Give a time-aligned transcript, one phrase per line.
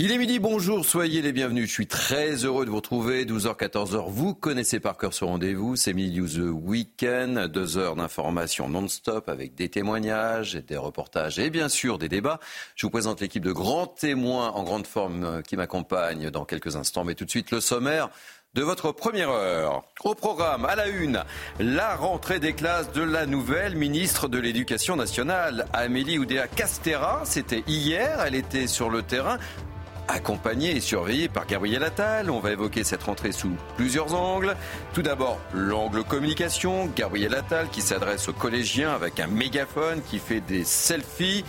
[0.00, 1.66] Il est midi, bonjour, soyez les bienvenus.
[1.66, 3.24] Je suis très heureux de vous retrouver.
[3.24, 5.74] 12h, 14h, vous connaissez par cœur ce rendez-vous.
[5.74, 7.48] C'est Midi The Weekend.
[7.48, 12.38] Deux heures d'information non-stop avec des témoignages, des reportages et bien sûr des débats.
[12.76, 16.76] Je vous présente l'équipe de grands témoins en grande forme euh, qui m'accompagne dans quelques
[16.76, 17.02] instants.
[17.02, 18.08] Mais tout de suite, le sommaire
[18.54, 19.82] de votre première heure.
[20.04, 21.24] Au programme, à la une,
[21.58, 27.22] la rentrée des classes de la nouvelle ministre de l'Éducation nationale, Amélie Oudéa Castera.
[27.24, 29.38] C'était hier, elle était sur le terrain
[30.08, 32.30] accompagnée et surveillée par Gabriel Attal.
[32.30, 34.56] On va évoquer cette rentrée sous plusieurs angles.
[34.94, 36.90] Tout d'abord, l'angle communication.
[36.96, 41.44] Gabriel Attal qui s'adresse aux collégiens avec un mégaphone, qui fait des selfies.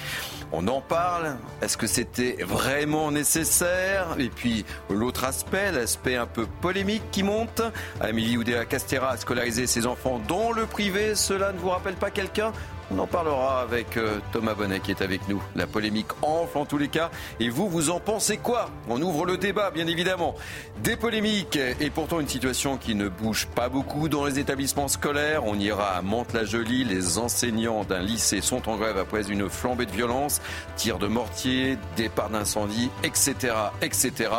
[0.52, 1.36] On en parle.
[1.62, 4.08] Est-ce que c'était vraiment nécessaire?
[4.18, 7.62] Et puis l'autre aspect, l'aspect un peu polémique qui monte.
[8.02, 11.16] Amélie Oudéa Castera a scolarisé ses enfants dans le privé.
[11.16, 12.52] Cela ne vous rappelle pas quelqu'un?
[12.92, 15.44] On en parlera avec euh, Thomas Bonnet qui est avec nous.
[15.56, 17.12] La polémique enfle en tous les cas.
[17.40, 18.72] Et vous, vous en pensez quoi?
[18.90, 20.34] On ouvre le débat, bien évidemment.
[20.82, 25.46] Des polémiques et pourtant une situation qui ne bouge pas beaucoup dans les établissements scolaires.
[25.46, 26.84] On ira à Mantes-la-Jolie.
[26.84, 30.39] Les enseignants d'un lycée sont en grève après une flambée de violence,
[30.76, 34.32] tirs de mortier, départ d'incendie, etc., etc.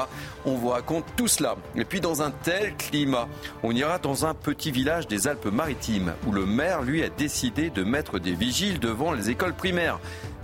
[0.45, 1.56] On vous raconte tout cela.
[1.77, 3.29] Et puis dans un tel climat,
[3.62, 7.84] on ira dans un petit village des Alpes-Maritimes où le maire, lui, a décidé de
[7.84, 9.98] mettre des vigiles devant les écoles primaires.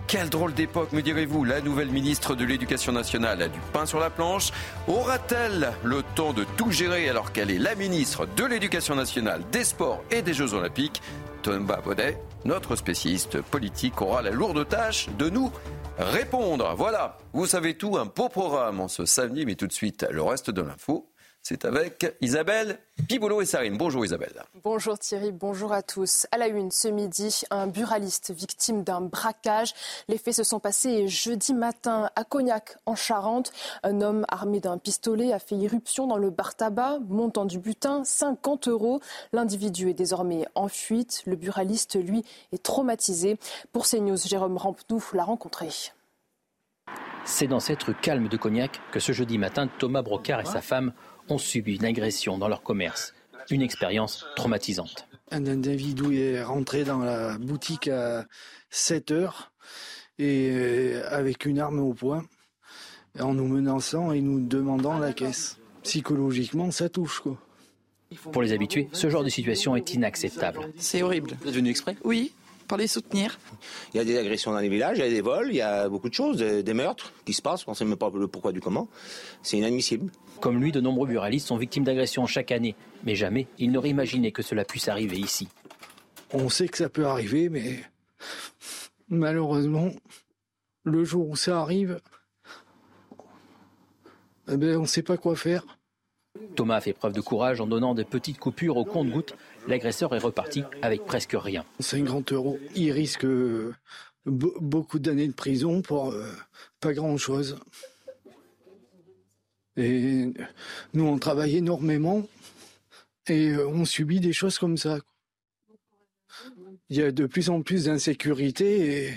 [0.06, 3.98] Quelle drôle d'époque, me direz-vous La nouvelle ministre de l'Éducation nationale a du pain sur
[3.98, 4.52] la planche.
[4.86, 9.64] Aura-t-elle le temps de tout gérer alors qu'elle est la ministre de l'Éducation nationale, des
[9.64, 11.02] Sports et des Jeux Olympiques?
[11.42, 15.52] Thomas Baudet, notre spécialiste politique, aura la lourde tâche de nous
[15.98, 16.74] répondre.
[16.76, 20.22] Voilà, vous savez tout, un beau programme en ce samedi, mais tout de suite, le
[20.22, 21.10] reste de l'info.
[21.48, 22.76] C'est avec Isabelle
[23.06, 23.78] Piboulot et Sarine.
[23.78, 24.42] Bonjour Isabelle.
[24.64, 26.26] Bonjour Thierry, bonjour à tous.
[26.32, 29.72] À la une ce midi, un buraliste victime d'un braquage.
[30.08, 33.52] Les faits se sont passés jeudi matin à Cognac, en Charente.
[33.84, 38.02] Un homme armé d'un pistolet a fait irruption dans le bar tabac, montant du butin
[38.02, 39.00] 50 euros.
[39.32, 41.22] L'individu est désormais en fuite.
[41.26, 43.38] Le buraliste, lui, est traumatisé.
[43.72, 45.68] Pour CNews, Jérôme Rampenou l'a rencontré.
[47.28, 50.62] C'est dans cette rue calme de Cognac que ce jeudi matin, Thomas Brocard et sa
[50.62, 50.92] femme
[51.28, 53.14] ont subi une agression dans leur commerce.
[53.50, 55.08] Une expérience traumatisante.
[55.32, 58.26] Un individu est rentré dans la boutique à
[58.70, 59.52] 7 heures
[60.18, 62.24] et euh, avec une arme au poing
[63.18, 65.58] en nous menaçant et nous demandant la caisse.
[65.82, 67.38] Psychologiquement, ça touche quoi.
[68.32, 70.72] Pour les habitués, ce genre de situation est inacceptable.
[70.76, 71.36] C'est horrible.
[71.42, 71.96] Vous êtes venu exprès?
[72.04, 72.32] Oui,
[72.66, 73.38] pour les soutenir.
[73.94, 75.62] Il y a des agressions dans les villages, il y a des vols, il y
[75.62, 78.10] a beaucoup de choses, des, des meurtres qui se passent, on ne sait même pas
[78.14, 78.88] le pourquoi du comment.
[79.42, 80.10] C'est inadmissible.
[80.40, 82.74] Comme lui, de nombreux buralistes sont victimes d'agressions chaque année.
[83.04, 85.48] Mais jamais ils n'auraient imaginé que cela puisse arriver ici.
[86.32, 87.84] On sait que ça peut arriver, mais
[89.08, 89.90] malheureusement,
[90.84, 92.00] le jour où ça arrive,
[94.48, 95.64] eh ben, on ne sait pas quoi faire.
[96.54, 99.34] Thomas a fait preuve de courage en donnant des petites coupures au compte-gouttes.
[99.66, 101.64] L'agresseur est reparti avec presque rien.
[101.80, 102.58] 50 euros.
[102.74, 103.74] Il risque euh,
[104.26, 106.30] be- beaucoup d'années de prison pour euh,
[106.80, 107.58] pas grand-chose.
[109.76, 110.32] Et
[110.94, 112.26] nous, on travaille énormément
[113.28, 114.98] et euh, on subit des choses comme ça.
[116.88, 119.12] Il y a de plus en plus d'insécurité et,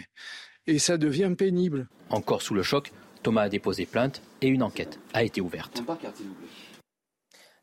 [0.68, 1.88] et ça devient pénible.
[2.10, 5.84] Encore sous le choc, Thomas a déposé plainte et une enquête a été ouverte.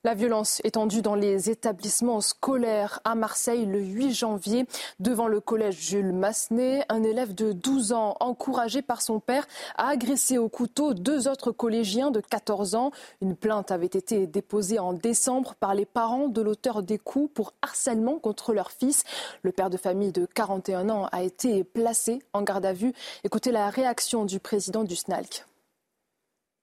[0.07, 4.65] La violence étendue dans les établissements scolaires à Marseille le 8 janvier
[5.01, 6.85] devant le collège Jules Massenet.
[6.89, 11.51] Un élève de 12 ans, encouragé par son père, a agressé au couteau deux autres
[11.51, 12.93] collégiens de 14 ans.
[13.21, 17.53] Une plainte avait été déposée en décembre par les parents de l'auteur des coups pour
[17.61, 19.03] harcèlement contre leur fils.
[19.43, 22.93] Le père de famille de 41 ans a été placé en garde à vue.
[23.25, 25.45] Écoutez la réaction du président du SNALC.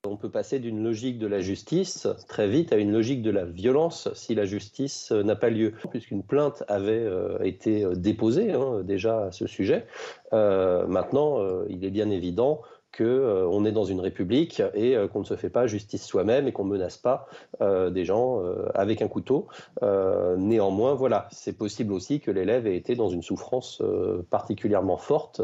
[0.06, 3.46] On peut passer d'une logique de la justice très vite à une logique de la
[3.46, 5.72] violence si la justice euh, n'a pas lieu.
[5.92, 9.86] Puisqu'une plainte avait euh, été déposée hein, déjà à ce sujet,
[10.34, 12.62] euh, maintenant euh, il est bien évident
[12.98, 16.52] qu'on euh, est dans une république et qu'on ne se fait pas justice soi-même et
[16.52, 17.26] qu'on ne menace pas
[17.62, 18.44] des gens
[18.76, 19.48] avec un couteau.
[19.82, 23.82] néanmoins, voilà, c'est possible aussi que l'élève ait été dans une souffrance
[24.30, 25.42] particulièrement forte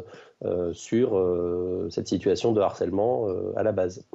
[0.73, 1.19] sur
[1.89, 4.05] cette situation de harcèlement à la base.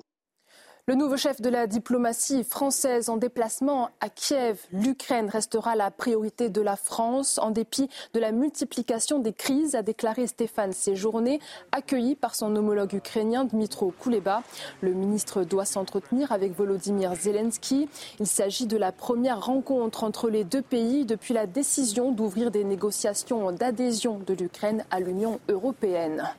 [0.86, 6.50] Le nouveau chef de la diplomatie française en déplacement à Kiev, l'Ukraine restera la priorité
[6.50, 11.40] de la France en dépit de la multiplication des crises, a déclaré Stéphane Séjourné,
[11.72, 14.42] accueilli par son homologue ukrainien Dmitro Kuleba.
[14.82, 17.88] Le ministre doit s'entretenir avec Volodymyr Zelensky.
[18.20, 22.62] Il s'agit de la première rencontre entre les deux pays depuis la décision d'ouvrir des
[22.62, 26.34] négociations d'adhésion de l'Ukraine à l'Union européenne.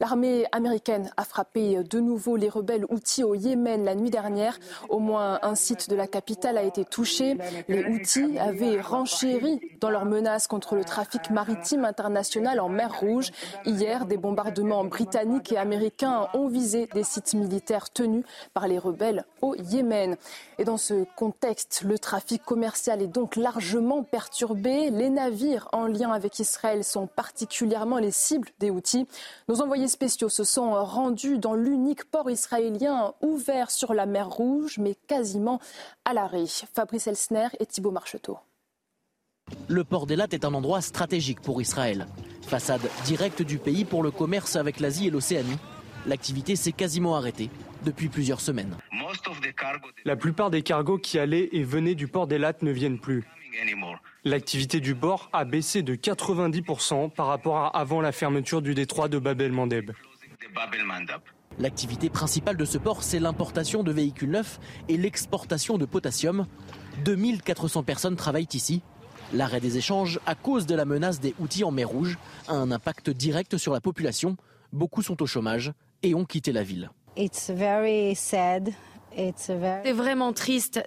[0.00, 4.58] L'armée américaine a frappé de nouveau les rebelles Houthis au Yémen la nuit dernière.
[4.88, 7.38] Au moins un site de la capitale a été touché.
[7.68, 13.30] Les Houthis avaient renchéri dans leurs menaces contre le trafic maritime international en mer Rouge.
[13.66, 19.24] Hier, des bombardements britanniques et américains ont visé des sites militaires tenus par les rebelles
[19.42, 20.16] au Yémen.
[20.58, 24.90] Et dans ce contexte, le trafic commercial est donc largement perturbé.
[24.90, 29.06] Les navires en lien avec Israël sont particulièrement les cibles des Houthis.
[29.48, 34.78] Nos envoyés spéciaux se sont rendus dans l'unique port israélien ouvert sur la mer Rouge,
[34.78, 35.60] mais quasiment
[36.04, 36.44] à l'arrêt.
[36.74, 38.38] Fabrice Elsner et Thibault Marcheteau.
[39.68, 42.06] Le port d'Elat est un endroit stratégique pour Israël.
[42.42, 45.58] Façade directe du pays pour le commerce avec l'Asie et l'Océanie.
[46.06, 47.50] L'activité s'est quasiment arrêtée
[47.84, 48.76] depuis plusieurs semaines.
[50.04, 53.24] La plupart des cargos qui allaient et venaient du port d'Elat ne viennent plus.
[54.24, 59.08] L'activité du bord a baissé de 90% par rapport à avant la fermeture du détroit
[59.08, 59.92] de Babel Mandeb.
[61.58, 64.58] L'activité principale de ce port, c'est l'importation de véhicules neufs
[64.88, 66.46] et l'exportation de potassium.
[67.04, 68.82] 2400 personnes travaillent ici.
[69.32, 72.18] L'arrêt des échanges, à cause de la menace des outils en mer Rouge,
[72.48, 74.36] a un impact direct sur la population.
[74.72, 75.72] Beaucoup sont au chômage
[76.02, 76.90] et ont quitté la ville.
[77.16, 77.54] C'est
[79.92, 80.82] vraiment triste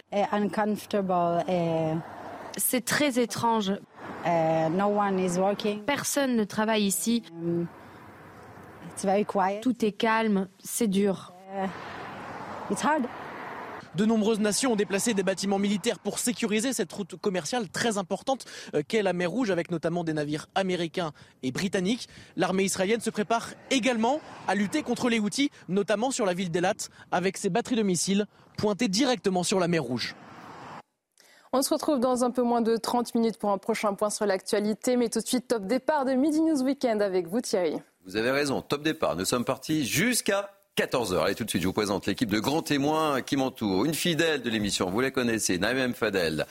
[2.57, 3.71] c'est très étrange.
[4.25, 4.69] Uh,
[5.85, 7.23] Personne ne travaille ici.
[7.31, 7.67] Um,
[9.61, 11.33] Tout est calme, c'est dur.
[11.55, 11.67] Uh,
[13.95, 18.45] de nombreuses nations ont déplacé des bâtiments militaires pour sécuriser cette route commerciale très importante
[18.75, 22.07] euh, qu'est la mer Rouge, avec notamment des navires américains et britanniques.
[22.35, 26.75] L'armée israélienne se prépare également à lutter contre les Houthis, notamment sur la ville d'Elat,
[27.11, 30.15] avec ses batteries de missiles pointées directement sur la mer Rouge.
[31.53, 34.25] On se retrouve dans un peu moins de 30 minutes pour un prochain point sur
[34.25, 34.97] l'actualité.
[34.97, 37.77] Mais tout de suite, top départ de Midi News Weekend avec vous, Thierry.
[38.05, 39.15] Vous avez raison, top départ.
[39.15, 41.23] Nous sommes partis jusqu'à 14h.
[41.23, 43.85] Allez, tout de suite, je vous présente l'équipe de grands témoins qui m'entourent.
[43.85, 46.45] Une fidèle de l'émission, vous la connaissez, Naïm Fadel,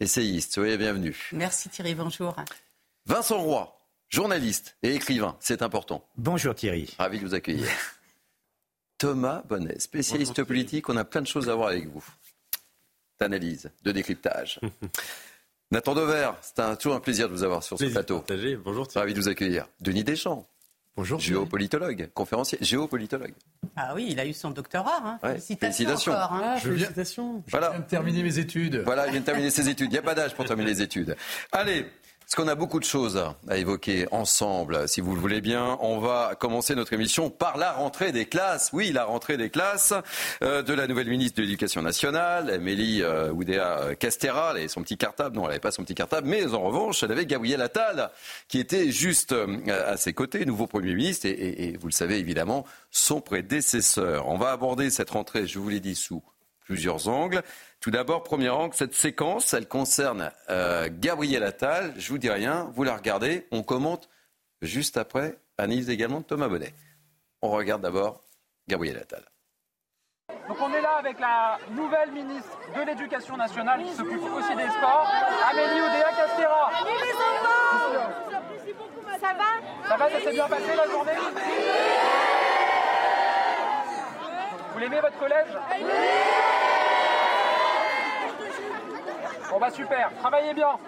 [0.00, 0.54] essayiste.
[0.54, 1.16] Soyez bienvenue.
[1.32, 2.36] Merci Thierry, bonjour.
[3.06, 3.76] Vincent Roy,
[4.08, 6.04] journaliste et écrivain, c'est important.
[6.16, 6.94] Bonjour Thierry.
[6.98, 7.66] Ravi de vous accueillir.
[8.98, 12.04] Thomas Bonnet, spécialiste politique, on a plein de choses à voir avec vous
[13.22, 14.60] d'analyse, de décryptage.
[15.70, 18.24] Nathan Dever, c'est toujours un plaisir de vous avoir sur ce plateau.
[18.64, 18.86] Bonjour.
[18.94, 19.66] Ravi de vous accueillir.
[19.80, 20.46] Denis Deschamps.
[20.94, 21.18] Bonjour.
[21.18, 23.32] Géopolitologue, conférencier, géopolitologue.
[23.76, 25.00] Ah oui, il a eu son doctorat.
[25.02, 25.18] Hein.
[25.22, 26.12] félicitations.
[26.12, 26.56] Encore, hein.
[26.56, 27.42] je, viens, félicitations.
[27.46, 28.82] je viens de terminer mes études.
[28.84, 29.86] Voilà, il vient de terminer ses études.
[29.86, 31.16] Il n'y a pas d'âge pour terminer les études.
[31.52, 31.86] Allez,
[32.32, 35.76] parce qu'on a beaucoup de choses à évoquer ensemble, si vous le voulez bien.
[35.82, 38.70] On va commencer notre émission par la rentrée des classes.
[38.72, 39.92] Oui, la rentrée des classes
[40.42, 44.52] euh, de la nouvelle ministre de l'Éducation nationale, Amélie euh, Oudéa Castera.
[44.52, 45.36] Elle avait son petit cartable.
[45.36, 46.26] Non, elle n'avait pas son petit cartable.
[46.26, 48.10] Mais en revanche, elle avait Gabriel Attal,
[48.48, 51.26] qui était juste euh, à ses côtés, nouveau Premier ministre.
[51.26, 54.26] Et vous le savez évidemment, son prédécesseur.
[54.26, 56.22] On va aborder cette rentrée, je vous l'ai dit, sous
[56.64, 57.42] plusieurs angles.
[57.80, 61.92] Tout d'abord, premier angle, cette séquence, elle concerne euh, Gabriel Attal.
[61.96, 64.08] Je vous dis rien, vous la regardez, on commente
[64.60, 65.38] juste après.
[65.58, 66.74] Analyse également de Thomas Bonnet.
[67.42, 68.22] On regarde d'abord
[68.68, 69.24] Gabriel Attal.
[70.48, 74.68] Donc on est là avec la nouvelle ministre de l'Éducation nationale qui s'occupe aussi des
[74.70, 75.08] sports,
[75.50, 76.70] Amélie Oudéa Castera.
[79.20, 79.88] Ça va?
[79.88, 81.12] Ça va, ça s'est bien passé la journée?
[84.72, 85.48] Vous l'aimez votre collège
[89.50, 90.78] Bon bah super, travaillez bien.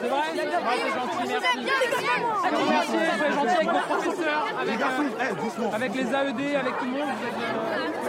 [0.00, 0.50] C'est vrai C'est
[0.94, 1.58] gentil, merci.
[2.68, 7.08] Merci, soyez gentil avec vos professeurs, avec, euh, avec les AED, avec tout le monde.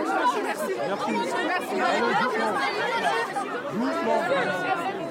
[0.05, 0.39] Merci.
[0.43, 0.73] Merci.
[3.77, 5.02] Merci.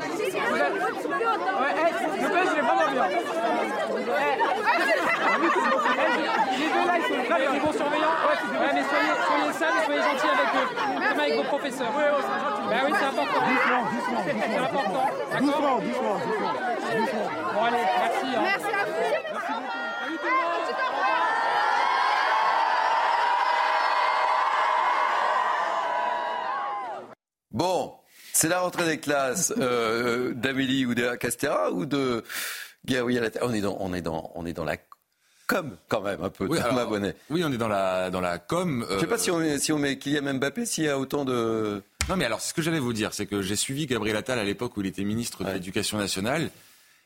[6.58, 8.16] Les deux là, ils sont là, les bons surveillants.
[8.62, 10.68] Soyez, soyez sages et soyez gentils avec eux.
[11.00, 11.92] Même avec vos professeurs.
[11.96, 13.40] Oui, c'est oui, c'est important.
[13.48, 14.22] Doucement, doucement.
[14.50, 15.06] C'est important.
[15.40, 16.18] Doucement.
[17.54, 18.26] Bon, allez, merci.
[18.42, 18.92] Merci à vous.
[27.50, 28.01] Bon,
[28.32, 32.24] c'est la rentrée des classes euh, d'Amélie ou de Castera ou de
[32.84, 34.76] Gabriel Attal on est dans, on est dans, on est dans la
[35.46, 36.46] com quand même un peu.
[36.46, 36.90] Oui, alors,
[37.30, 38.86] oui, on est dans la, dans la com.
[38.90, 40.98] Je sais pas euh, si on met, si on met Kylian Mbappé, s'il y a
[40.98, 41.82] autant de.
[42.08, 44.44] Non, mais alors, ce que j'allais vous dire, c'est que j'ai suivi Gabriel Attal à
[44.44, 46.50] l'époque où il était ministre de l'Éducation nationale.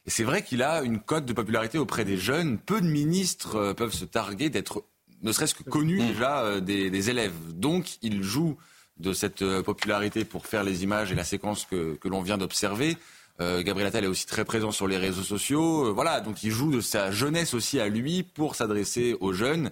[0.07, 2.59] Et c'est vrai qu'il a une cote de popularité auprès des jeunes.
[2.59, 4.85] Peu de ministres euh, peuvent se targuer d'être,
[5.23, 6.07] ne serait-ce que connus Mmh.
[6.09, 7.35] déjà euh, des, des élèves.
[7.55, 8.57] Donc, il joue
[8.99, 12.39] de cette euh, popularité pour faire les images et la séquence que, que l'on vient
[12.39, 12.97] d'observer.
[13.41, 15.87] Euh, Gabriel Attal est aussi très présent sur les réseaux sociaux.
[15.87, 19.71] Euh, voilà, donc il joue de sa jeunesse aussi à lui pour s'adresser aux jeunes.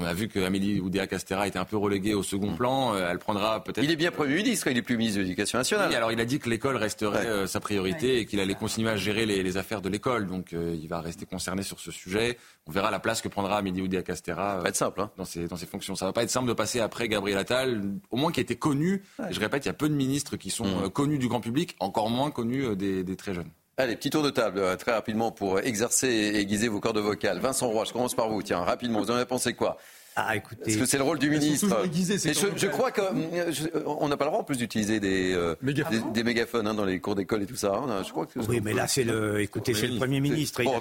[0.00, 2.94] On a vu que Amélie Oudéa-Castera était un peu reléguée au second plan.
[2.94, 3.82] Euh, elle prendra peut-être.
[3.84, 5.88] Il est bien Premier ministre, il est plus ministre de l'Éducation nationale.
[5.90, 8.90] Oui, alors il a dit que l'école resterait euh, sa priorité et qu'il allait continuer
[8.90, 10.26] à gérer les, les affaires de l'école.
[10.28, 12.38] Donc euh, il va rester concerné sur ce sujet.
[12.66, 14.56] On verra la place que prendra Amélie Oudéa-Castera.
[14.58, 15.96] Ça va être simple dans, ses, dans ses fonctions.
[15.96, 19.02] Ça va pas être simple de passer après Gabriel Attal, au moins qui était connu.
[19.30, 20.90] Je répète, il y a peu de ministres qui sont Mm.
[20.90, 23.48] connus du grand public, encore moins connus des, des très jeunes.
[23.80, 27.38] Allez, petit tour de table, euh, très rapidement, pour exercer et aiguiser vos cordes vocales.
[27.38, 28.42] Vincent Roy, je commence par vous.
[28.42, 29.78] Tiens, rapidement, vous en avez pensé quoi?
[30.20, 30.62] Ah, écoutez.
[30.64, 31.84] Parce que c'est le rôle du ministre.
[31.94, 35.74] je, je crois qu'on n'a pas le droit en plus d'utiliser des, euh, des,
[36.12, 37.72] des mégaphones hein, dans les cours d'école et tout ça.
[37.74, 38.02] hein.
[38.04, 40.62] Je crois que Oui, mais là, c'est le, écoutez, c'est le Premier ministre.
[40.64, 40.78] Bon,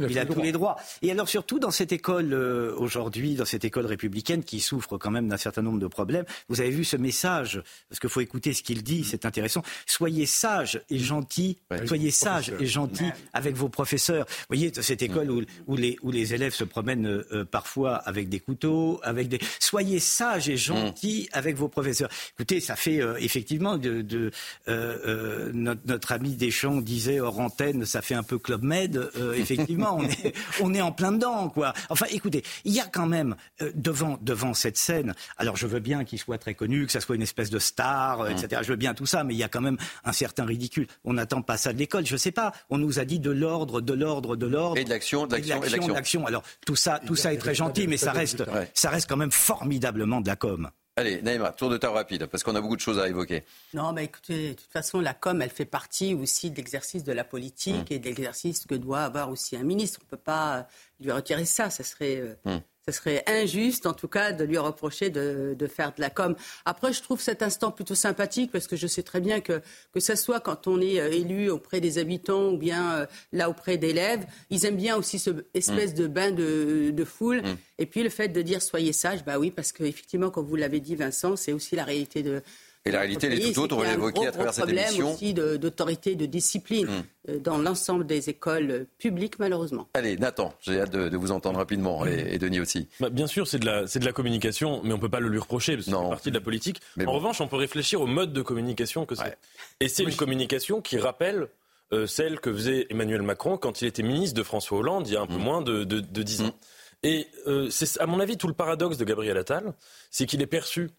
[0.00, 0.76] il a, Il tous les droits.
[1.02, 5.10] Et alors, surtout, dans cette école, euh, aujourd'hui, dans cette école républicaine qui souffre quand
[5.12, 8.52] même d'un certain nombre de problèmes, vous avez vu ce message, parce qu'il faut écouter
[8.54, 9.62] ce qu'il dit, c'est intéressant.
[9.86, 14.26] Soyez sages et gentils, soyez sages et gentils avec vos professeurs.
[14.28, 18.28] Vous voyez, cette école où, où les, où les élèves se promènent euh, parfois avec
[18.28, 19.38] des couteaux, avec des...
[19.58, 22.10] Soyez sages et gentils avec vos professeurs.
[22.34, 24.02] Écoutez, ça fait euh, effectivement de...
[24.02, 24.30] de
[24.68, 28.96] euh, euh, notre, notre ami Deschamps disait hors antenne, ça fait un peu Club Med.
[28.96, 31.72] Euh, effectivement, on est, on est en plein dedans, quoi.
[31.88, 35.80] Enfin, écoutez, il y a quand même euh, devant, devant cette scène, alors je veux
[35.80, 38.62] bien qu'il soit très connu, que ça soit une espèce de star, euh, etc.
[38.64, 40.86] Je veux bien tout ça, mais il y a quand même un certain ridicule.
[41.04, 42.52] On n'attend pas ça de l'école, je sais pas.
[42.70, 44.78] On nous a dit de l'ordre, de l'ordre, de l'ordre.
[44.78, 45.88] Et de l'action, de l'action.
[45.88, 46.26] de l'action.
[46.26, 48.42] Alors tout ça, tout ça est très gentil, mais ça reste,
[48.74, 50.70] ça reste quand même formidablement de la com.
[50.96, 53.44] Allez, Naïma, tour de table rapide, parce qu'on a beaucoup de choses à évoquer.
[53.72, 57.12] Non, mais écoutez, de toute façon, la com, elle fait partie aussi de l'exercice de
[57.12, 57.94] la politique Mmh.
[57.94, 60.00] et de l'exercice que doit avoir aussi un ministre.
[60.02, 60.66] On ne peut pas
[61.00, 61.70] lui retirer ça.
[61.70, 62.58] Ça serait, euh, Mmh.
[62.86, 66.36] Ça serait injuste, en tout cas, de lui reprocher de, de faire de la com.
[66.64, 69.60] Après, je trouve cet instant plutôt sympathique parce que je sais très bien que,
[69.92, 73.50] que ça soit quand on est euh, élu auprès des habitants ou bien euh, là
[73.50, 75.94] auprès d'élèves, ils aiment bien aussi ce espèce Mmh.
[75.94, 77.42] de bain de, de foule.
[77.78, 80.80] Et puis le fait de dire soyez sage, bah oui, parce qu'effectivement, comme vous l'avez
[80.80, 82.42] dit, Vincent, c'est aussi la réalité de.
[82.86, 84.54] Et la réalité, elle est tout autre, on l'a a un évoqué gros, à travers
[84.54, 85.12] cette problème émission.
[85.12, 86.88] aussi de- d'autorité, de, discipline
[87.28, 89.86] euh, dans l'ensemble des écoles publiques, malheureusement.
[89.92, 92.88] Allez, Nathan, j'ai hâte de, de vous entendre rapidement, et, et Denis aussi.
[92.98, 95.28] Bah, bien sûr, c'est de, la, c'est de la communication, mais on peut pas le
[95.28, 96.80] lui reprocher, parce que c'est partie de la politique.
[97.06, 99.36] en revanche, on peut réfléchir au mode de communication que c'est.
[99.80, 101.48] Et c'est une communication qui rappelle
[101.92, 105.16] euh, celle que faisait Emmanuel Macron quand il était ministre de François Hollande, il y
[105.16, 106.54] a un peu moins de, de, de 10 ans.
[107.02, 109.74] Et euh, c'est, à mon avis, tout le paradoxe de Gabriel Attal,
[110.10, 110.90] c'est qu'il est perçu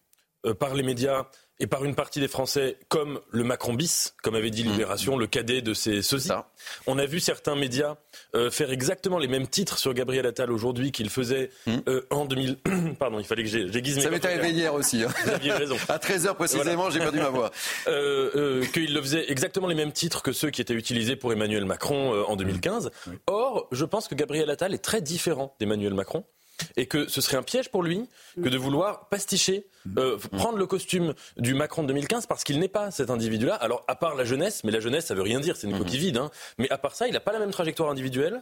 [0.45, 1.27] euh, par les médias
[1.61, 5.27] et par une partie des Français comme le Macron bis, comme avait dit Libération, le
[5.27, 6.31] cadet de ses sosies.
[6.87, 7.95] On a vu certains médias
[8.35, 11.51] euh, faire exactement les mêmes titres sur Gabriel Attal aujourd'hui qu'ils faisaient
[11.87, 12.57] euh, en 2000.
[12.99, 15.03] Pardon, il fallait que j'ai- j'aiguise mes Ça m'est arrivé hier aussi.
[15.03, 15.09] hein.
[15.23, 15.77] Vous aviez raison.
[15.87, 16.89] À 13h précisément, Voilà.
[16.93, 17.51] j'ai perdu ma voix.
[17.87, 21.31] Euh, euh, qu'il le faisait exactement les mêmes titres que ceux qui étaient utilisés pour
[21.31, 22.91] Emmanuel Macron en 2015.
[23.27, 26.23] Or, je pense que Gabriel Attal est très différent d'Emmanuel Macron.
[26.77, 28.07] Et que ce serait un piège pour lui
[28.41, 29.65] que de vouloir pasticher,
[29.97, 33.55] euh, prendre le costume du Macron de 2015 parce qu'il n'est pas cet individu-là.
[33.55, 35.99] Alors, à part la jeunesse, mais la jeunesse, ça veut rien dire, c'est une coquille
[35.99, 36.17] vide.
[36.17, 36.31] hein.
[36.57, 38.41] Mais à part ça, il n'a pas la même trajectoire individuelle.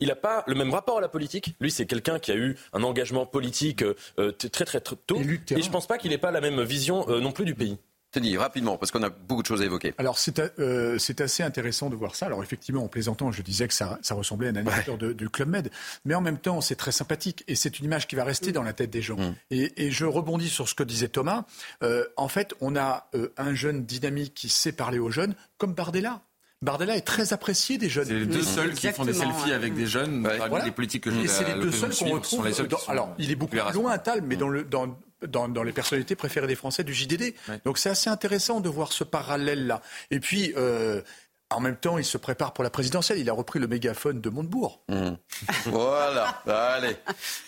[0.00, 1.54] Il n'a pas le même rapport à la politique.
[1.60, 3.82] Lui, c'est quelqu'un qui a eu un engagement politique
[4.18, 5.16] euh, très très très tôt.
[5.58, 7.76] Et je pense pas qu'il n'ait pas la même vision euh, non plus du pays.
[8.14, 9.94] Denis, rapidement, parce qu'on a beaucoup de choses à évoquer.
[9.98, 12.26] Alors c'est euh, c'est assez intéressant de voir ça.
[12.26, 15.26] Alors effectivement, en plaisantant, je disais que ça, ça ressemblait à un animateur de, de
[15.28, 15.70] Club Med,
[16.04, 18.62] mais en même temps, c'est très sympathique et c'est une image qui va rester dans
[18.62, 19.16] la tête des gens.
[19.16, 19.34] Mm.
[19.50, 21.44] Et, et je rebondis sur ce que disait Thomas.
[21.82, 25.74] Euh, en fait, on a euh, un jeune dynamique qui sait parler aux jeunes, comme
[25.74, 26.20] Bardella.
[26.62, 28.06] Bardella est très apprécié des jeunes.
[28.06, 30.64] C'est les deux seuls qui font des selfies avec des jeunes, parmi Voilà.
[30.64, 32.68] les politiques que Et c'est les deux seuls qu'on retrouve.
[32.68, 35.62] dans- alors, il est beaucoup à plus loin, Attal, mais dans, le, dans, dans, dans
[35.62, 37.34] les personnalités préférées des Français du JDD.
[37.64, 39.80] Donc c'est assez intéressant de voir ce parallèle-là.
[40.10, 40.52] Et puis.
[40.56, 41.02] euh,
[41.50, 43.18] En même temps, il se prépare pour la présidentielle.
[43.18, 44.82] Il a repris le mégaphone de Montebourg.
[44.88, 45.10] Mmh.
[45.66, 46.96] voilà, allez,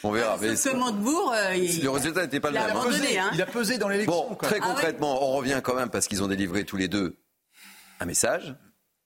[0.05, 0.37] on verra.
[0.41, 1.83] Mais ce Montebourg, euh, il...
[1.83, 2.79] le résultat n'était pas le même.
[2.85, 3.31] Pesé, hein.
[3.35, 4.29] Il a pesé dans l'élection.
[4.29, 7.17] Bon, très Ah concrètement, on revient quand même parce qu'ils ont délivré tous les deux
[7.99, 8.55] un message.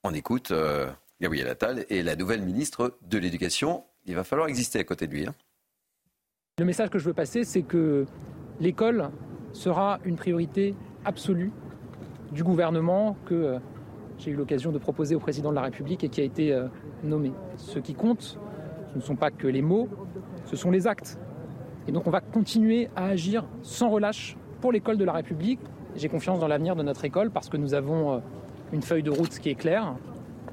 [0.03, 3.85] On écoute euh, Gabriel Attal et la nouvelle ministre de l'Éducation.
[4.05, 5.25] Il va falloir exister à côté de lui.
[5.25, 5.33] Hein.
[6.59, 8.05] Le message que je veux passer, c'est que
[8.61, 9.09] l'école
[9.53, 11.51] sera une priorité absolue
[12.31, 13.59] du gouvernement que euh,
[14.19, 16.67] j'ai eu l'occasion de proposer au président de la République et qui a été euh,
[17.03, 17.33] nommé.
[17.57, 18.39] Ce qui compte,
[18.93, 19.89] ce ne sont pas que les mots,
[20.45, 21.19] ce sont les actes.
[21.87, 25.59] Et donc on va continuer à agir sans relâche pour l'école de la République.
[25.95, 28.19] J'ai confiance dans l'avenir de notre école parce que nous avons euh,
[28.71, 29.95] une feuille de route qui est claire.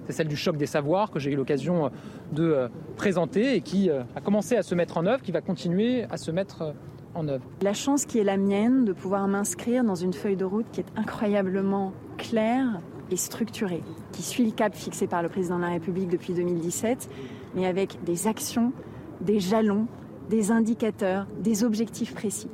[0.06, 1.90] C'est celle du choc des savoirs que j'ai eu l'occasion
[2.32, 6.16] de présenter et qui a commencé à se mettre en œuvre, qui va continuer à
[6.16, 6.76] se mettre en œuvre.
[7.62, 10.80] La chance qui est la mienne de pouvoir m'inscrire dans une feuille de route qui
[10.80, 15.70] est incroyablement claire et structurée, qui suit le cap fixé par le président de la
[15.70, 17.08] République depuis 2017,
[17.54, 18.72] mais avec des actions,
[19.20, 19.86] des jalons,
[20.28, 22.50] des indicateurs, des objectifs précis.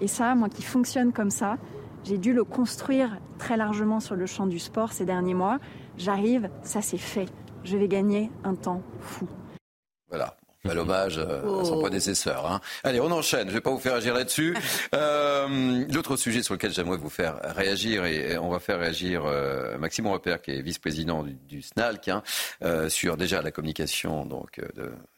[0.00, 1.56] Et ça, moi qui fonctionne comme ça,
[2.04, 5.58] j'ai dû le construire très largement sur le champ du sport ces derniers mois.
[5.98, 7.28] J'arrive, ça c'est fait.
[7.62, 9.26] Je vais gagner un temps fou.
[10.08, 10.39] Voilà.
[10.64, 12.44] Bel hommage euh, à son prédécesseur.
[12.44, 12.60] Hein.
[12.84, 13.44] Allez, on enchaîne.
[13.44, 14.56] Je ne vais pas vous faire réagir là-dessus.
[14.94, 19.78] Euh, L'autre sujet sur lequel j'aimerais vous faire réagir, et on va faire réagir euh,
[19.78, 22.22] Maxime Repère, qui est vice-président du, du, SNALC, hein,
[22.64, 24.60] euh, sur déjà la communication donc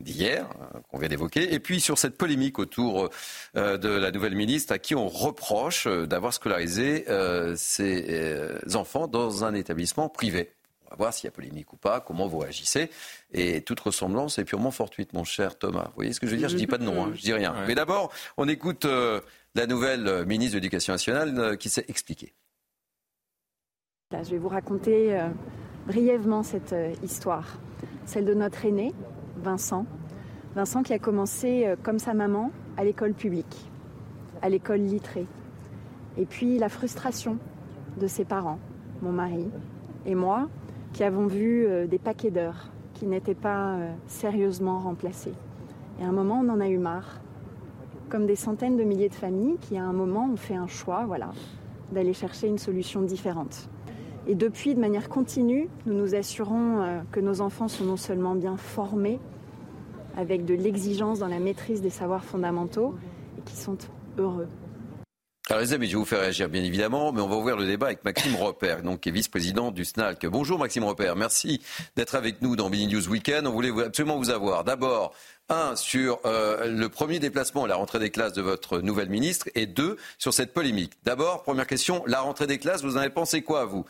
[0.01, 0.47] d'hier,
[0.91, 3.09] qu'on vient d'évoquer, et puis sur cette polémique autour
[3.55, 7.07] de la nouvelle ministre à qui on reproche d'avoir scolarisé
[7.57, 8.45] ses
[8.75, 10.53] enfants dans un établissement privé.
[10.93, 12.91] Va voir s'il y a polémique ou pas, comment vous réagissez.
[13.33, 15.85] Et toute ressemblance est purement fortuite, mon cher Thomas.
[15.87, 16.51] Vous voyez ce que je veux dire?
[16.51, 17.55] Je ne dis pas de nom, hein, je dis rien.
[17.55, 17.67] Ouais.
[17.67, 19.23] Mais d'abord, on écoute euh,
[19.55, 22.35] la nouvelle ministre de l'Éducation nationale euh, qui s'est expliquée.
[24.11, 25.29] Là, je vais vous raconter euh,
[25.87, 27.59] brièvement cette histoire.
[28.05, 28.93] Celle de notre aîné,
[29.39, 29.87] Vincent.
[30.55, 33.71] Vincent qui a commencé, comme sa maman, à l'école publique,
[34.43, 35.27] à l'école littrée.
[36.19, 37.39] Et puis la frustration
[37.97, 38.59] de ses parents,
[39.01, 39.49] mon mari
[40.05, 40.51] et moi,
[40.93, 45.35] qui avons vu euh, des paquets d'heures qui n'étaient pas euh, sérieusement remplacés.
[46.01, 47.21] Et à un moment, on en a eu marre.
[48.09, 51.05] Comme des centaines de milliers de familles qui, à un moment, ont fait un choix,
[51.07, 51.31] voilà,
[51.93, 53.69] d'aller chercher une solution différente.
[54.27, 58.35] Et depuis, de manière continue, nous nous assurons euh, que nos enfants sont non seulement
[58.35, 59.19] bien formés,
[60.17, 62.95] avec de l'exigence dans la maîtrise des savoirs fondamentaux,
[63.39, 63.79] et qui sont
[64.19, 64.49] heureux.
[65.51, 67.67] Alors les amis, je vais vous faire réagir bien évidemment, mais on va ouvrir le
[67.67, 70.27] débat avec Maxime Repère, qui est vice-président du SNALC.
[70.27, 71.61] Bonjour Maxime Repère, merci
[71.97, 73.49] d'être avec nous dans Mini News Weekend.
[73.49, 74.63] On voulait absolument vous avoir.
[74.63, 75.13] D'abord,
[75.49, 79.67] un, sur euh, le premier déplacement, la rentrée des classes de votre nouvelle ministre, et
[79.67, 80.93] deux, sur cette polémique.
[81.03, 83.85] D'abord, première question, la rentrée des classes, vous en avez pensé quoi, vous?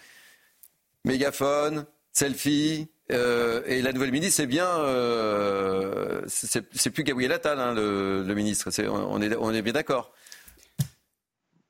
[1.04, 7.74] Mégaphone, selfie euh, et la nouvelle ministre, c'est bien, euh, c'est plus Gabriel Attal, hein,
[7.74, 8.70] le, ministre.
[8.88, 10.14] On est bien d'accord.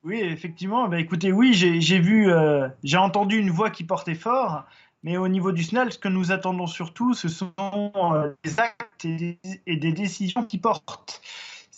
[0.04, 0.88] Oui, effectivement.
[0.88, 4.64] Bah, écoutez, oui, j'ai vu, euh, j'ai entendu une voix qui portait fort,
[5.04, 9.04] mais au niveau du SNAL, ce que nous attendons surtout, ce sont euh, des actes
[9.04, 11.22] et des, et des, décisions qui portent.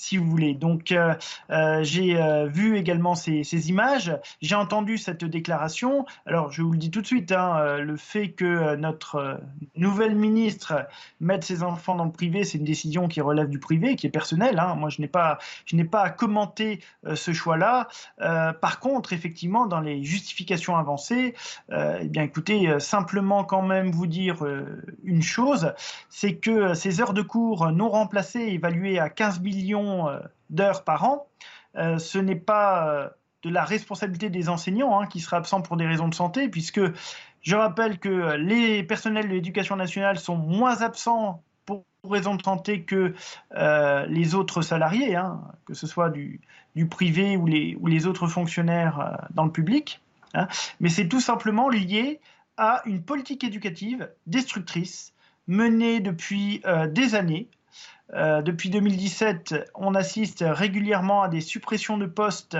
[0.05, 0.53] Si vous voulez.
[0.53, 1.15] Donc, euh,
[1.49, 4.15] euh j'ai euh, vu également ces, images.
[4.43, 6.05] J'ai entendu cette déclaration.
[6.27, 9.41] Alors, je vous le dis tout de suite, hein, le fait que notre
[9.77, 10.87] nouvelle ministre
[11.21, 14.11] mette ses enfants dans le privé, c'est une décision qui relève du privé, qui est
[14.11, 14.59] personnelle.
[14.59, 14.75] Hein.
[14.75, 16.81] Moi, je n'ai pas, je n'ai pas à commenter
[17.15, 17.89] ce choix-là.
[18.19, 21.35] Par contre, effectivement, dans les justifications avancées,
[21.73, 24.45] eh bien, écoutez, simplement quand même vous dire
[25.03, 25.73] une chose,
[26.11, 29.94] c'est que ces heures de cours non remplacées, évaluées à 15 millions
[30.51, 31.27] d'heures par an,
[31.75, 33.11] ce n'est pas
[33.43, 36.81] de la responsabilité des enseignants hein, qui seraient absents pour des raisons de santé, puisque
[37.43, 42.83] je rappelle que les personnels de l'éducation nationale sont moins absents pour raison de santé
[42.83, 43.15] que
[43.55, 46.41] euh, les autres salariés, hein, que ce soit du,
[46.91, 50.01] privé ou les, autres fonctionnaires euh, dans le public.
[50.33, 50.49] Hein,
[50.81, 52.21] mais c'est tout simplement lié
[52.57, 55.13] à une politique éducative destructrice
[55.47, 57.49] menée depuis euh, des années.
[58.13, 62.59] Depuis 2017, on assiste régulièrement à des suppressions de postes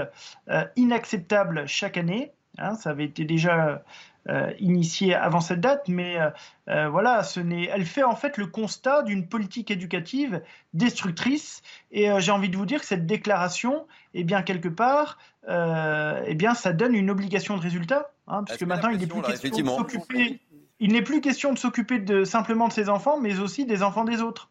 [0.77, 2.33] inacceptables chaque année.
[2.59, 3.83] Hein, ça avait été déjà
[4.31, 6.31] euh, initiée avant cette date, mais euh,
[6.71, 10.41] euh, voilà, ce n'est, elle fait en fait le constat d'une politique éducative
[10.73, 11.61] destructrice.
[11.93, 16.55] Et j'ai envie de vous dire que cette déclaration, eh bien quelque part, eh bien
[16.55, 20.41] ça donne une obligation de résultat, hein, puisque maintenant il n'est plus question de s'occuper.
[20.81, 24.05] Il n'est plus question de s'occuper de, simplement de ses enfants, mais aussi des enfants
[24.05, 24.51] des autres.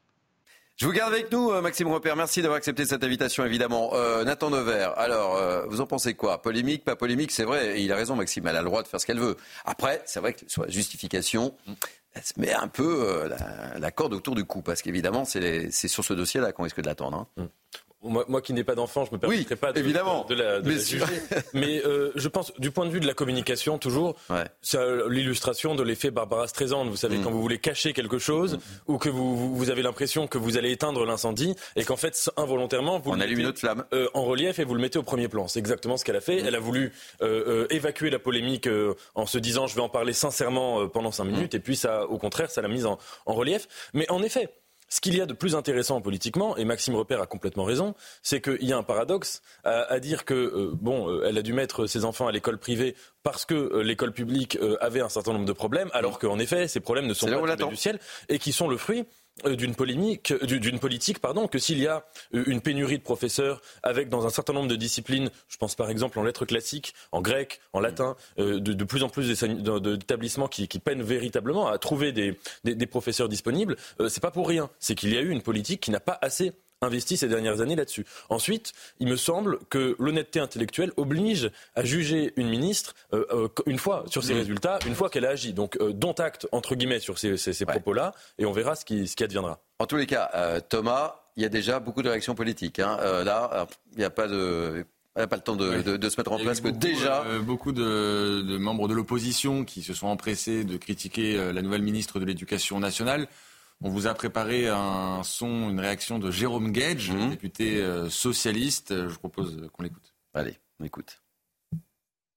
[0.75, 2.15] Je vous garde avec nous, euh, Maxime Repère.
[2.15, 3.91] Merci d'avoir accepté cette invitation, évidemment.
[3.93, 6.41] Euh, Nathan Devers, alors, euh, vous en pensez quoi?
[6.41, 8.99] Polémique, pas polémique C'est vrai, il a raison, Maxime, elle a le droit de faire
[8.99, 9.37] ce qu'elle veut.
[9.65, 11.55] Après, c'est vrai que sur la justification,
[12.15, 13.29] elle se met un peu
[13.77, 17.27] la, corde autour du cou, parce qu'évidemment, c'est sur ce dossier-là qu'on risque de l'attendre.
[17.37, 17.49] Hein.
[18.03, 18.23] Mm.
[18.27, 20.25] Moi, qui n'ai pas d'enfant, je me permettrai pas de, évidemment.
[20.25, 21.05] de, la, juger.
[21.53, 24.15] Mais euh, je pense, du point de vue de la communication, toujours,
[24.61, 26.85] c'est l'illustration de l'effet Barbara Streisand.
[26.85, 27.23] Vous savez, mm.
[27.23, 28.59] quand vous voulez cacher quelque chose, mm.
[28.87, 32.99] ou que vous, vous, avez l'impression que vous allez éteindre l'incendie, et qu'en fait, involontairement,
[32.99, 33.85] vous On allume une autre flamme.
[33.93, 35.47] Euh, en relief et vous le mettez au premier plan.
[35.47, 36.41] C'est exactement ce qu'elle a fait.
[36.41, 36.47] Mm.
[36.47, 38.67] Elle a voulu euh, évacuer la polémique
[39.15, 42.17] en se disant, je vais en parler sincèrement pendant cinq minutes, et puis ça, au
[42.17, 43.67] contraire, ça l'a mise en, en relief.
[43.93, 44.49] Mais en effet,
[44.93, 48.41] ce qu'il y a de plus intéressant politiquement, et Maxime Repère a complètement raison, c'est
[48.41, 51.87] qu'il y a un paradoxe à, dire que euh, bon, euh, elle a dû mettre
[51.87, 55.53] ses enfants à l'école privée parce que euh, l'école publique avait un certain nombre de
[55.53, 58.67] problèmes, alors qu'en effet, ces problèmes ne sont pas tombés du ciel et qui sont
[58.67, 59.05] le fruit
[59.45, 63.61] d'une polémique, euh, d'une politique, pardon, que s'il y a euh, une pénurie de professeurs
[63.81, 67.21] avec dans un certain nombre de disciplines, je pense par exemple en lettres classiques, en
[67.21, 72.37] grec, en latin, de, plus en plus d'établissements qui, qui, peinent véritablement à trouver des,
[72.63, 73.75] des, des professeurs disponibles,
[74.07, 74.69] c'est pas pour rien.
[74.79, 77.75] C'est qu'il y a eu une politique qui n'a pas assez investi ces dernières années
[77.75, 78.05] là-dessus.
[78.29, 83.77] Ensuite, il me semble que l'honnêteté intellectuelle oblige à juger une ministre euh, euh, une
[83.77, 84.37] fois sur ses mmh.
[84.37, 85.53] résultats, une fois qu'elle a agi.
[85.53, 89.15] Donc, euh, dont acte, entre guillemets, sur ces, propos-là, et on verra ce qui, ce
[89.15, 89.59] qui adviendra.
[89.79, 92.79] En tous les cas, Thomas, il y a déjà beaucoup de réactions politiques.
[92.79, 92.97] Hein.
[93.23, 94.85] là, il n'y a pas de...
[95.13, 97.25] pas le temps de, se mettre en place que déjà.
[97.41, 102.25] beaucoup de, membres de l'opposition qui se sont empressés de critiquer la nouvelle ministre de
[102.25, 103.27] l'Éducation nationale.
[103.85, 107.31] On vous a préparé un son, une réaction de Jérôme Gage, mhm.
[107.31, 109.09] député euh, socialiste.
[109.09, 110.13] Je propose qu'on l'écoute.
[110.33, 111.21] Allez, on écoute.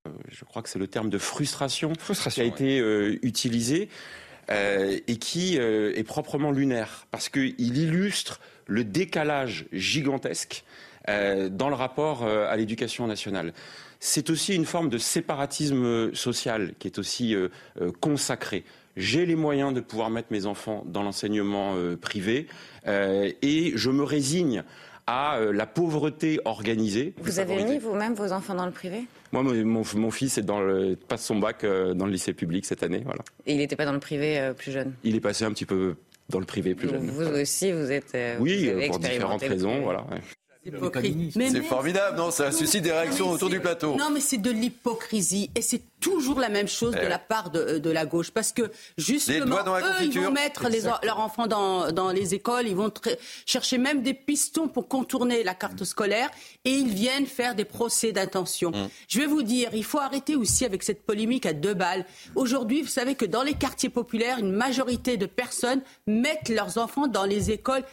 [0.09, 3.89] Euh, je crois que c'est le terme de frustration, qui a été euh, utilisé
[4.49, 10.65] et qui est proprement lunaire parce qu'il illustre le décalage gigantesque
[11.09, 13.53] dans le rapport à l'éducation nationale.
[13.99, 17.35] C'est aussi une forme de séparatisme social qui est aussi
[18.01, 18.65] consacré
[18.97, 22.47] j'ai les moyens de pouvoir mettre mes enfants dans l'enseignement euh, privé
[22.87, 24.65] euh, et je me résigne
[25.07, 27.15] à euh, la pauvreté organisée.
[27.19, 29.05] Vous avez mis vous-même vos enfants dans le privé?
[29.33, 33.03] Moi, mon, fils est dans le, passe son bac dans le lycée public cette année.
[33.05, 33.23] Voilà.
[33.47, 34.95] Et il n'était pas dans le privé plus jeune?
[35.05, 35.97] Il est passé un petit peu
[36.29, 37.07] dans le privé plus jeune.
[37.09, 38.17] Vous aussi, vous êtes.
[38.41, 39.83] oui, pour différentes raisons.
[39.83, 40.07] Voilà.
[41.33, 43.97] C'est formidable, non Ça suscite des réactions autour du plateau.
[43.97, 45.51] Non, mais c'est de l'hypocrisie.
[45.55, 48.31] Et c'est toujours la même chose de eh la part de, de, la gauche.
[48.31, 52.77] Parce que, justement, eux, ils vont mettre les, leurs enfants dans, dans, les écoles, ils
[52.77, 52.93] vont
[53.45, 56.31] chercher même des pistons pour contourner la carte scolaire
[56.65, 58.71] et ils viennent faire des procès d'intention.
[58.71, 58.89] Mm.
[59.09, 62.05] Je vais vous dire, il faut arrêter aussi avec cette polémique à deux balles.
[62.35, 67.07] Aujourd'hui, vous savez que dans les quartiers populaires, une majorité de personnes mettent leurs enfants
[67.07, 67.85] dans les écoles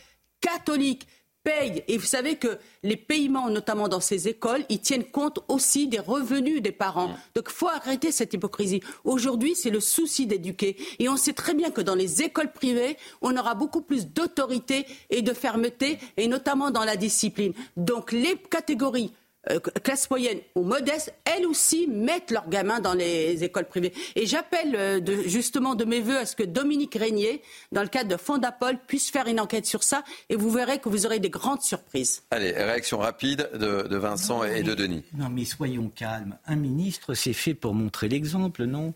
[0.41, 1.07] catholiques
[1.43, 1.83] payent.
[1.87, 5.99] Et vous savez que les paiements, notamment dans ces écoles, ils tiennent compte aussi des
[5.99, 7.15] revenus des parents.
[7.35, 8.81] Donc il faut arrêter cette hypocrisie.
[9.03, 10.77] Aujourd'hui, c'est le souci d'éduquer.
[10.99, 14.85] Et on sait très bien que dans les écoles privées, on aura beaucoup plus d'autorité
[15.09, 17.53] et de fermeté, et notamment dans la discipline.
[17.77, 19.11] Donc les catégories
[19.49, 23.93] euh, classe moyenne ou modeste, elles aussi mettent leurs gamins dans les écoles privées.
[24.15, 28.09] Et j'appelle euh, justement de mes voeux à ce que Dominique Régnier, dans le cadre
[28.09, 31.29] de Fondapol, puisse faire une enquête sur ça et vous verrez que vous aurez des
[31.29, 32.23] grandes surprises.
[32.31, 35.03] Allez, réaction rapide de, Vincent et de Denis.
[35.15, 36.37] Non mais soyons calmes.
[36.45, 38.93] Un ministre, c'est fait pour montrer l'exemple, non?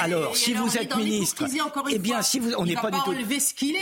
[0.00, 1.44] Alors, si vous êtes ministre,
[1.90, 3.14] eh bien, si vous, on n'est pas, du tout,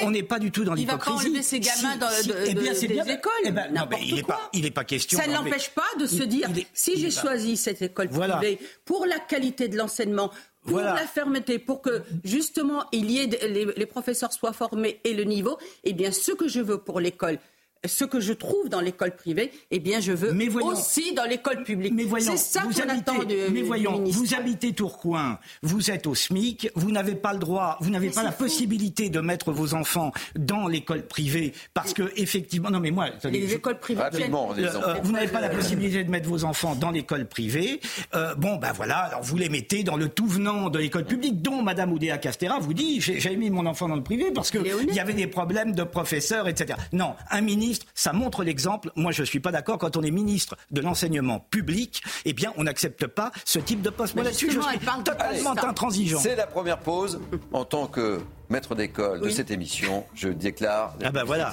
[0.02, 0.82] on n'est pas du tout dans l'hypocrisie.
[0.82, 2.08] Il va pas enlever ses gamins dans,
[2.46, 3.32] eh bien, des bien, écoles.
[3.44, 5.18] Eh ben, non, il n'est pas, il est pas question.
[5.18, 9.18] Ça ne l'empêche pas de se dire, si j'ai choisi cette école privée pour la
[9.18, 10.30] qualité de l'enseignement,
[10.62, 15.12] pour la fermeté, pour que justement il y ait les, les, professeurs soient formés et
[15.12, 17.38] le niveau, eh bien ce que je veux pour l'école
[17.86, 21.92] ce que je trouve dans l'école privée, eh bien, je veux aussi dans l'école publique.
[21.94, 26.14] Mais voyons, c'est ça qu'on attend de, Mais voyons, vous habitez Tourcoing, vous êtes au
[26.14, 30.12] SMIC, vous n'avez pas le droit, vous n'avez pas la possibilité de mettre vos enfants
[30.36, 35.28] dans l'école privée parce que effectivement, non mais moi, les écoles privées, euh, vous n'avez
[35.28, 37.80] pas la possibilité de mettre vos enfants dans l'école privée.
[38.14, 41.42] Euh, bon, ben voilà, alors vous les mettez dans le tout venant de l'école publique,
[41.42, 44.58] dont Madame Oudéa Castera vous dit, j'ai mis mon enfant dans le privé parce que
[44.88, 46.78] il y avait des problèmes de professeurs, etc.
[46.92, 48.90] Non, un ministre ça montre l'exemple.
[48.96, 49.78] Moi, je ne suis pas d'accord.
[49.78, 53.90] Quand on est ministre de l'enseignement public, eh bien, on n'accepte pas ce type de
[53.90, 54.14] poste.
[54.14, 56.20] Moi, là-dessus, je suis totalement intransigeant.
[56.20, 57.20] C'est la première pause.
[57.52, 61.50] En tant que maître d'école de cette émission, je déclare ah bah voilà.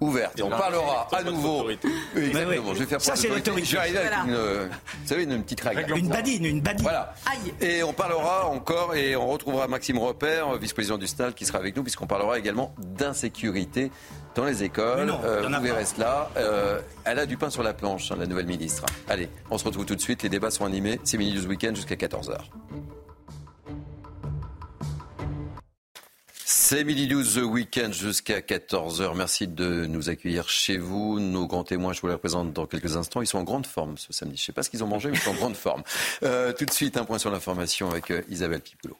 [0.00, 0.40] Ouverte.
[0.42, 1.68] on parlera à nouveau.
[2.16, 2.74] Exactement.
[2.74, 3.76] Je vais faire Ça, c'est l'autorité.
[3.78, 4.68] Arriver avec une, euh,
[5.02, 5.96] vous savez, une petite règle.
[5.96, 6.82] Une badine, une badine.
[6.82, 7.14] Voilà.
[7.60, 11.76] Et on parlera encore et on retrouvera Maxime Repère, vice-président du SNAL, qui sera avec
[11.76, 13.90] nous, puisqu'on parlera également d'insécurité
[14.34, 15.06] dans les écoles.
[15.06, 16.30] non, Euh, il y en a vous verrez cela.
[16.36, 18.84] Euh, elle a du pain sur la planche, hein, la nouvelle ministre.
[19.08, 20.22] Allez, on se retrouve tout de suite.
[20.22, 21.00] Les débats sont animés.
[21.04, 22.36] C'est Mini News Weekend jusqu'à 14h.
[26.70, 29.16] C'est Midi News The Weekend jusqu'à 14h.
[29.16, 31.18] Merci de nous accueillir chez vous.
[31.18, 33.20] Nos grands témoins, je vous les représente dans quelques instants.
[33.20, 34.36] Ils sont en grande forme ce samedi.
[34.36, 35.82] Je ne sais pas ce qu'ils ont mangé, mais ils sont en grande forme.
[36.22, 38.96] Euh, tout de suite, un point sur l'information avec euh, Isabelle Pipoulot.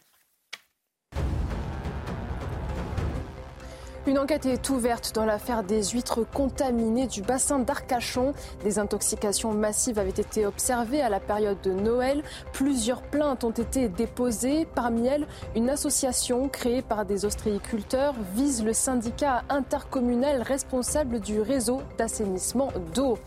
[4.07, 8.33] Une enquête est ouverte dans l'affaire des huîtres contaminées du bassin d'Arcachon.
[8.65, 12.23] Des intoxications massives avaient été observées à la période de Noël.
[12.55, 14.67] Plusieurs plaintes ont été déposées.
[14.75, 21.83] Parmi elles, une association créée par des ostréiculteurs vise le syndicat intercommunal responsable du réseau
[21.99, 23.19] d'assainissement d'eau.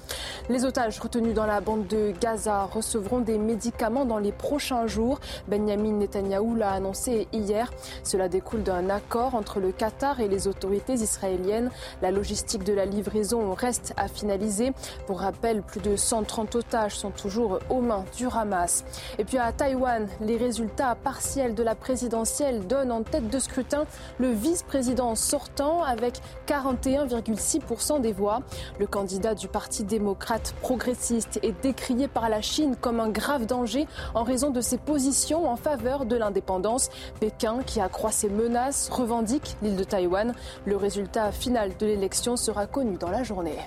[0.49, 5.19] Les otages retenus dans la bande de Gaza recevront des médicaments dans les prochains jours.
[5.47, 7.71] Benjamin Netanyahou l'a annoncé hier.
[8.03, 11.69] Cela découle d'un accord entre le Qatar et les autorités israéliennes.
[12.01, 14.71] La logistique de la livraison reste à finaliser.
[15.07, 18.83] Pour rappel, plus de 130 otages sont toujours aux mains du Hamas.
[19.17, 23.85] Et puis à Taïwan, les résultats partiels de la présidentielle donnent en tête de scrutin
[24.19, 28.41] le vice-président sortant avec 41,6% des voix.
[28.79, 33.87] Le candidat du Parti démocrate progressiste est décrié par la Chine comme un grave danger
[34.13, 36.89] en raison de ses positions en faveur de l'indépendance.
[37.19, 40.33] Pékin, qui accroît ses menaces, revendique l'île de Taïwan.
[40.65, 43.57] Le résultat final de l'élection sera connu dans la journée.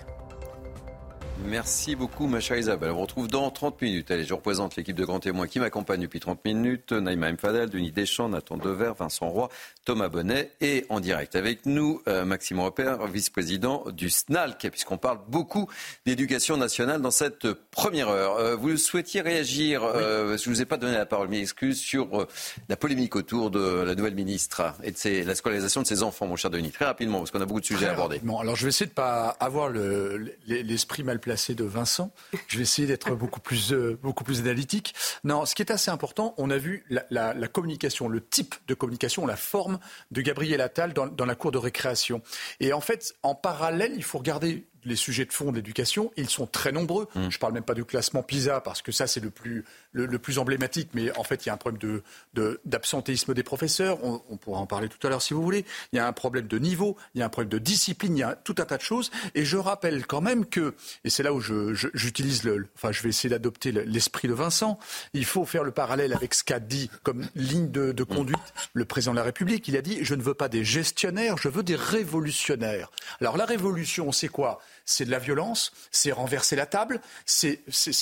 [1.45, 2.91] Merci beaucoup, ma chère Isabelle.
[2.91, 4.11] On vous retrouve dans 30 minutes.
[4.11, 6.93] Allez, je représente l'équipe de grands témoins qui m'accompagne depuis 30 minutes.
[6.93, 9.49] Naïma Mfadel, Denis Deschamps, Nathan Dever, Vincent Roy,
[9.85, 15.19] Thomas Bonnet et en direct avec nous, euh, Maxime Repère, vice-président du SNALC, puisqu'on parle
[15.29, 15.69] beaucoup
[16.05, 18.37] d'éducation nationale dans cette première heure.
[18.39, 21.79] Euh, vous souhaitiez réagir, euh, je ne vous ai pas donné la parole, mais excuse,
[21.79, 22.27] sur
[22.69, 26.27] la polémique autour de la nouvelle ministre et de ses- la scolarisation de ses enfants,
[26.27, 26.73] mon cher Denis.
[26.73, 28.21] Très rapidement, parce qu'on a beaucoup de sujets à aborder.
[28.41, 32.13] Alors je vais essayer de pas avoir le- l'esprit mal placé de Vincent.
[32.47, 34.95] Je vais essayer d'être beaucoup plus, euh, beaucoup plus analytique.
[35.25, 38.55] Non, ce qui est assez important, on a vu la, la- la communication, le type
[38.69, 39.81] de communication, la forme
[40.13, 42.23] de Gabriel Attal dans, dans la cour de récréation.
[42.61, 46.31] Et en fait, en parallèle, il faut regarder les sujets de fond de l'éducation, ils
[46.31, 47.09] sont très nombreux.
[47.15, 50.07] Je ne parle même pas du classement PISA, parce que ça, c'est le plus, le,
[50.07, 52.03] le plus emblématique, mais en fait, il y a un problème de-
[52.35, 53.99] de- d'absentéisme des professeurs.
[54.05, 55.65] On, on pourra en parler tout à l'heure si vous voulez.
[55.93, 58.21] Il y a un problème de niveau, il y a un problème de discipline, il
[58.21, 59.11] y a tout un tas de choses.
[59.35, 62.93] Et je rappelle quand même que, et c'est là où je- je- j'utilise le, enfin,
[62.93, 64.79] je vais essayer d'adopter le- l'esprit de Vincent,
[65.15, 68.39] il faut faire le parallèle avec ce qu'a dit comme ligne de, de conduite
[68.73, 69.67] le président de la République.
[69.69, 72.91] Il a dit, je ne veux pas des gestionnaires, je veux des révolutionnaires.
[73.21, 74.61] Alors la révolution, c'est quoi?
[74.87, 77.59] C'est de la violence, c'est renverser la table, c'est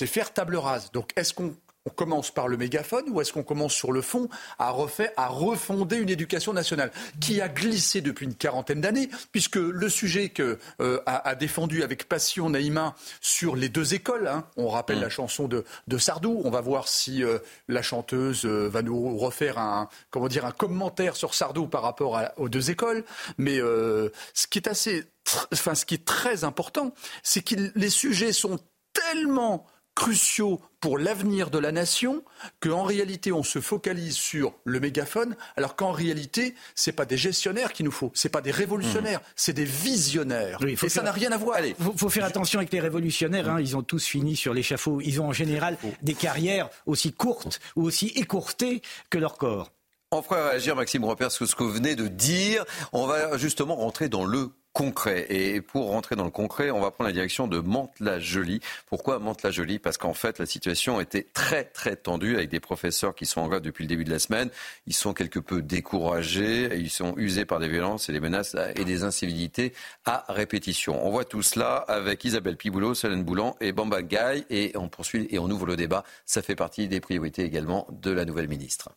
[0.07, 0.93] faire table rase.
[0.93, 1.55] Donc est-ce qu'on
[1.87, 5.29] on commence par le mégaphone ou est-ce qu'on commence sur le fond à, refaire, à
[5.29, 10.59] refonder une éducation nationale qui a glissé depuis une quarantaine d'années, puisque le sujet que
[10.81, 15.11] euh, a, a défendu avec passion Naïma sur les deux écoles, hein, on rappelle la
[15.11, 19.59] chanson de, de Sardou, on va voir si euh, la chanteuse euh, va nous refaire
[19.59, 23.05] un, comment dire, un commentaire sur Sardou par rapport à- aux deux écoles,
[23.37, 25.05] mais ce qui est assez,
[25.53, 28.59] enfin ce qui est très important, c'est que les sujets sont
[28.93, 32.25] tellement cruciaux pour l'avenir de la nation
[32.59, 37.73] qu'en réalité on se focalise sur le mégaphone alors qu'en réalité c'est pas des gestionnaires
[37.73, 40.97] qu'il nous faut c'est pas des révolutionnaires c'est des visionnaires Oui, il faut et ça
[40.97, 43.49] faire- n'a rien à voir Il faut, faut faire attention avec les révolutionnaires.
[43.49, 43.61] hein.
[43.61, 45.01] Ils ont tous fini sur l'échafaud.
[45.01, 49.71] Ils ont en général des carrières aussi courtes ou aussi écourtées que leur corps.
[50.11, 52.65] On fera réagir Maxime Repère sur ce que vous venez de dire.
[52.93, 55.27] On va justement rentrer dans le concret.
[55.31, 58.61] Et pour rentrer dans le concret, on va prendre la direction de Mantes-la-Jolie.
[58.89, 59.79] Pourquoi Mantes-la-Jolie?
[59.79, 63.49] Parce qu'en fait, la situation était très très tendue avec des professeurs qui sont en
[63.49, 64.51] grève depuis le début de la semaine.
[64.87, 68.85] Ils sont quelque peu découragés, ils sont usés par des violences et des menaces et
[68.85, 69.73] des incivilités
[70.05, 71.07] à répétition.
[71.07, 74.45] On voit tout cela avec Isabelle Piboulot, Solène Boulan et Bamba Gaï.
[74.51, 76.03] Et on poursuit et on ouvre le débat.
[76.27, 78.91] Ça fait partie des priorités également de la nouvelle ministre.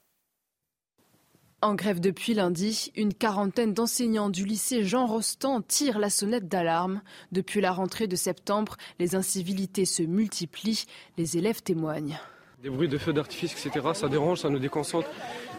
[1.63, 7.01] En grève depuis lundi, une quarantaine d'enseignants du lycée Jean Rostand tirent la sonnette d'alarme.
[7.31, 10.85] Depuis la rentrée de septembre, les incivilités se multiplient.
[11.17, 12.19] Les élèves témoignent.
[12.61, 13.87] Des bruits de feux d'artifice, etc.
[13.95, 15.07] Ça dérange, ça nous déconcentre.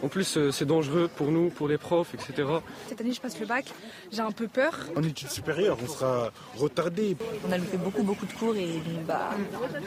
[0.01, 2.47] En plus, euh, c'est dangereux pour nous, pour les profs, etc.
[2.87, 3.65] Cette année, je passe le bac.
[4.09, 4.73] J'ai un peu peur.
[4.95, 7.17] En études supérieures, on sera retardé.
[7.45, 9.31] On a loupé beaucoup, beaucoup de cours et bah.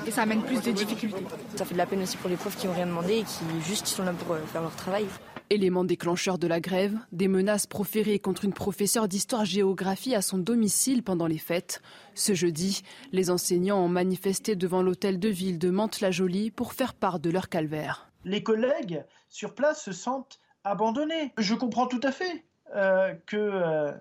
[0.07, 1.25] Et ça amène plus de difficultés.
[1.57, 3.45] Ça fait de la peine aussi pour les profs qui n'ont rien demandé et qui
[3.67, 5.07] juste sont là pour euh, faire leur travail.
[5.53, 11.03] Élément déclencheur de la grève, des menaces proférées contre une professeure d'histoire-géographie à son domicile
[11.03, 11.83] pendant les fêtes.
[12.15, 17.21] Ce jeudi, les enseignants ont manifesté devant l'hôtel de ville de Mantes-la-Jolie pour faire part
[17.21, 18.11] de leur calvaire.
[18.25, 21.35] Les collègues sur place se sentent abandonnés.
[21.37, 23.93] Je comprends tout à fait euh, que euh,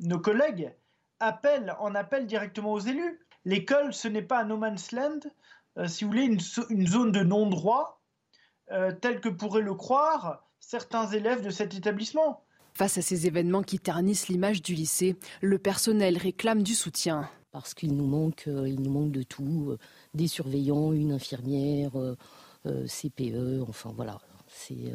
[0.00, 0.74] nos collègues
[1.20, 3.20] appellent, en appellent directement aux élus.
[3.44, 5.20] L'école, ce n'est pas un no man's land,
[5.78, 6.40] euh, si vous voulez, une,
[6.70, 8.02] une zone de non-droit,
[9.00, 12.42] telle que pourraient le croire certains élèves de cet établissement.
[12.74, 17.30] Face à ces événements qui ternissent l'image du lycée, le personnel réclame du soutien.
[17.52, 19.76] Parce qu'il nous manque, il nous manque de tout,
[20.12, 21.92] des surveillants, une infirmière,
[22.64, 24.92] CPE, enfin voilà, c'est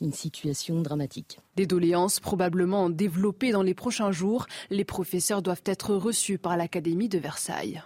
[0.00, 1.38] une situation dramatique.
[1.54, 4.46] Des doléances probablement développées dans les prochains jours.
[4.70, 7.82] Les professeurs doivent être reçus par l'Académie de Versailles.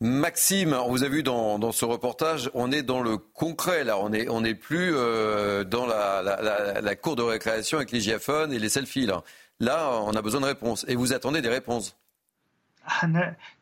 [0.00, 4.10] Maxime, on vous a vu dans, ce reportage, on est dans le concret là, on
[4.10, 9.06] n'est on plus euh, dans la, cour de récréation avec les giaphones et les selfies
[9.06, 9.24] là.
[9.58, 11.96] Là, on a besoin de réponses et vous attendez des réponses.
[12.86, 13.08] Ah,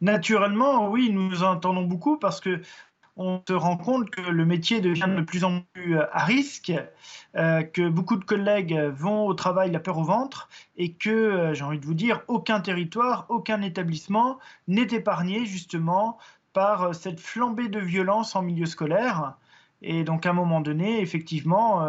[0.02, 2.60] naturellement, oui, nous en attendons beaucoup parce que
[3.16, 6.72] on se rend compte que le métier devient de plus en plus euh, à risque,
[7.34, 11.54] euh, que beaucoup de collègues vont au travail la peur au ventre et que, euh,
[11.54, 16.18] j'ai envie de vous dire, aucun territoire, aucun établissement n'est épargné justement
[16.52, 19.34] par cette flambée de violence en milieu scolaire.
[19.82, 21.86] Et donc à un moment donné, effectivement,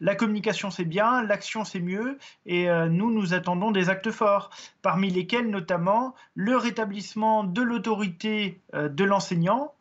[0.00, 4.50] la communication c'est bien, l'action c'est mieux, et nous, nous attendons des actes forts,
[4.82, 9.72] parmi lesquels notamment le rétablissement de l'autorité de l'enseignant,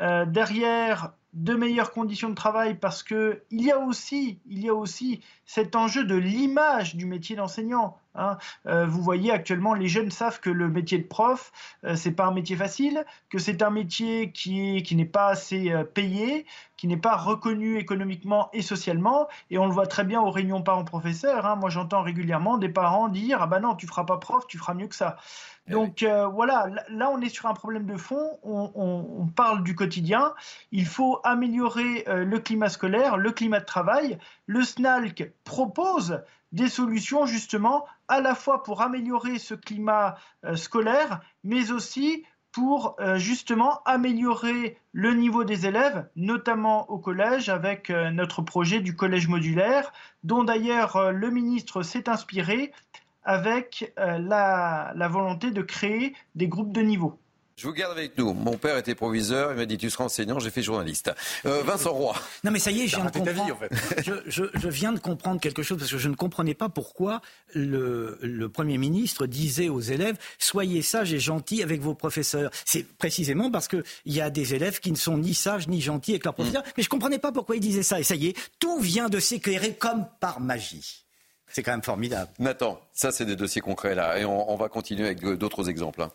[0.00, 4.68] euh, derrière de meilleures conditions de travail parce que il y a aussi, il y
[4.68, 7.96] a aussi cet enjeu de l'image du métier d'enseignant.
[8.18, 8.38] Hein.
[8.66, 11.52] Euh, vous voyez actuellement, les jeunes savent que le métier de prof,
[11.84, 15.72] euh, c'est pas un métier facile, que c'est un métier qui qui n'est pas assez
[15.94, 19.28] payé, qui n'est pas reconnu économiquement et socialement.
[19.50, 21.46] Et on le voit très bien aux réunions parents-professeurs.
[21.46, 21.56] Hein.
[21.56, 24.74] Moi, j'entends régulièrement des parents dire ah ben non, tu feras pas prof, tu feras
[24.74, 25.16] mieux que ça.
[25.68, 29.74] Eh Donc euh, voilà, là on est sur un problème de fond, on, parle du
[29.74, 30.34] quotidien,
[30.72, 34.18] il faut améliorer euh, le climat scolaire, le climat de travail.
[34.46, 41.20] Le SNALC propose des solutions justement à la fois pour améliorer ce climat euh, scolaire,
[41.44, 48.80] mais aussi pour justement améliorer le niveau des élèves, notamment au collège, avec notre projet
[48.80, 49.92] du collège modulaire,
[50.24, 52.72] dont d'ailleurs le ministre s'est inspiré
[53.28, 57.20] avec euh, la volonté de créer des groupes de niveau.
[57.58, 58.34] Je vous garde avec nous.
[58.34, 59.50] Mon père était proviseur.
[59.50, 60.38] Il m'a dit Tu seras enseignant.
[60.38, 61.10] J'ai fait journaliste.
[61.44, 62.14] Euh, Vincent Roy.
[62.44, 63.58] Non, mais ça y est, je viens, de comprendre,
[64.28, 67.20] je, viens de comprendre quelque chose parce que je ne comprenais pas pourquoi
[67.54, 72.52] le, le Premier ministre disait aux élèves Soyez sages et gentils avec vos professeurs.
[72.64, 76.12] C'est précisément parce qu'il y a des élèves qui ne sont ni sages ni gentils
[76.12, 76.62] avec leurs professeurs.
[76.62, 76.72] Mm.
[76.76, 77.98] Mais je ne comprenais pas pourquoi il disait ça.
[77.98, 81.04] Et ça y est, tout vient de s'éclairer comme par magie.
[81.48, 82.30] C'est quand même formidable.
[82.38, 86.02] Nathan, ça c'est des dossiers concrets là, et on, va continuer avec d'autres exemples.
[86.02, 86.12] Hein.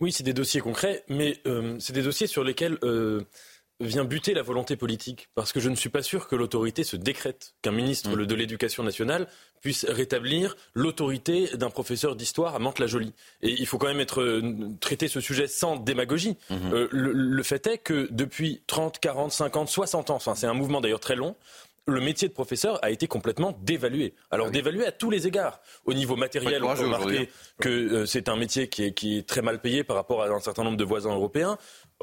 [0.00, 3.22] Oui, c'est des dossiers concrets, mais euh, c'est des dossiers sur lesquels euh,
[3.80, 5.28] vient buter la volonté politique.
[5.34, 8.26] Parce que je ne suis pas sûr que l'autorité se décrète, qu'un ministre mm.
[8.26, 9.26] de l'Éducation nationale
[9.62, 13.14] puisse rétablir l'autorité d'un professeur d'histoire à Mantes-la-Jolie.
[13.40, 16.36] Et il faut quand même être, euh, traiter ce sujet sans démagogie.
[16.50, 16.88] Mm-hmm.
[16.90, 20.82] le, le, fait est que depuis 30, 40, 50, 60 ans, enfin c'est un mouvement
[20.82, 21.36] d'ailleurs très long,
[21.86, 24.14] le métier de professeur a été complètement dévalué.
[24.30, 25.60] Alors ah dévalué à tous les égards.
[25.84, 29.28] Au niveau matériel, on peut remarquer que euh, c'est un métier qui est, qui est,
[29.28, 31.58] très mal payé par rapport à un certain nombre de voisins européens.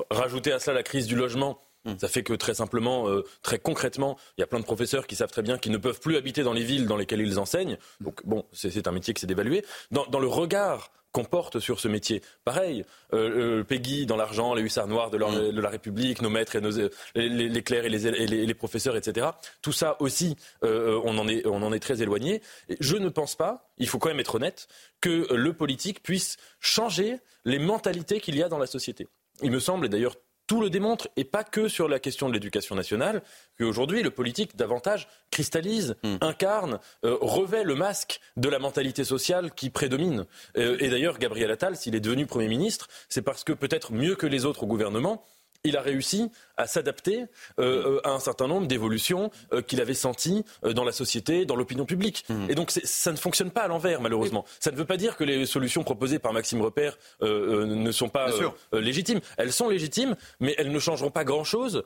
[0.09, 1.59] Rajouter à cela la crise du logement.
[1.85, 1.95] Hmm.
[1.97, 5.17] Ça fait que très simplement, euh, très concrètement, il y a plein de professeurs qui
[5.17, 7.77] savent très bien qu'ils ne peuvent plus habiter dans les villes dans lesquelles ils enseignent.
[7.99, 9.65] Donc bon, c'est un métier qui s'est dévalué.
[9.91, 12.21] Dans, dans le regard qu'on porte sur ce métier.
[12.43, 15.53] Pareil, euh, euh Peggy dans l'argent, les hussards noirs de, mm.
[15.53, 16.71] de, la République, nos maîtres et nos,
[17.15, 19.27] les, les clercs et les, et les, professeurs, etc.
[19.61, 22.41] Tout ça aussi, euh, on, en est, on en est très éloigné.
[22.79, 24.67] je ne pense pas, il faut quand même être honnête,
[25.01, 29.07] que le politique puisse changer les mentalités qu'il y a dans la société.
[29.41, 30.15] Il me semble, et d'ailleurs
[30.47, 33.21] tout le démontre, et pas que sur la question de l'éducation nationale,
[33.57, 36.17] qu'aujourd'hui, le politique davantage cristallise, hmm.
[36.21, 40.25] incarne, euh, revêt le masque de la mentalité sociale qui prédomine.
[40.57, 44.15] Euh, et d'ailleurs, Gabriel Attal, s'il est devenu Premier ministre, c'est parce que peut-être mieux
[44.15, 45.23] que les autres au gouvernement,
[45.63, 47.25] il a réussi à s'adapter
[47.59, 51.55] euh, euh, à un certain nombre d'évolutions euh, qu'il avait senties dans la société, dans
[51.55, 52.25] l'opinion publique.
[52.29, 52.49] Mmh.
[52.49, 54.45] Et donc ça ne fonctionne pas à l'envers, malheureusement.
[54.59, 58.29] Ça ne veut pas dire que les solutions proposées par Maxime Repère ne sont pas
[58.73, 59.21] légitimes.
[59.37, 61.83] Elles sont légitimes, mais elles ne changeront pas grand-chose,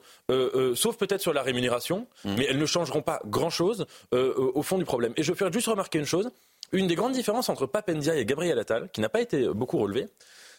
[0.74, 2.34] sauf peut-être sur la rémunération, mmh.
[2.36, 5.12] mais elles ne changeront pas grand-chose au fond du problème.
[5.16, 6.30] Et je veux faire juste remarquer une chose.
[6.72, 10.08] Une des grandes différences entre Papendia et Gabriel Attal, qui n'a pas été beaucoup relevée,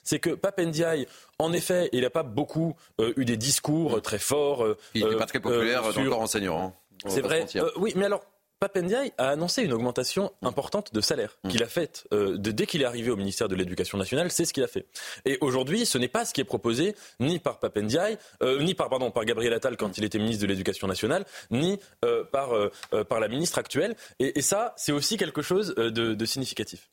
[0.10, 1.06] c'est que Papendiaï,
[1.38, 4.66] en effet, il n'a pas beaucoup euh, eu des discours très forts.
[4.96, 6.60] il n'est pas très populaire euh, dans le corps enseignant.
[6.60, 6.74] Hein.
[7.08, 7.46] C'est vrai.
[7.78, 8.24] oui, mais alors,
[8.60, 11.50] Papendiaï a annoncé une augmentation importante de salaire Mm.
[11.50, 14.32] qu'il a faite euh, dès qu'il est arrivé au ministère de l'Éducation nationale.
[14.32, 14.88] C'est ce qu'il a fait.
[15.26, 18.90] Et aujourd'hui, ce n'est pas ce qui est proposé ni par Papendiaï, euh, ni par
[18.90, 22.72] pardon par Gabriel Attal quand il était ministre de l'Éducation nationale, ni euh, par euh,
[22.94, 23.96] euh, par la ministre actuelle.
[24.20, 26.90] Et, et ça, c'est aussi quelque chose euh, de, de significatif.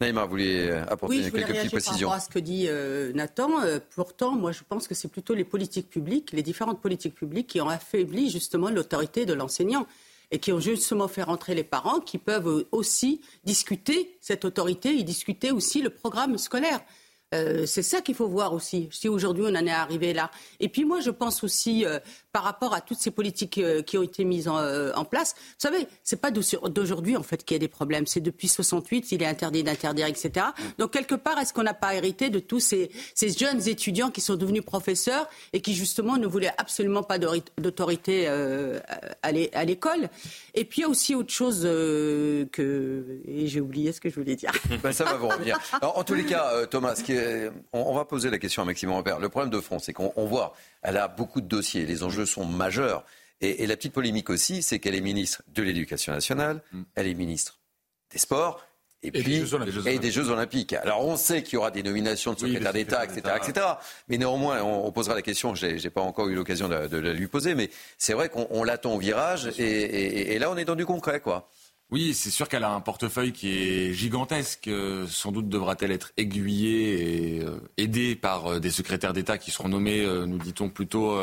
[0.00, 2.28] Naïma, vous voulez apporter Oui, je voulais quelques petites réagir par précisions rapport à ce
[2.28, 3.62] que dit euh, Nathan.
[3.62, 7.48] Euh, pourtant, moi, je pense que c'est plutôt les politiques publiques, les différentes politiques publiques
[7.48, 9.86] qui ont affaibli justement l'autorité de l'enseignant
[10.30, 14.96] et qui ont justement fait rentrer les parents qui peuvent euh, aussi discuter cette autorité
[14.98, 16.80] et discuter aussi le programme scolaire.
[17.34, 18.88] Euh, c'est ça qu'il faut voir aussi.
[18.90, 20.30] Si aujourd'hui on en est arrivé là.
[20.60, 21.98] Et puis moi je pense aussi euh,
[22.32, 25.34] par rapport à toutes ces politiques euh, qui ont été mises en, euh, en place.
[25.38, 28.06] Vous savez, c'est pas d'aujourd'hui en fait qu'il y a des problèmes.
[28.06, 30.46] C'est depuis 68, il est interdit d'interdire, etc.
[30.78, 34.20] Donc quelque part, est-ce qu'on n'a pas hérité de tous ces, ces jeunes étudiants qui
[34.20, 38.78] sont devenus professeurs et qui justement ne voulaient absolument pas d'autorité euh,
[39.22, 40.08] à l'é- à l'école?
[40.54, 44.10] Et puis il y a aussi autre chose euh, que et j'ai oublié ce que
[44.10, 44.52] je voulais dire.
[44.82, 45.58] Ben, ça va vous revenir.
[45.80, 48.64] Alors, en tous les cas, Thomas, ce qui est- on, va poser la question à
[48.64, 49.18] Maxime Repère.
[49.18, 52.26] Le problème de fond, c'est qu'on on voit, elle a beaucoup de dossiers, les enjeux
[52.26, 53.04] sont majeurs.
[53.40, 56.60] Et, et la petite polémique aussi, c'est qu'elle est ministre de l'Éducation nationale,
[56.94, 57.58] elle est ministre
[58.12, 58.64] des Sports.
[59.04, 59.86] Et, des puis, Jeux Olympiques.
[59.86, 60.72] et des Jeux Olympiques.
[60.72, 63.60] Alors on sait qu'il y aura des nominations de secrétaire d'État, secrétaires etc., d'État.
[63.78, 63.94] etc.
[64.08, 65.54] Mais néanmoins, on, on posera la question.
[65.54, 68.48] J'ai j'ai pas encore eu l'occasion de, de la lui poser, mais c'est vrai qu'on
[68.50, 69.46] on l'attend au virage.
[69.56, 71.48] Et, et- et là, on est dans du concret, quoi.
[71.90, 74.68] Oui, c'est sûr qu'elle a un portefeuille qui est gigantesque.
[74.68, 79.50] Euh, Sans doute devra-t-elle être aiguillée et euh, aidée par euh, des secrétaires d'État qui
[79.50, 81.18] seront nommés, nous dit-on, plutôt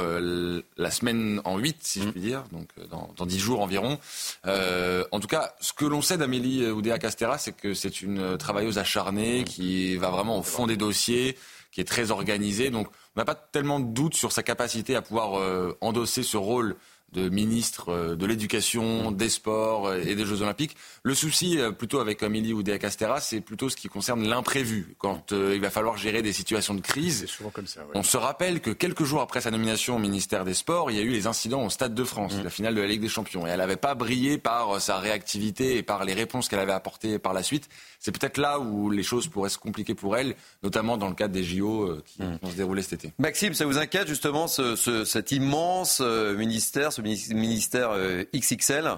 [0.78, 4.00] la semaine en 8, si je puis dire, donc dans, dans 10 jours environ.
[4.46, 9.44] En tout cas, ce que l'on sait d'Amélie Oudéa-Castera, c'est que c'est une travailleuse acharnée
[9.44, 11.38] qui va vraiment au fond des dossiers,
[11.72, 12.70] qui est très organisée.
[12.70, 15.42] Donc, on n'a pas tellement de doute sur sa capacité à pouvoir
[15.82, 16.76] endosser ce rôle
[17.12, 20.76] de ministre euh, de l'éducation, des sports euh, et des Jeux Olympiques.
[21.04, 24.96] Le souci, euh, plutôt avec Amélie Oudéa Castera, c'est plutôt ce qui concerne l'imprévu.
[24.98, 27.82] Quand il va falloir gérer des situations de crise, souvent comme ça.
[27.82, 27.92] ouais.
[27.94, 31.00] on se rappelle que quelques jours après sa nomination au ministère des Sports, il y
[31.00, 33.48] a eu les incidents au Stade de France, la finale de la Ligue des Champions.
[33.48, 37.18] Et elle n'avait pas brillé par sa réactivité et par les réponses qu'elle avait apportées
[37.18, 37.70] par la suite.
[38.00, 41.34] C'est peut-être là où les choses pourraient se compliquer pour elle, notamment dans le cadre
[41.34, 43.14] des JO qui vont se dérouler cet été.
[43.20, 48.90] Maxime, ça vous inquiète justement ce, ce- cet immense ministère, ce ministère euh, XXL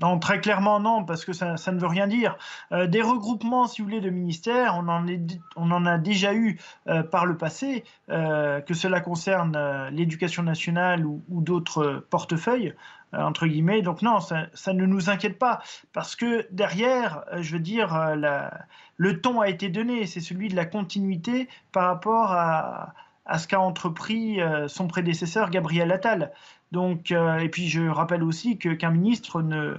[0.00, 2.36] Non, très clairement non, parce que ça, ne veut rien dire.
[2.72, 4.82] Euh, des regroupements, si vous voulez, de ministères,
[5.56, 6.58] on en, a déjà eu
[6.88, 12.74] euh, par le passé, que cela concerne l'éducation nationale ou, d'autres portefeuilles,
[13.12, 13.82] entre guillemets.
[13.82, 15.60] Donc non, ça, ne nous inquiète pas,
[15.92, 18.14] parce que derrière, je veux dire,
[18.96, 22.94] le ton a été donné, c'est celui de la continuité par rapport à,
[23.38, 26.32] ce qu'a entrepris son prédécesseur Gabriel Attal.
[26.72, 29.76] Donc, euh, et puis je rappelle aussi que qu'un ministre ne,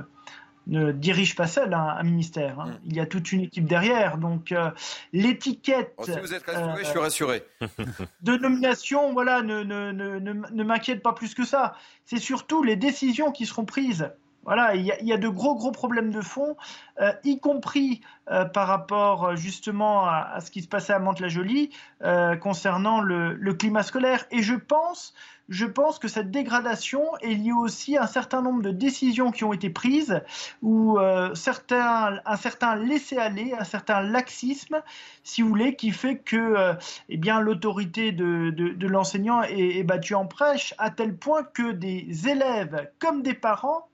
[0.67, 2.59] ne dirige pas seul un, un ministère.
[2.59, 2.77] hein.
[2.85, 4.17] Il y a toute une équipe derrière.
[4.17, 4.69] Donc euh,
[5.13, 7.43] l'étiquette Oh, Si vous êtes rassuré, euh, je suis rassuré.
[8.21, 11.75] de nomination, voilà, ne, ne, ne, ne, m'inquiète pas plus que ça.
[12.05, 14.11] C'est surtout les décisions qui seront prises.
[14.43, 16.57] Voilà, il y, a, il y a de gros gros problèmes de fond,
[16.99, 20.99] euh, y compris euh, par rapport euh, justement à, à ce qui se passait à
[20.99, 21.69] Mantes-la-Jolie
[22.03, 24.25] euh, concernant le, le climat scolaire.
[24.31, 25.13] Et je pense,
[25.51, 29.43] je pense que cette dégradation est liée aussi à un certain nombre de décisions qui
[29.43, 30.21] ont été prises,
[30.61, 34.81] ou euh, un certain laisser-aller, un certain laxisme,
[35.23, 36.73] si vous voulez, qui fait que euh,
[37.09, 43.21] eh l'autorité de, l'enseignant est battue en prêche, à tel point que des élèves comme
[43.21, 43.89] des parents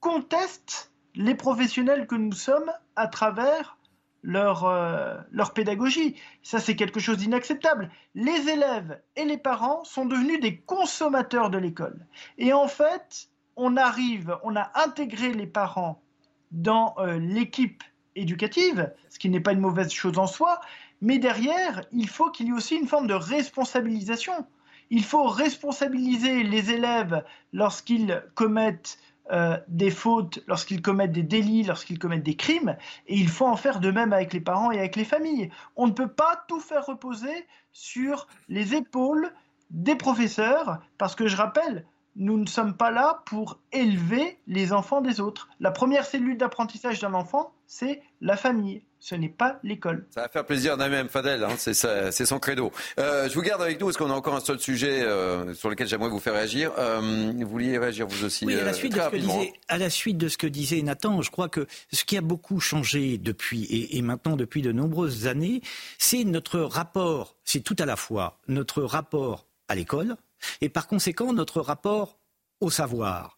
[0.00, 3.78] contestent les professionnels que nous sommes à travers
[4.22, 6.16] leur, euh, leur pédagogie.
[6.42, 7.90] Ça, c'est quelque chose d'inacceptable.
[8.14, 12.06] Les élèves et les parents sont devenus des consommateurs de l'école.
[12.38, 16.02] Et en fait, on arrive, on a intégré les parents
[16.50, 17.82] dans euh, l'équipe
[18.16, 20.60] éducative, ce qui n'est pas une mauvaise chose en soi,
[21.00, 24.46] mais derrière, il faut qu'il y ait aussi une forme de responsabilisation.
[24.90, 28.98] Il faut responsabiliser les élèves lorsqu'ils commettent
[29.32, 32.76] euh, des fautes, lorsqu'ils commettent des délits, lorsqu'ils commettent des crimes,
[33.06, 35.50] et il faut en faire de même avec les parents et avec les familles.
[35.76, 39.32] On ne peut pas tout faire reposer sur les épaules
[39.70, 41.84] des professeurs, parce que je rappelle,
[42.16, 45.48] nous ne sommes pas là pour élever les enfants des autres.
[45.60, 48.82] La première cellule d'apprentissage d'un enfant, c'est la famille.
[49.02, 50.06] Ce n'est pas l'école.
[50.10, 52.70] Ça va faire plaisir d'un même Fadel, hein, c'est son credo.
[52.98, 55.70] Euh, je vous garde avec nous parce qu'on a encore un seul sujet euh, sur
[55.70, 56.72] lequel j'aimerais vous faire réagir.
[56.76, 59.38] Euh, vous vouliez réagir vous aussi Oui, à la, suite de très ce que rapidement.
[59.38, 62.20] disait, à la suite de ce que disait Nathan, je crois que ce qui a
[62.20, 65.62] beaucoup changé depuis et, et maintenant depuis de nombreuses années,
[65.96, 70.16] c'est notre rapport, c'est tout à la fois notre rapport à l'école
[70.60, 72.18] et par conséquent notre rapport
[72.60, 73.36] au savoir.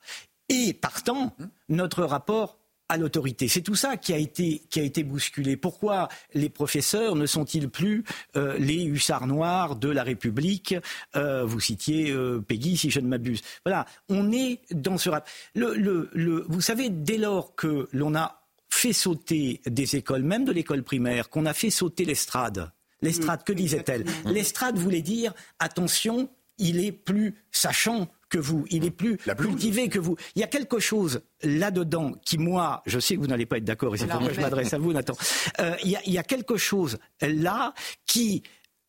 [0.48, 1.34] et partant,
[1.68, 3.48] notre rapport à l'autorité.
[3.48, 5.56] C'est tout ça qui a été qui a été bousculé.
[5.56, 8.04] Pourquoi les professeurs ne sont-ils plus
[8.36, 10.74] euh, les hussards noirs de la République
[11.16, 13.40] euh, Vous citiez euh, Peggy, si je ne m'abuse.
[13.64, 15.26] Voilà, on est dans ce rap.
[15.54, 20.44] Le, le, le, vous savez, dès lors que l'on a fait sauter des écoles, même
[20.44, 22.72] de l'école primaire, qu'on a fait sauter l'estrade.
[23.00, 24.04] L'estrade, que disait-elle?
[24.26, 26.28] L'estrade voulait dire attention,
[26.58, 30.16] il est plus sachant que vous, il est plus cultivé que vous.
[30.34, 33.64] Il y a quelque chose là-dedans qui, moi, je sais que vous n'allez pas être
[33.64, 35.14] d'accord, et c'est pourquoi je m'adresse à vous, Nathan.
[35.60, 37.74] Euh, il, y a, il y a quelque chose là
[38.06, 38.42] qui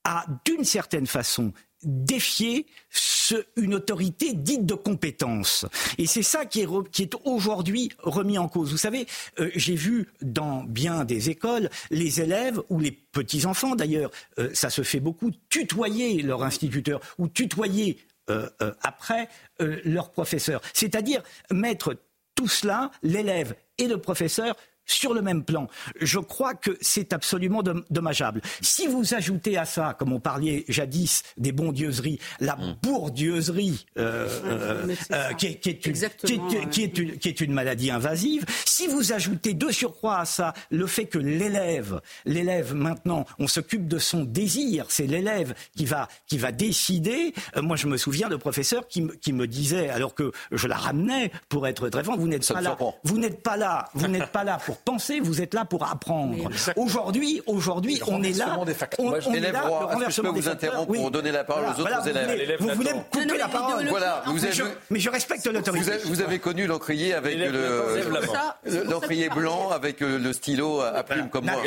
[0.06, 1.52] a, d'une certaine façon,
[1.84, 5.66] défié ce, une autorité dite de compétence.
[5.98, 8.72] Et c'est ça qui est, aujourd'hui remis en cause.
[8.72, 9.08] Vous savez,
[9.40, 14.70] euh, j'ai vu dans bien des écoles les élèves ou les petits-enfants d'ailleurs, euh, ça
[14.70, 17.98] se fait beaucoup, tutoyer leur instituteur ou tutoyer
[18.30, 18.50] euh,
[18.82, 19.28] après
[19.60, 20.62] leur professeur.
[20.74, 21.22] C'est-à-dire
[21.52, 21.98] mettre
[22.36, 24.56] tout cela, l'élève et le professeur,
[24.86, 25.68] sur le même plan.
[26.00, 28.42] Je crois que c'est absolument dommageable.
[28.62, 32.76] Si vous ajoutez à ça, comme on parlait jadis des bondieuseries, la mm.
[32.82, 40.26] bourdieuserie, euh, euh, euh, qui, est, une, maladie invasive, si vous ajoutez de surcroît à
[40.26, 45.86] ça le fait que l'élève, l'élève maintenant, on s'occupe de son désir, c'est l'élève qui
[45.86, 47.34] va, qui va décider.
[47.58, 51.32] moi, je me souviens de professeur qui, qui me disait, alors que je la ramenais
[51.50, 54.44] pour être très franc, vous n'êtes pas là, vous n'êtes pas là, vous n'êtes pas
[54.44, 56.36] là pour pour penser, vous êtes là pour apprendre.
[56.76, 58.58] Aujourd'hui, aujourd'hui, on est là.
[58.58, 59.64] On, on est là.
[60.10, 63.38] Je peux vous interrompre pour donner la parole aux autres élèves Vous voulez me couper
[63.38, 65.92] la parole Voilà, vous avez, mais je respecte l'autorité.
[66.06, 71.46] Vous, avez connu l'encrier avec le l'encrier blanc avec euh, le stylo à plume comme
[71.46, 71.62] moi.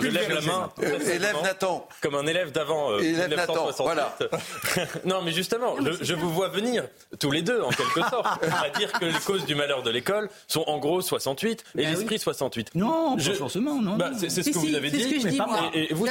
[0.00, 0.70] Je lève la main.
[0.82, 1.86] Élève Nathan.
[2.00, 2.92] Comme un élève d'avant.
[2.92, 3.70] Euh, élève Nathan.
[3.78, 4.16] Voilà.
[5.04, 6.84] Non, mais justement, je vous vois venir
[7.18, 8.26] tous les deux en quelque sorte
[8.64, 12.18] à dire que les causes du malheur de l'école sont en gros 68 et l'esprit
[12.18, 12.51] 68.
[12.74, 13.96] Non, pas forcément, non.
[13.96, 15.02] Bah, c'est ce que vous avez dit.
[15.02, 15.70] Ce que je dis, moi.
[15.74, 16.06] Et, vous,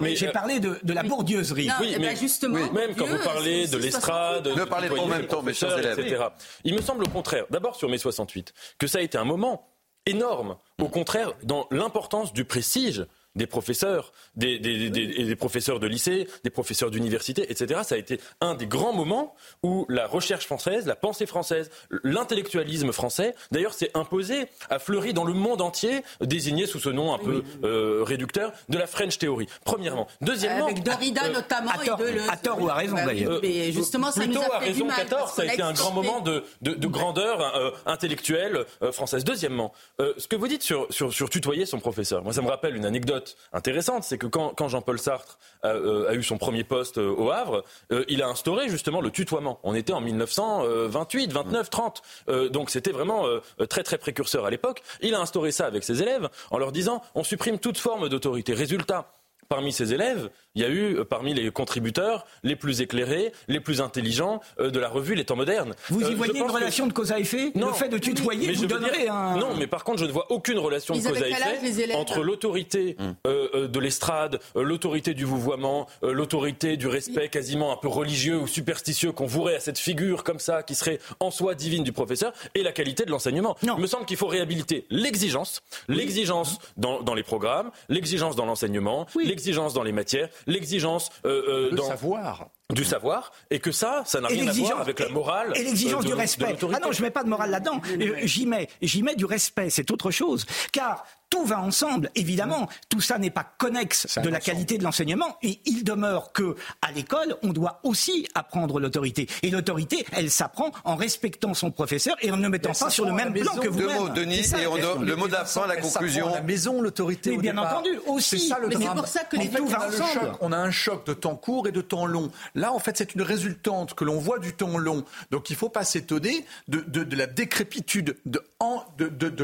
[0.00, 1.68] mais j'ai parlé de, de la bourdieuserie.
[1.80, 2.70] oui, mais justement.
[2.72, 5.98] Même quand vous parlez de l'estrade, ne parlez pas en même temps, mes chers élèves.
[5.98, 6.24] Etc.
[6.64, 9.66] Il me semble au contraire, d'abord sur mai 68, que ça a été un moment
[10.06, 13.06] énorme, au contraire, dans l'importance du prestige
[13.36, 17.80] des professeurs, des, des, des, des, professeurs de lycée, des professeurs d'université, etc.
[17.84, 21.70] Ça a été un des grands moments où la recherche française, la pensée française,
[22.02, 27.14] l'intellectualisme français, d'ailleurs, s'est imposé, a fleuri dans le monde entier, désigné sous ce nom
[27.14, 29.46] un peu euh, réducteur, de la French Theory.
[29.64, 30.08] Premièrement.
[30.20, 30.66] Deuxièmement.
[30.66, 31.70] Avec Derrida euh, notamment.
[31.70, 32.30] À tort, et de le...
[32.30, 33.40] à tort ou à raison d'ailleurs.
[33.42, 35.44] mais justement, ça Plutôt nous a à fait raison du mal, qu'à tort, ça a
[35.46, 39.24] été un grand moment de, de, de grandeur euh, intellectuelle euh, française.
[39.24, 42.48] Deuxièmement, euh, ce que vous dites sur, sur, sur tutoyer son professeur, moi ça me
[42.48, 43.19] rappelle une anecdote
[43.52, 47.30] intéressante, c'est que quand, Jean-Paul Sartre a, euh, a, eu son premier poste euh, au
[47.30, 49.58] Havre, euh, il a instauré justement le tutoiement.
[49.62, 52.02] On était en 1928, 29, 30,
[52.50, 53.26] donc c'était vraiment
[53.68, 54.82] très très précurseur à l'époque.
[55.00, 58.54] Il a instauré ça avec ses élèves en leur disant on supprime toute forme d'autorité.
[58.54, 59.12] Résultat,
[59.50, 63.58] parmi ses élèves, il y a eu euh, parmi les contributeurs les plus éclairés, les
[63.58, 65.74] plus intelligents euh, de la revue Les Temps modernes.
[65.88, 67.50] Vous y euh, voyez une relation de cause à effet?
[67.56, 69.36] Non, Le fait de tutoyer, mais vous donnerez un...
[69.36, 72.96] Non, mais par contre, je ne vois aucune relation de cause à effet entre l'autorité
[73.00, 73.14] hum.
[73.26, 79.10] euh, de l'estrade, l'autorité du vouvoiement, l'autorité du respect quasiment un peu religieux ou superstitieux
[79.10, 82.62] qu'on vouerait à cette figure comme ça, qui serait en soi divine du professeur, et
[82.62, 83.56] la qualité de l'enseignement.
[83.62, 89.06] Il me semble qu'il faut réhabiliter l'exigence, l'exigence dans, dans, les programmes, l'exigence dans l'enseignement,
[89.40, 94.20] l'exigence dans les matières, l'exigence euh, euh, dans savoir du savoir et que ça, ça
[94.20, 96.56] n'a rien à voir avec la morale et l'exigence du respect.
[96.72, 97.80] Ah non, je mets pas de morale là-dedans.
[98.22, 99.70] J'y mets, j'y mets du respect.
[99.70, 100.46] C'est autre chose.
[100.72, 102.10] Car tout va ensemble.
[102.16, 105.38] Évidemment, tout ça n'est pas connexe de la qualité de l'enseignement.
[105.42, 109.28] Et il demeure que, à l'école, on doit aussi apprendre l'autorité.
[109.42, 113.12] Et l'autorité, elle s'apprend en respectant son professeur et en ne mettant pas sur le
[113.12, 113.78] même plan que vous.
[113.78, 116.34] Deux mots, Denis, et on le mot de la fin, la conclusion.
[116.34, 117.36] La maison, l'autorité.
[117.36, 118.48] Bien entendu, aussi.
[118.48, 120.32] Ça, le mais c'est pour ça que les tout va ensemble.
[120.40, 122.32] On a un choc de temps court et de temps long.
[122.60, 125.02] Là, en fait, c'est une résultante que l'on voit du temps long.
[125.30, 128.44] Donc, il ne faut pas s'étonner de, la décrépitude de,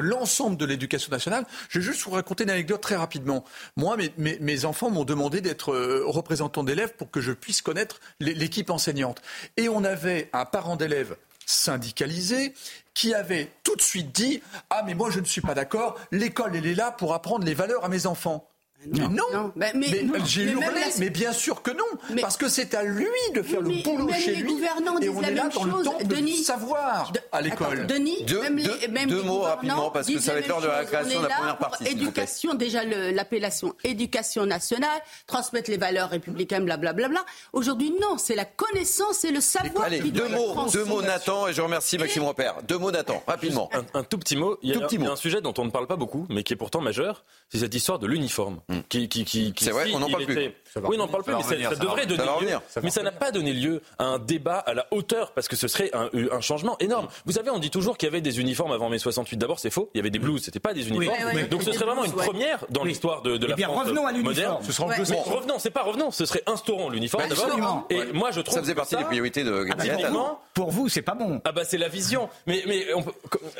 [0.00, 1.46] l'ensemble de l'éducation nationale.
[1.70, 3.42] Je vais juste vous raconter une anecdote très rapidement.
[3.76, 8.68] Moi, mes enfants m'ont demandé d'être euh, représentant d'élèves pour que je puisse connaître l'équipe
[8.68, 9.22] enseignante.
[9.56, 12.52] Et on avait un parent d'élève syndicalisé
[12.92, 16.54] qui avait tout de suite dit Ah, mais moi je ne suis pas d'accord, l'école
[16.54, 18.46] elle est là pour apprendre les valeurs à mes enfants.
[18.92, 20.14] Non, Non, mais- mais, non.
[20.14, 23.82] hurlé, bien sûr que non, Mais- parce que c'est à lui de faire Mais le
[23.82, 26.04] boulot même chez les lui, gouvernants et on la est là dans le temps de
[26.04, 27.86] Denis, savoir à l'école.
[27.86, 30.48] Denis, Deux- même deux- les, même deux les mots rapidement, parce que ça va être
[30.48, 30.90] l'heure de la même chose.
[30.92, 31.86] récréation On de la première partie.
[31.88, 37.24] Éducation, déjà l'appellation éducation nationale, transmettre les valeurs républicaines, blablabla.
[37.52, 41.46] Aujourd'hui, non, c'est la connaissance et le savoir Allez, qui deux mots, deux mots Nathan,
[41.48, 42.56] et je remercie Maxime Repère.
[42.66, 43.70] Deux mots Nathan, rapidement.
[43.94, 44.58] Un, tout petit mot.
[44.62, 46.80] Il y, a, un sujet dont on ne parle pas beaucoup, mais qui est pourtant
[46.80, 47.24] majeur.
[47.48, 48.60] C'est cette histoire de l'uniforme.
[48.88, 49.64] Qui, qui, qui, qui.
[49.64, 50.34] C'est vrai, si on n'en parle plus.
[50.34, 50.54] était-
[50.84, 52.48] Oui, on n'en parle plus, mais ça, devrait donner lieu.
[52.68, 55.56] ça mais ça n'a pas donné lieu à un débat à la hauteur, parce que
[55.56, 57.08] ce serait un, un changement énorme.
[57.24, 59.36] Vous savez, on dit toujours qu'il y avait des uniformes avant mai 68.
[59.36, 59.90] D'abord, c'est faux.
[59.94, 61.16] Il y avait des blues, c'était pas des uniformes.
[61.26, 62.28] Oui, oui, Donc ce serait vraiment une blouses, ouais.
[62.30, 62.88] première dans Oui.
[62.88, 64.34] l'histoire de, de Eh la bien, France revenons à l'uniforme.
[64.34, 64.58] moderne.
[64.62, 65.22] Ce sera deux ans.
[65.22, 67.86] revenons, c'est pas revenons, ce serait instaurons l'uniforme Bah, d'abord.
[67.90, 70.12] Et moi, je trouve Ça faisait partie ça- des priorités de Ah bah, Gabriel
[70.54, 71.40] Pour vous, c'est pas bon.
[71.44, 72.28] ah bah c'est la vision.
[72.46, 73.12] Mais mais on peut-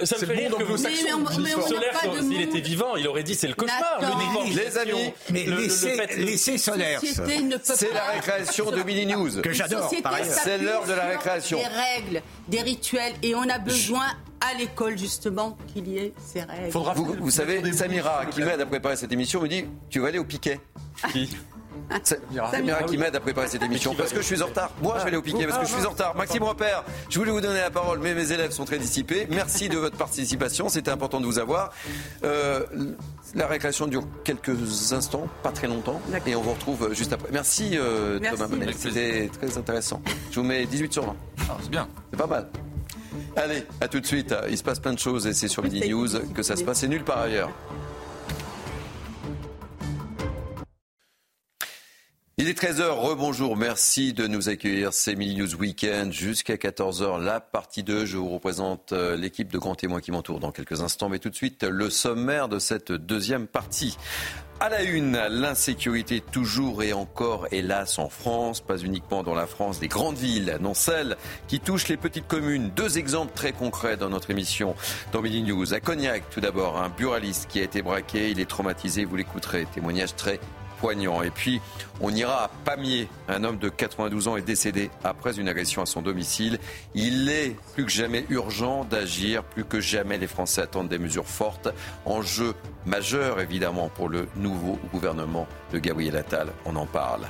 [0.04, 3.48] ça me C'est fait rire que vous Solaire, s'il était vivant, il aurait dit c'est
[3.48, 4.00] le cauchemar.
[4.54, 7.00] Les amis, laissez Solaire.
[7.08, 9.40] Société ne peut c'est la récréation de Mini News.
[9.42, 9.90] Que j'adore.
[10.22, 11.58] C'est l'heure de la récréation.
[11.58, 14.06] Des règles, des rituels, et on a besoin
[14.40, 16.70] à l'école justement qu'il y ait ces règles.
[16.70, 20.08] Faudra Vous, vous savez, Samira, qui m'aide à préparer cette émission, me dit Tu vas
[20.08, 20.60] aller au piquet.
[22.02, 22.16] Sa-
[22.50, 24.70] Samira qui m'aide à préparer cette émission parce que je suis en retard.
[24.82, 26.14] Moi, je vais aller au piquet parce que je suis en retard.
[26.16, 29.26] Maxime Repère, je voulais vous donner la parole, mais mes élèves sont très dissipés.
[29.30, 31.72] Merci de votre participation, c'était important de vous avoir.
[32.24, 32.64] Euh,
[33.34, 37.28] la récréation dure quelques instants, pas très longtemps, et on vous retrouve juste après.
[37.32, 38.36] Merci, euh, Merci.
[38.36, 40.00] Thomas Bonnet, Avec c'était très intéressant.
[40.30, 41.16] Je vous mets 18 sur 20.
[41.48, 41.88] Ah, c'est bien.
[42.10, 42.48] C'est pas mal.
[43.36, 44.34] Allez, à tout de suite.
[44.48, 46.82] Il se passe plein de choses et c'est sur Midi News que ça se passe
[46.82, 47.50] et nulle part ailleurs.
[52.38, 54.92] Il est 13h, rebonjour, merci de nous accueillir.
[54.92, 58.04] C'est Midi News Weekend jusqu'à 14h, la partie 2.
[58.04, 61.08] Je vous représente euh, l'équipe de grands témoins qui m'entourent dans quelques instants.
[61.08, 63.96] Mais tout de suite, le sommaire de cette deuxième partie.
[64.60, 69.80] À la une, l'insécurité toujours et encore, hélas, en France, pas uniquement dans la France
[69.80, 71.16] des grandes villes, non celles
[71.48, 72.70] qui touchent les petites communes.
[72.76, 74.74] Deux exemples très concrets dans notre émission
[75.10, 75.72] dans Midi News.
[75.72, 79.66] À Cognac, tout d'abord, un buraliste qui a été braqué, il est traumatisé, vous l'écouterez.
[79.72, 80.38] Témoignage très
[80.78, 81.22] poignant.
[81.22, 81.60] Et puis,
[82.00, 83.08] on ira à Pamiers.
[83.28, 86.58] Un homme de 92 ans est décédé après une agression à son domicile.
[86.94, 89.42] Il est plus que jamais urgent d'agir.
[89.42, 91.68] Plus que jamais, les Français attendent des mesures fortes.
[92.04, 92.54] Enjeu
[92.84, 96.48] majeur, évidemment, pour le nouveau gouvernement de Gabriel Attal.
[96.64, 97.26] On en parle.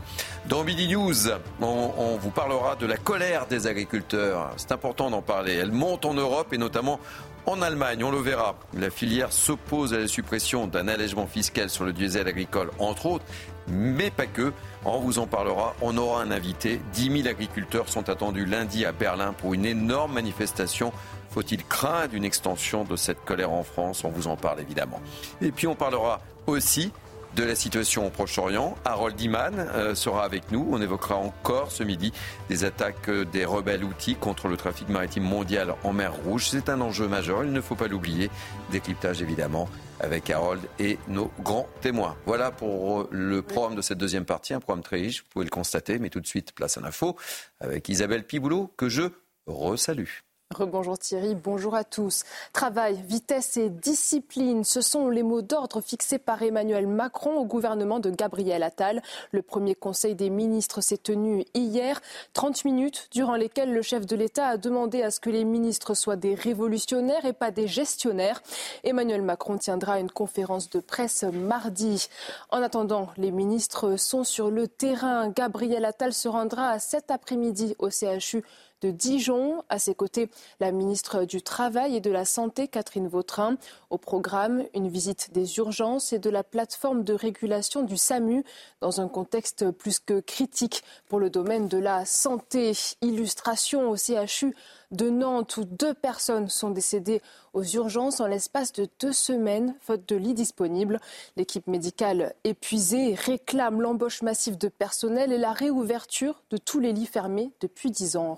[0.48, 1.28] Dans Midi News,
[1.60, 4.52] on, on vous parlera de la colère des agriculteurs.
[4.56, 5.54] C'est important d'en parler.
[5.54, 7.00] Elle monte en Europe et notamment
[7.46, 11.84] en Allemagne, on le verra, la filière s'oppose à la suppression d'un allègement fiscal sur
[11.84, 13.24] le diesel agricole, entre autres,
[13.68, 14.52] mais pas que.
[14.84, 15.74] On vous en parlera.
[15.80, 16.80] On aura un invité.
[16.92, 20.92] 10 000 agriculteurs sont attendus lundi à Berlin pour une énorme manifestation.
[21.30, 24.04] Faut-il craindre une extension de cette colère en France?
[24.04, 25.00] On vous en parle évidemment.
[25.42, 26.92] Et puis on parlera aussi
[27.36, 28.76] de la situation au Proche-Orient.
[28.86, 30.66] Harold Iman euh, sera avec nous.
[30.72, 32.12] On évoquera encore ce midi
[32.48, 36.48] des attaques euh, des rebelles outils contre le trafic maritime mondial en mer Rouge.
[36.48, 38.30] C'est un enjeu majeur, il ne faut pas l'oublier.
[38.70, 39.68] Décryptage évidemment
[40.00, 42.16] avec Harold et nos grands témoins.
[42.24, 45.44] Voilà pour euh, le programme de cette deuxième partie, un programme très riche, vous pouvez
[45.44, 47.16] le constater, mais tout de suite, place à l'info
[47.60, 49.02] avec Isabelle Piboulot que je
[49.46, 50.25] resalue.
[50.54, 52.22] Rebonjour Thierry, bonjour à tous.
[52.52, 57.98] Travail, vitesse et discipline, ce sont les mots d'ordre fixés par Emmanuel Macron au gouvernement
[57.98, 59.02] de Gabriel Attal.
[59.32, 62.00] Le premier conseil des ministres s'est tenu hier,
[62.34, 65.94] 30 minutes durant lesquelles le chef de l'État a demandé à ce que les ministres
[65.94, 68.40] soient des révolutionnaires et pas des gestionnaires.
[68.84, 72.08] Emmanuel Macron tiendra une conférence de presse mardi.
[72.50, 75.28] En attendant, les ministres sont sur le terrain.
[75.28, 78.44] Gabriel Attal se rendra cet après-midi au CHU
[78.82, 79.62] de Dijon.
[79.68, 80.28] À ses côtés,
[80.60, 83.56] la ministre du Travail et de la Santé, Catherine Vautrin.
[83.90, 88.44] Au programme, une visite des urgences et de la plateforme de régulation du SAMU
[88.80, 92.72] dans un contexte plus que critique pour le domaine de la santé.
[93.02, 94.54] Illustration au CHU
[94.92, 97.20] de Nantes où deux personnes sont décédées
[97.52, 101.00] aux urgences en l'espace de deux semaines, faute de lits disponibles.
[101.36, 107.06] L'équipe médicale épuisée réclame l'embauche massive de personnel et la réouverture de tous les lits
[107.06, 108.34] fermés depuis dix ans.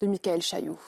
[0.00, 0.80] De Michael Chailloux.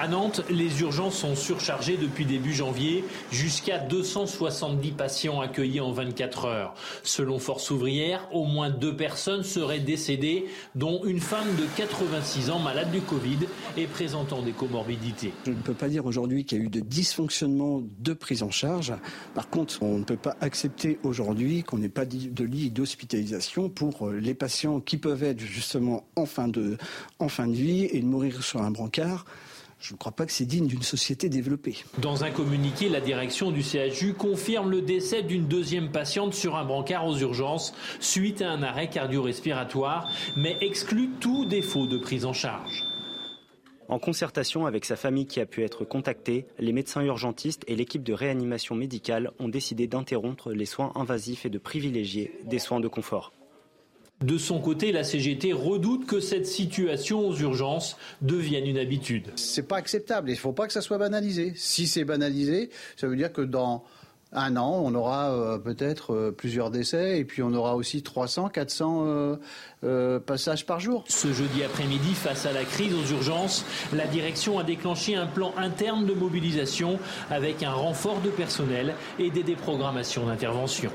[0.00, 6.44] À Nantes, les urgences sont surchargées depuis début janvier, jusqu'à 270 patients accueillis en 24
[6.44, 6.74] heures.
[7.02, 10.46] Selon Force ouvrière, au moins deux personnes seraient décédées,
[10.76, 13.38] dont une femme de 86 ans malade du Covid
[13.76, 15.32] et présentant des comorbidités.
[15.44, 18.52] Je ne peux pas dire aujourd'hui qu'il y a eu de dysfonctionnement de prise en
[18.52, 18.94] charge.
[19.34, 24.10] Par contre, on ne peut pas accepter aujourd'hui qu'on n'ait pas de lit d'hospitalisation pour
[24.10, 26.78] les patients qui peuvent être justement en fin de,
[27.18, 29.24] en fin de vie et de mourir sur un brancard.
[29.80, 31.76] Je ne crois pas que c'est digne d'une société développée.
[31.98, 36.64] Dans un communiqué, la direction du CHU confirme le décès d'une deuxième patiente sur un
[36.64, 42.32] brancard aux urgences suite à un arrêt cardio-respiratoire, mais exclut tout défaut de prise en
[42.32, 42.84] charge.
[43.88, 48.02] En concertation avec sa famille qui a pu être contactée, les médecins urgentistes et l'équipe
[48.02, 52.88] de réanimation médicale ont décidé d'interrompre les soins invasifs et de privilégier des soins de
[52.88, 53.32] confort.
[54.20, 59.30] De son côté, la CGT redoute que cette situation aux urgences devienne une habitude.
[59.36, 60.30] C'est pas acceptable.
[60.30, 61.52] Il ne faut pas que ça soit banalisé.
[61.54, 63.84] Si c'est banalisé, ça veut dire que dans
[64.32, 68.48] un an, on aura euh, peut-être euh, plusieurs décès et puis on aura aussi 300,
[68.48, 69.36] 400
[69.84, 71.04] euh, passages par jour.
[71.08, 75.54] Ce jeudi après-midi, face à la crise aux urgences, la direction a déclenché un plan
[75.56, 76.98] interne de mobilisation
[77.30, 80.90] avec un renfort de personnel et des déprogrammations d'intervention.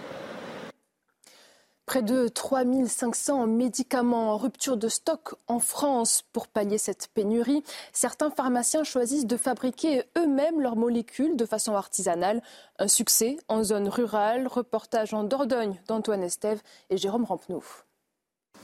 [1.86, 7.62] Près de 3500 médicaments en rupture de stock en France pour pallier cette pénurie.
[7.92, 12.42] Certains pharmaciens choisissent de fabriquer eux-mêmes leurs molécules de façon artisanale.
[12.80, 14.48] Un succès en zone rurale.
[14.48, 17.64] Reportage en Dordogne d'Antoine Estève et Jérôme Rampenou.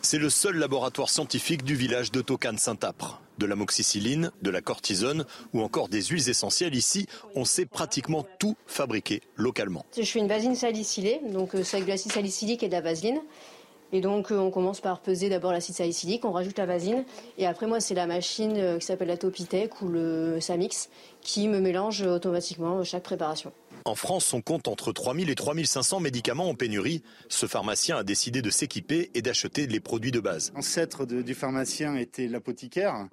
[0.02, 3.20] C'est le seul laboratoire scientifique du village de Tocan-Saint-Apre.
[3.40, 5.24] De la moxicilline, de la cortisone
[5.54, 9.86] ou encore des huiles essentielles, ici, on sait pratiquement tout fabriquer localement.
[9.96, 12.82] Je fais une vaseline salicylée, donc euh, c'est avec de l'acide salicylique et de la
[12.82, 13.22] vaseline.
[13.94, 17.06] Et donc euh, on commence par peser d'abord l'acide salicylique, on rajoute la vaseline,
[17.38, 20.90] et après moi c'est la machine euh, qui s'appelle la Topitech ou le Samix
[21.22, 23.54] qui me mélange automatiquement chaque préparation.
[23.86, 27.04] En France, on compte entre 3000 et 3500 médicaments en pénurie.
[27.28, 30.52] Ce pharmacien a décidé de s'équiper et d'acheter les produits de base.
[30.56, 33.08] L'ancêtre du pharmacien était l'apothicaire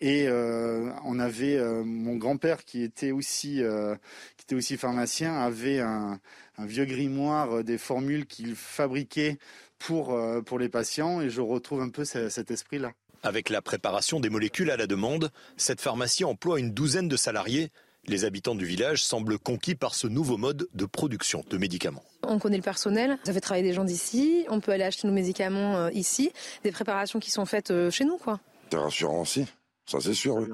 [0.00, 3.94] et euh, on avait euh, mon grand-père qui était aussi euh,
[4.36, 6.20] qui était aussi pharmacien avait un,
[6.58, 9.38] vieux grimoire des formules qu'il fabriquait
[9.78, 12.92] pour pour les patients et je retrouve un peu cet esprit-là.
[13.24, 17.70] Avec la préparation des molécules à la demande, cette pharmacie emploie une douzaine de salariés
[18.06, 22.04] les habitants du village semblent conquis par ce nouveau mode de production de médicaments.
[22.22, 25.14] On connaît le personnel, ça fait travailler des gens d'ici, on peut aller acheter nos
[25.14, 26.32] médicaments euh, ici,
[26.64, 28.18] des préparations qui sont faites euh, chez nous.
[28.18, 28.40] quoi.
[28.70, 29.46] C'est rassurant aussi,
[29.86, 30.46] ça c'est sûr.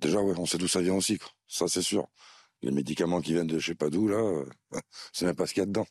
[0.00, 2.06] Déjà, ouais, on sait d'où ça vient aussi, ça c'est sûr.
[2.62, 4.44] Les médicaments qui viennent de je sais pas d'où, là, euh,
[5.12, 5.86] c'est même pas ce qu'il y a dedans.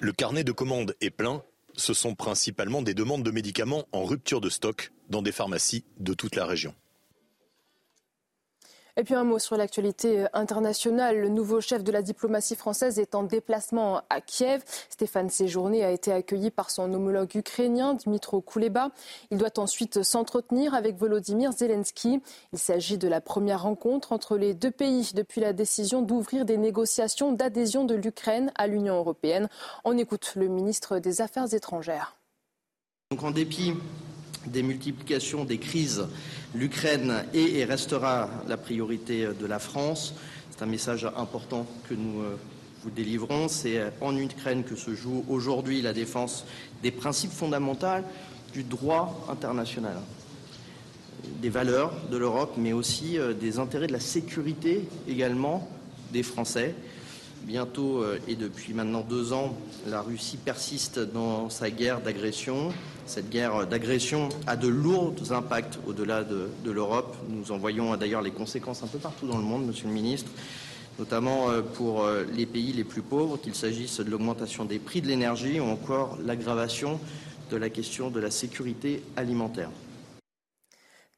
[0.00, 1.42] Le carnet de commandes est plein.
[1.76, 6.14] Ce sont principalement des demandes de médicaments en rupture de stock dans des pharmacies de
[6.14, 6.74] toute la région.
[8.96, 11.20] Et puis un mot sur l'actualité euh, internationale.
[11.20, 14.62] Le nouveau chef de la diplomatie française est en déplacement à Kiev.
[14.88, 18.90] Stéphane Séjourné a été accueilli par son homologue ukrainien, Dmitro Kuleba.
[19.32, 22.22] Il doit ensuite s'entretenir avec Volodymyr Zelensky.
[22.52, 26.56] Il s'agit de la première rencontre entre les deux pays depuis la décision d'ouvrir des
[26.56, 29.48] négociations d'adhésion de l'Ukraine à l'Union européenne.
[29.84, 32.14] On écoute le ministre des Affaires étrangères.
[33.10, 33.74] Donc en dépit
[34.46, 36.06] des multiplications des crises,
[36.54, 40.14] l'Ukraine est et restera la priorité de la France.
[40.50, 42.36] C'est un message important que nous euh,
[42.82, 43.48] vous délivrons.
[43.48, 46.44] C'est en Ukraine que se joue aujourd'hui la défense
[46.82, 48.04] des principes fondamentaux
[48.52, 49.96] du droit international,
[51.42, 55.68] des valeurs de l'Europe, mais aussi euh, des intérêts de la sécurité également
[56.12, 56.74] des Français.
[57.42, 59.56] Bientôt euh, et depuis maintenant deux ans,
[59.88, 62.72] la Russie persiste dans sa guerre d'agression.
[63.06, 67.16] Cette guerre d'agression a de lourds impacts au-delà de, l'Europe.
[67.28, 70.30] Nous en voyons d'ailleurs les conséquences un peu partout dans le monde, Monsieur le Ministre,
[70.98, 75.02] notamment euh, pour euh, les pays les plus pauvres, qu'il s'agisse de l'augmentation des prix
[75.02, 76.98] de l'énergie ou encore l'aggravation
[77.50, 79.70] de la question de la sécurité alimentaire.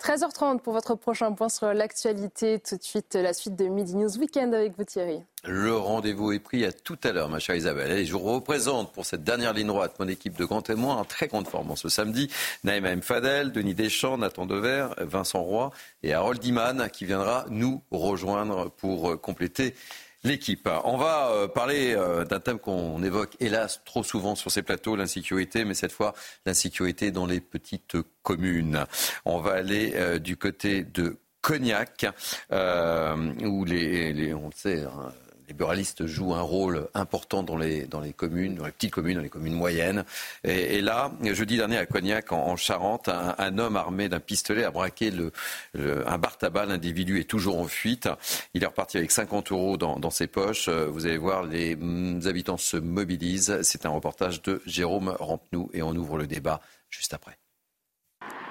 [0.01, 2.61] 13h30 pour votre prochain point sur l'actualité.
[2.61, 5.23] Tout de suite, la suite de Midi News Weekend avec vous Thierry.
[5.45, 7.93] Le rendez-vous est pris à tout à l'heure, ma chère Isabelle.
[7.93, 11.05] Et je vous représente pour cette dernière ligne droite mon équipe de grands témoins en
[11.05, 12.31] très grande forme ce samedi.
[12.65, 13.01] Naïma M.
[13.01, 15.71] Fadel, Denis Deschamps, Nathan Dever, Vincent Roy
[16.03, 19.75] et Harold Iman qui viendra nous rejoindre pour compléter
[20.27, 20.69] l'équipe.
[20.85, 24.97] On va euh, parler euh, d'un thème qu'on évoque hélas trop souvent sur ces plateaux,
[24.97, 26.15] l'insécurité, mais cette fois
[26.45, 28.85] l'insécurité dans les petites communes.
[29.25, 32.07] On va aller euh, du côté de Cognac,
[32.51, 35.13] où les, hein,
[35.49, 39.17] les buralistes jouent un rôle important dans les, dans les communes, dans les petites communes,
[39.17, 40.05] dans les communes moyennes.
[40.45, 45.11] Et, là, jeudi dernier à Cognac, en, Charente, un, homme armé d'un pistolet a braqué
[45.11, 45.33] le,
[46.07, 46.67] un bar tabac.
[46.67, 48.09] L'individu est toujours en fuite.
[48.55, 50.69] Il est reparti avec 50 euros dans, ses poches.
[50.69, 53.61] Vous allez voir, les mm, habitants se mobilisent.
[53.63, 57.39] C'est un reportage de Jérôme Rampenou et on ouvre le débat juste après.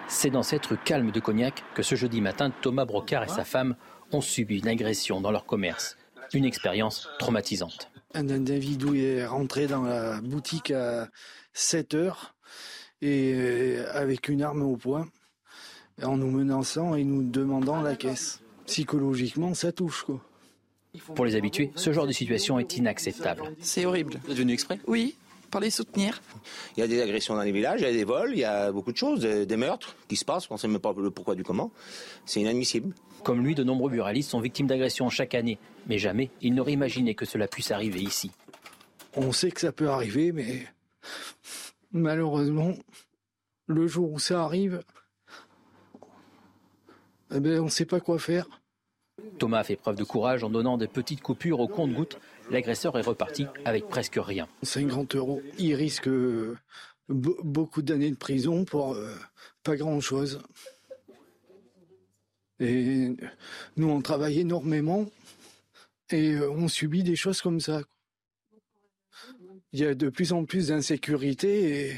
[0.07, 3.43] C'est dans cette rue calme de Cognac que ce jeudi matin, Thomas Brocard et sa
[3.43, 3.75] femme
[4.11, 5.97] ont subi une agression dans leur commerce
[6.33, 7.89] une expérience traumatisante.
[8.13, 11.09] Un individu est rentré dans la boutique à
[11.53, 12.35] 7 heures
[13.01, 15.07] et euh, avec une arme au poing
[16.01, 18.41] en nous menaçant et nous demandant la caisse.
[18.65, 20.03] psychologiquement, ça touche.
[20.03, 20.21] Quoi.
[21.15, 23.43] Pour les habitués, ce genre de situation est inacceptable.
[23.59, 24.19] C'est horrible.
[24.23, 24.79] Vous êtes venu exprès?
[24.87, 25.15] Oui,
[25.55, 26.21] pour les soutenir.
[26.75, 28.43] Il y a des agressions dans les villages, il y a des vols, il y
[28.43, 31.11] a beaucoup de choses, des meurtres qui se passent, on ne sait même pas le
[31.11, 31.71] pourquoi du comment.
[32.25, 32.93] C'est inadmissible.
[33.23, 37.15] Comme lui, de nombreux buralistes sont victimes d'agressions chaque année, mais jamais ils n'auraient imaginé
[37.15, 38.31] que cela puisse arriver ici.
[39.15, 40.65] On sait que ça peut arriver, mais
[41.93, 42.73] malheureusement,
[43.67, 44.83] le jour où ça arrive,
[47.33, 48.45] eh ben, on ne sait pas quoi faire.
[49.39, 52.19] Thomas a fait preuve de courage en donnant des petites coupures au compte-gouttes.
[52.51, 54.47] L'agresseur est reparti avec presque rien.
[54.63, 55.41] 50 euros.
[55.57, 56.57] Il risque euh,
[57.09, 59.13] beaucoup d'années de prison pour euh,
[59.63, 60.41] pas grand-chose.
[62.59, 63.09] Et
[63.75, 65.05] nous, on travaille énormément
[66.09, 67.81] et euh, on subit des choses comme ça.
[69.73, 71.95] Il y a de plus en plus d'insécurité et,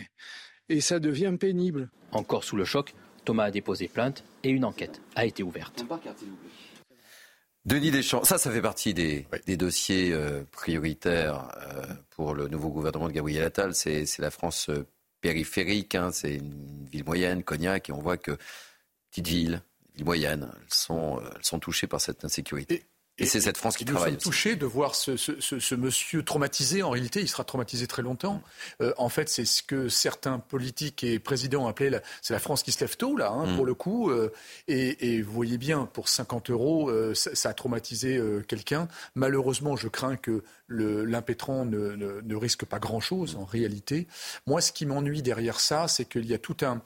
[0.69, 1.89] et ça devient pénible.
[2.11, 2.95] Encore sous le choc,
[3.25, 5.85] Thomas a déposé plainte et une enquête a été ouverte.
[7.67, 13.09] Denis Deschamps, ça, ça fait partie des, dossiers euh, prioritaires euh, pour le nouveau gouvernement
[13.09, 13.75] de Gabriel Attal.
[13.75, 14.87] C'est la France euh,
[15.19, 16.13] périphérique, hein.
[16.13, 18.37] c'est une ville moyenne, Cognac, et on voit que
[19.09, 19.61] petites villes,
[19.95, 22.75] villes moyennes, elles sont, elles sont touchées par cette insécurité.
[22.75, 22.83] Et,
[23.25, 24.13] c'est cette France qui travaille.
[24.13, 26.83] Nous sommes touchés de voir ce, ce, ce, monsieur traumatisé.
[26.83, 28.41] En réalité, il sera traumatisé très longtemps.
[28.81, 32.71] Euh, en fait, c'est ce que certains politiques et présidents appelaient c'est la France qui
[32.71, 33.55] se lève tôt, là, hein, mm.
[33.55, 34.09] pour le coup.
[34.09, 34.31] Euh,
[34.67, 38.87] et, et, vous voyez bien, pour 50 euros, euh, ça, ça, a traumatisé quelqu'un.
[39.15, 44.07] Malheureusement, je crains que l'impétrant ne, ne, risque pas grand-chose, en réalité.
[44.45, 46.81] Moi, ce qui m'ennuie derrière ça, c'est qu'il y a tout un,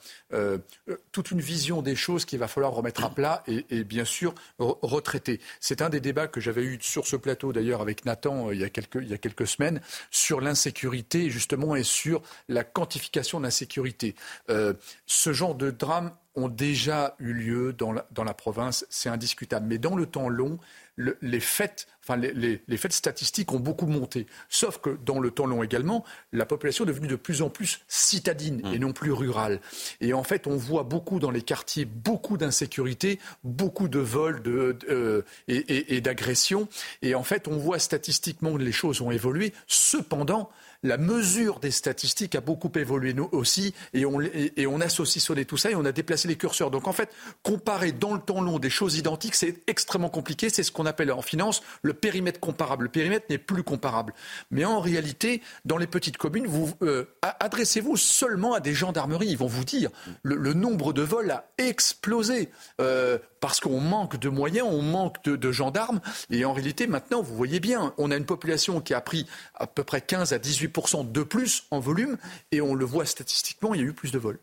[1.10, 5.40] toute une vision des choses qu'il va falloir remettre à plat et, bien sûr retraiter.
[5.60, 8.60] C'est un des débats que j'avais eu sur ce plateau d'ailleurs avec Nathan euh, il,
[8.60, 9.80] y a quelques, il y a quelques semaines
[10.10, 14.14] sur l'insécurité justement et sur la quantification de l'insécurité.
[14.50, 14.74] Euh,
[15.06, 19.66] ce genre de drame ont déjà eu lieu dans dans la province, c'est indiscutable.
[19.68, 20.58] Mais dans le temps long,
[20.98, 24.26] les faits, enfin les, faits statistiques ont beaucoup monté.
[24.48, 27.80] Sauf que dans le temps long également, la population est devenue de plus en plus
[27.88, 29.60] citadine et non plus rurale.
[30.00, 34.76] Et en fait, on voit beaucoup dans les quartiers beaucoup d'insécurité, beaucoup de vols de,
[34.88, 36.68] euh, et, et d'agressions.
[37.00, 39.52] Et en fait, on voit statistiquement que les choses ont évolué.
[39.66, 40.50] Cependant,
[40.82, 45.70] la mesure des statistiques a beaucoup évolué nous aussi et on, a saucissonné tout ça
[45.70, 46.70] et on a déplacé les curseurs.
[46.70, 47.10] Donc en fait,
[47.42, 50.50] comparer dans le temps long des choses identiques, c'est extrêmement compliqué.
[50.50, 52.84] C'est ce qu'on appelle en finance le périmètre comparable.
[52.84, 54.14] Le périmètre n'est plus comparable.
[54.50, 59.28] Mais en réalité, dans les petites communes, vous euh, adressez-vous seulement à des gendarmeries.
[59.28, 59.90] Ils vont vous dire
[60.22, 62.50] le, nombre de vols a explosé.
[62.80, 66.00] Euh, parce qu'on manque de moyens, on manque de, gendarmes.
[66.30, 69.26] Et en réalité, maintenant, vous voyez bien, on a une population qui a pris
[69.56, 70.68] à peu près 15 à 18
[71.04, 72.18] de plus en volume,
[72.50, 74.38] et on le voit statistiquement, il y a eu plus de vols.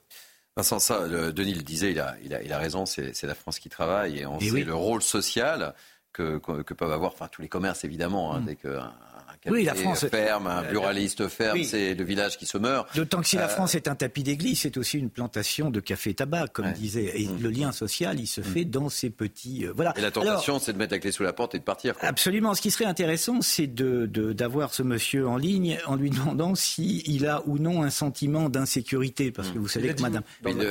[0.55, 4.19] Vincent, ça, Denis le disait, il a, il a, raison, c'est la France qui travaille,
[4.19, 5.73] et on sait le rôle social
[6.13, 6.37] que,
[6.73, 8.45] peuvent avoir enfin, tous les commerces, évidemment, hein, mm.
[8.45, 8.93] dès qu'un
[9.47, 12.93] oui, la France ferme, un pluraliste ferme, c'est le village qui se meurt.
[12.95, 15.79] D'autant que si la euh, France est un tapis d'église, c'est aussi une plantation de
[15.79, 17.21] café-tabac, comme disait.
[17.21, 17.41] Et mmh.
[17.41, 18.69] le lien social, il se fait mmh.
[18.69, 19.65] dans ces petits.
[19.65, 19.93] Euh, voilà.
[19.97, 21.95] Et la tentation, c'est de mettre la clé sous la porte et de partir.
[22.01, 22.53] Absolument.
[22.53, 27.25] Ce qui serait intéressant, c'est de, d'avoir ce monsieur en ligne en lui demandant s'il
[27.25, 29.31] a ou non un sentiment d'insécurité.
[29.31, 30.23] Parce que vous savez que Madame,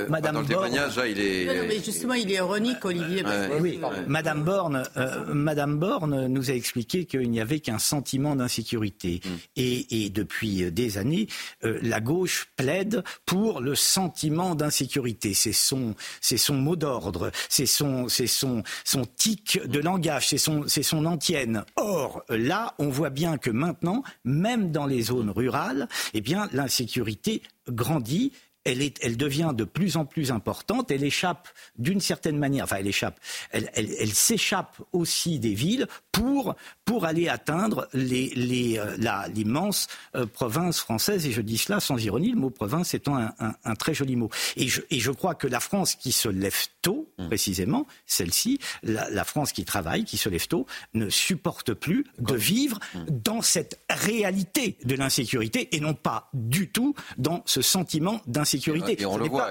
[0.09, 0.75] Madame dans le Borne.
[0.75, 1.47] Là, il est...
[1.47, 3.25] Non, mais justement, il est ironique, Olivier.
[3.61, 8.58] oui, Madame Borne, euh, Madame Borne nous a expliqué qu'il n'y avait qu'un sentiment d'insécurité
[8.59, 9.21] sécurité.
[9.25, 9.29] Mm.
[9.57, 11.29] Et, depuis euh, des années,
[11.65, 15.35] euh, la gauche plaide pour le sentiment d'insécurité.
[15.35, 20.39] C'est son, c'est son mot d'ordre, c'est son, c'est son, son tic de langage, c'est
[20.39, 21.65] son, c'est son antienne.
[21.77, 27.43] Or, là, on voit bien que maintenant, même dans les zones rurales, eh bien, l'insécurité
[27.71, 28.33] grandit
[28.65, 30.91] elle, devient de plus en plus importante.
[30.91, 31.49] Elle échappe
[31.79, 33.19] d'une certaine manière, enfin elle échappe,
[33.51, 36.55] elle, s'échappe aussi des villes pour,
[36.85, 41.27] pour aller atteindre euh, l'immense euh, province française.
[41.27, 44.31] Et je dis cela sans ironie, le mot province étant un, très joli mot.
[44.57, 46.55] Et je, et je, crois que la France qui se lève
[46.89, 47.27] tôt, mmh.
[47.27, 52.79] précisément, celle-ci, la, France qui travaille, qui se lève tôt, ne supporte plus de vivre
[52.95, 52.99] mmh.
[53.25, 59.05] dans cette réalité de l'insécurité et non pas du tout dans ce sentiment d'insécurité sécurité.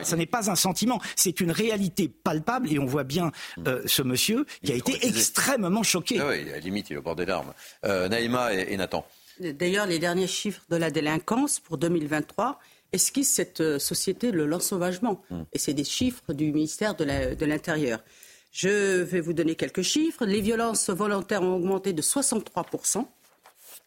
[0.03, 3.31] ce n'est pas, un sentiment, c'est une réalité palpable et on voit bien
[3.65, 6.19] euh, ce monsieur qui a été extrêmement choqué.
[6.19, 7.53] Ah oui, à la limite, il est au bord des larmes.
[7.85, 9.05] Euh, Naïma et, Nathan.
[9.39, 12.59] D'ailleurs, les derniers chiffres de la délinquance pour 2023
[12.93, 15.21] esquissent cette euh, société le l'ensauvagement.
[15.29, 15.43] Hmm.
[15.53, 18.03] Et c'est des chiffres du ministère de l'Intérieur.
[18.51, 20.25] Je vais vous donner quelques chiffres.
[20.25, 23.05] Les violences volontaires ont augmenté de 63%.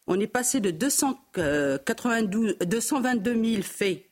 [0.07, 4.05] On est passé de 222 000 faits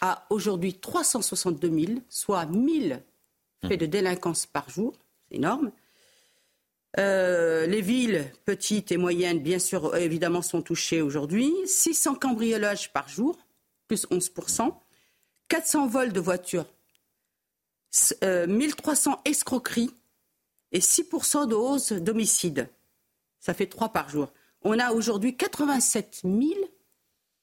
[0.00, 3.02] à aujourd'hui 362 000, soit 1000
[3.66, 4.92] faits de délinquance par jour.
[5.28, 5.70] C'est énorme.
[6.98, 11.50] Euh, les villes petites et moyennes, bien sûr, évidemment, sont touchées aujourd'hui.
[11.64, 13.38] 600 cambriolages par jour,
[13.92, 14.72] plus 11%.
[15.48, 16.64] 400 vols de voitures.
[18.48, 19.90] 1300 escroqueries
[20.72, 22.68] et 6% de hausse d'homicides.
[23.40, 24.32] Ça fait 3 par jour.
[24.62, 26.40] On a aujourd'hui 87 000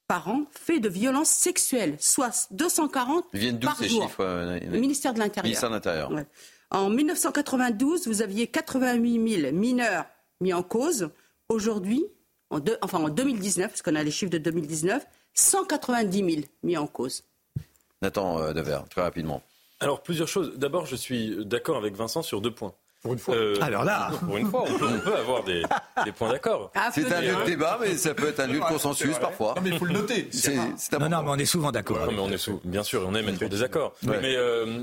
[0.08, 4.04] par an faits de violences sexuelles, soit 240 Ils viennent par ces jour.
[4.04, 5.44] chiffres euh, Le ministère de l'Intérieur.
[5.44, 6.12] Ministère de l'Intérieur.
[6.12, 6.26] Ouais.
[6.72, 10.06] En 1992, vous aviez 88 000 mineurs
[10.42, 11.10] mis en cause.
[11.50, 12.04] Aujourd'hui,
[12.50, 15.06] en, deux- enfin en 2019, parce qu'on a les chiffres de 2019,
[15.40, 17.24] 190 000 mis en cause.
[18.02, 19.42] Nathan euh, Dever, très rapidement.
[19.80, 20.54] Alors, plusieurs choses.
[20.58, 22.74] D'abord, je suis d'accord avec Vincent sur deux points.
[23.02, 23.36] Pour une fois.
[23.62, 24.12] Alors là.
[24.26, 25.64] Pour une fois, on peut, on peut avoir des,
[26.04, 26.70] des points d'accord.
[26.94, 29.54] C'est un lieu de débat, mais ça peut être un lieu de consensus parfois.
[29.56, 30.30] Non, mais il faut le noter.
[31.00, 32.06] Non, non, mais on est souvent d'accord.
[32.06, 33.94] Non, mais on est sous, bien sûr, on aime être en désaccord.
[34.06, 34.20] Ouais.
[34.22, 34.82] Mais euh,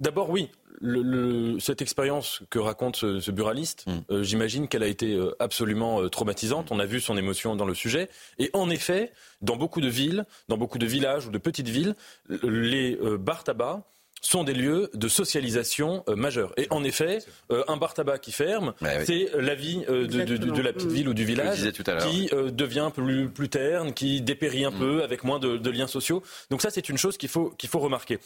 [0.00, 0.50] d'abord, oui,
[0.80, 3.92] le- le- cette expérience que raconte ce, ce buraliste, Mm.
[4.10, 6.70] euh, j'imagine qu'elle a été euh, absolument euh, traumatisante.
[6.72, 8.08] On a vu son émotion dans le sujet.
[8.38, 9.12] Et en effet,
[9.42, 11.94] dans beaucoup de villes, dans beaucoup de villages ou de petites villes,
[12.42, 13.82] les euh, bars tabac
[14.20, 16.54] sont des lieux de socialisation euh, majeure.
[16.56, 17.18] Et en effet,
[17.52, 19.04] euh, un bar tabac qui ferme, Ouais, oui.
[19.06, 21.70] c'est la vie euh, de, de- de- de la petite ville ou du village
[22.08, 24.78] qui euh, devient plus, plus terne, qui dépérit un Mm.
[24.78, 26.22] peu avec moins de, de liens sociaux.
[26.50, 28.18] Donc ça, c'est une chose qu'il faut, qu'il faut remarquer.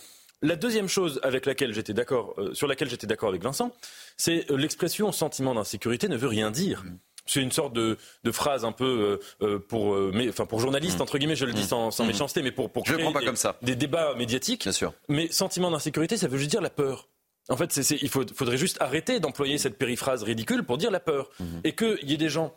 [0.42, 3.72] La deuxième chose avec laquelle j'étais d'accord, euh, sur laquelle j'étais d'accord avec Vincent,
[4.16, 6.84] c'est euh, l'expression sentiment d'insécurité ne veut rien dire.
[7.26, 11.00] C'est une sorte de, de phrase un peu euh, euh, pour, mais, enfin pour journaliste
[11.00, 12.06] entre guillemets, je le dis sans, sans Mm.
[12.08, 13.56] méchanceté, mais pour créer pas des, comme ça.
[13.62, 14.62] des débats médiatiques.
[14.62, 14.94] Bien sûr.
[15.08, 17.08] Mais sentiment d'insécurité, ça veut juste dire la peur.
[17.50, 20.90] En fait, c'est, c'est- il faut- faudrait juste arrêter d'employer cette périphrase ridicule pour dire
[20.90, 21.30] la peur.
[21.64, 22.54] Et qu'il y ait des gens,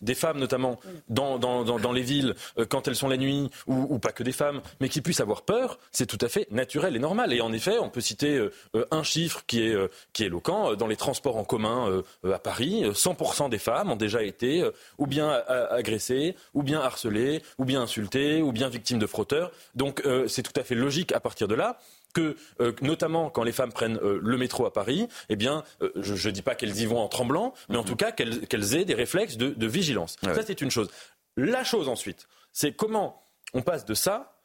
[0.00, 0.78] des femmes notamment,
[1.08, 4.12] dans, dans, dans, dans les villes, euh, quand elles sont la nuit, ou, ou pas
[4.12, 7.32] que des femmes, mais qui puissent avoir peur, c'est tout à fait naturel et normal.
[7.32, 10.26] Et en effet, on peut citer euh, euh, un chiffre qui est, euh, qui est
[10.26, 10.74] éloquent.
[10.74, 14.64] Dans les transports en commun à Paris, euh, 100% des femmes ont déjà été
[14.98, 15.30] ou bien
[15.70, 19.50] agressées, ou bien harcelées, ou bien insultées, ou bien victimes de frotteurs.
[19.74, 21.78] Donc c'est tout à fait logique à partir de là
[22.14, 25.90] que, euh, notamment quand les femmes prennent euh, le métro à Paris, eh bien, euh,
[25.96, 28.84] je ne dis pas qu'elles y vont en tremblant, mais en tout cas qu'elles aient
[28.86, 30.16] des réflexes de, de vigilance.
[30.22, 30.34] Ouais.
[30.34, 30.90] Ça, c'est une chose.
[31.36, 34.38] La chose ensuite, c'est comment on passe de ça,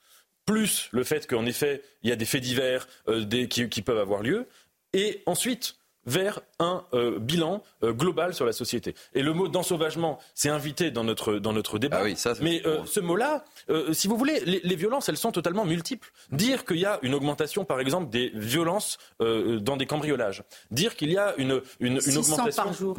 [0.46, 4.00] plus le fait qu'en effet, il y a des faits divers des- qui, qui peuvent
[4.00, 4.48] avoir lieu,
[4.94, 8.94] et ensuite vers un euh, bilan euh, global sur la société.
[9.14, 12.00] Et le mot d'ensauvagement, c'est invité dans notre, dans notre débat.
[12.02, 15.10] Ah oui, ça, c'est- mais euh, ce mot-là, euh, si vous voulez, les, les violences,
[15.10, 16.12] elles sont totalement multiples.
[16.32, 20.44] Dire qu'il y a une augmentation, par exemple, des violences euh, dans des cambriolages.
[20.72, 22.64] Dire qu'il y a une, une, une 600 augmentation.
[22.64, 22.98] par jour.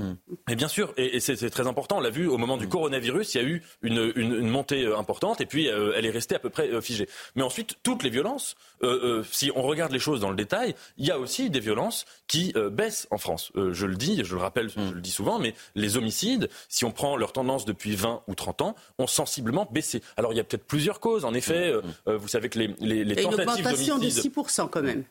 [0.48, 3.34] Et bien sûr, et, et c'est très important, on l'a vu au moment du coronavirus,
[3.34, 6.34] il y a eu une, une- une montée importante et puis euh, elle est restée
[6.34, 7.08] à peu près euh, figée.
[7.34, 10.74] Mais ensuite, toutes les violences, euh, euh, si on regarde les choses dans le détail,
[10.96, 13.49] il y a aussi des violences qui euh, baissent en France.
[13.56, 16.84] Euh, je le dis, je le rappelle, je le dis souvent, mais les homicides, si
[16.84, 20.02] on prend leur tendance depuis 20 ou 30 ans, ont sensiblement baissé.
[20.16, 22.74] Alors il y a peut-être plusieurs causes, en effet, euh, euh, vous savez que les,
[22.80, 24.32] les, les Et une tentatives augmentation de d'homicide...
[24.32, 25.04] 6% quand même.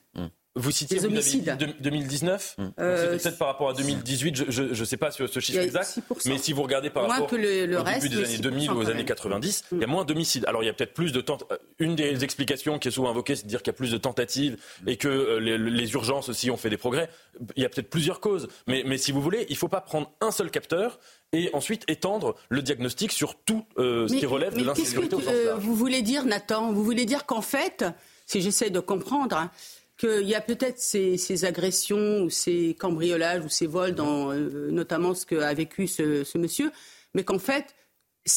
[0.55, 1.55] Vous citiez Des vous avez homicides.
[1.57, 5.29] dit, deux- 2019 Euh, C'était peut-être par rapport à 2018, je ne sais pas sur
[5.29, 6.27] ce Il chiffre exact, 6%.
[6.27, 8.35] mais si vous regardez par Moins rapport que le- le au reste, début des années
[8.37, 9.05] 6% 2000 ou aux années même.
[9.05, 10.45] 90, il y a moins d'homicides.
[10.47, 13.09] Alors il y a peut-être plus de tent- euh, Une des explications qui est souvent
[13.11, 15.93] invoquée, c'est de dire qu'il y a plus de tentatives et que euh, les, les
[15.93, 17.09] urgences aussi ont fait des progrès.
[17.55, 19.81] Il y a peut-être plusieurs causes, mais, mais si vous voulez, il ne faut pas
[19.81, 20.99] prendre un seul capteur
[21.31, 25.01] et ensuite étendre le diagnostic sur tout euh, ce qui relève de mais qu'est-ce que
[25.01, 26.73] l'insécurité au tu- sens euh, vous voulez dire, Nathan?
[26.73, 27.85] Vous voulez dire qu'en fait,
[28.25, 29.51] si j'essaie de comprendre, hein,
[29.99, 35.13] qu'il y a peut-être ces, agressions ou ces cambriolages ou ces vols, dans, euh, notamment
[35.13, 36.71] ce qu'a vécu ce, monsieur,
[37.13, 37.75] mais qu'en fait,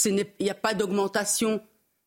[0.05, 1.63] il n'y a pas d'augmentation.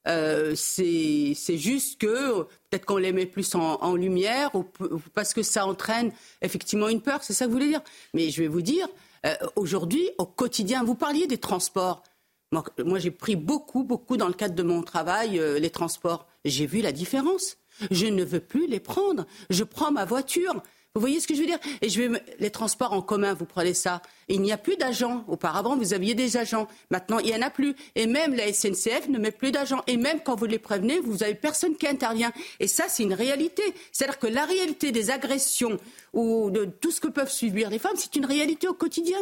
[0.08, 4.66] Euh, c'est juste que peut-être qu'on les met plus en, lumière ou,
[5.14, 7.82] parce que ça entraîne effectivement une peur, c'est ça que vous voulez dire.
[8.14, 8.88] Mais je vais vous dire,
[9.26, 12.04] euh, aujourd'hui, au quotidien, vous parliez des transports.
[12.52, 16.28] Moi, moi, j'ai pris beaucoup, beaucoup dans le cadre de mon travail, les transports.
[16.44, 17.58] J'ai vu la différence.
[17.92, 19.26] Je ne veux plus les prendre.
[19.50, 20.62] Je prends ma voiture.
[20.96, 21.60] Vous voyez ce que je veux dire?
[21.82, 24.02] Et je vais les transports en commun, vous prenez ça.
[24.30, 25.26] Il n'y a plus d'agents.
[25.28, 26.70] Auparavant, vous aviez des agents.
[26.90, 27.76] Maintenant, il n'y en a plus.
[27.96, 29.84] Et même la SNCF ne met plus d'agents.
[29.88, 32.32] Et même quand vous les prévenez, vous avez personne qui intervient.
[32.62, 33.62] Et ça, c'est une réalité.
[33.92, 35.78] C'est-à-dire que la réalité des agressions
[36.16, 39.20] ou de tout ce que peuvent subir les femmes, c'est une réalité au quotidien.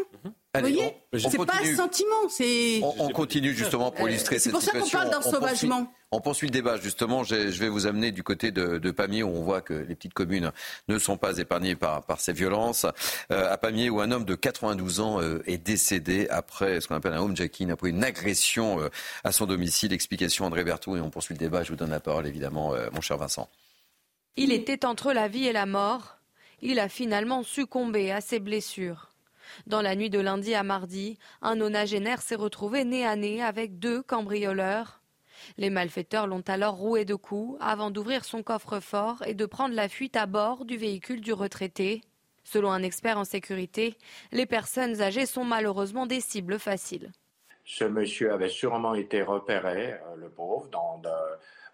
[0.54, 2.30] Allez, vous voyez C'est pas un sentiment.
[2.30, 5.00] C'est On, on continue justement pour Euh, illustrer c'est cette pour ça qu'on situation.
[5.00, 5.92] parle d'ensauvagement.
[6.12, 7.24] On poursuit le débat justement.
[7.24, 9.96] Je, je vais vous amener du côté de, de Pamiers où on voit que les
[9.96, 10.52] petites communes
[10.88, 12.86] ne sont pas épargnées par, par ces violences.
[13.32, 16.96] Euh, à Pamiers où un homme de 92 ans euh, est décédé après ce qu'on
[16.96, 18.90] appelle un homejacking, après une agression euh,
[19.24, 19.92] à son domicile.
[19.92, 21.64] Explication André Berthoud et on poursuit le débat.
[21.64, 23.50] Je vous donne la parole évidemment, euh, mon cher Vincent.
[24.36, 26.18] Il était entre la vie et la mort.
[26.66, 29.10] Il a finalement succombé à ses blessures.
[29.68, 33.80] Dans la nuit de lundi à mardi, un nonagénaire s'est retrouvé nez à nez avec
[33.80, 35.02] deux cambrioleurs.
[35.58, 39.90] Les malfaiteurs l'ont alors roué de coups avant d'ouvrir son coffre-fort et de prendre la
[39.90, 42.02] fuite à bord du véhicule du retraité.
[42.46, 43.98] Selon un expert en sécurité,
[44.32, 47.12] les personnes âgées sont malheureusement des cibles faciles.
[47.66, 50.70] Ce monsieur avait sûrement été repéré, euh, le pauvre,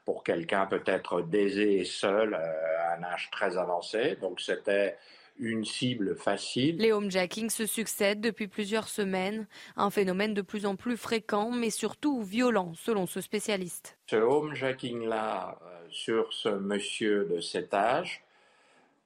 [0.09, 2.37] pour quelqu'un peut-être d'aisé et seul euh,
[2.79, 4.17] à un âge très avancé.
[4.19, 4.97] Donc c'était
[5.37, 6.77] une cible facile.
[6.77, 9.45] Les homejacking se succèdent depuis plusieurs semaines,
[9.77, 13.99] un phénomène de plus en plus fréquent, mais surtout violent, selon ce spécialiste.
[14.07, 18.23] Ce homejacking-là, euh, sur ce monsieur de cet âge,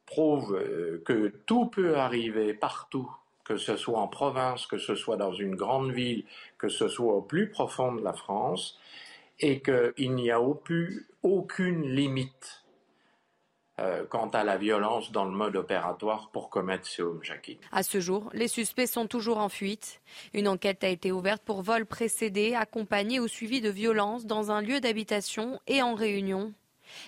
[0.05, 3.11] prouve euh, que tout peut arriver partout,
[3.43, 6.23] que ce soit en province, que ce soit dans une grande ville,
[6.57, 8.79] que ce soit au plus profond de la France,
[9.39, 12.63] et qu'il n'y a aucune limite
[13.79, 17.57] euh, quant à la violence dans le mode opératoire pour commettre ce homejacking.
[17.71, 19.99] À ce jour, les suspects sont toujours en fuite.
[20.35, 24.61] Une enquête a été ouverte pour vol précédé, accompagné ou suivi de violences dans un
[24.61, 26.53] lieu d'habitation et en réunion.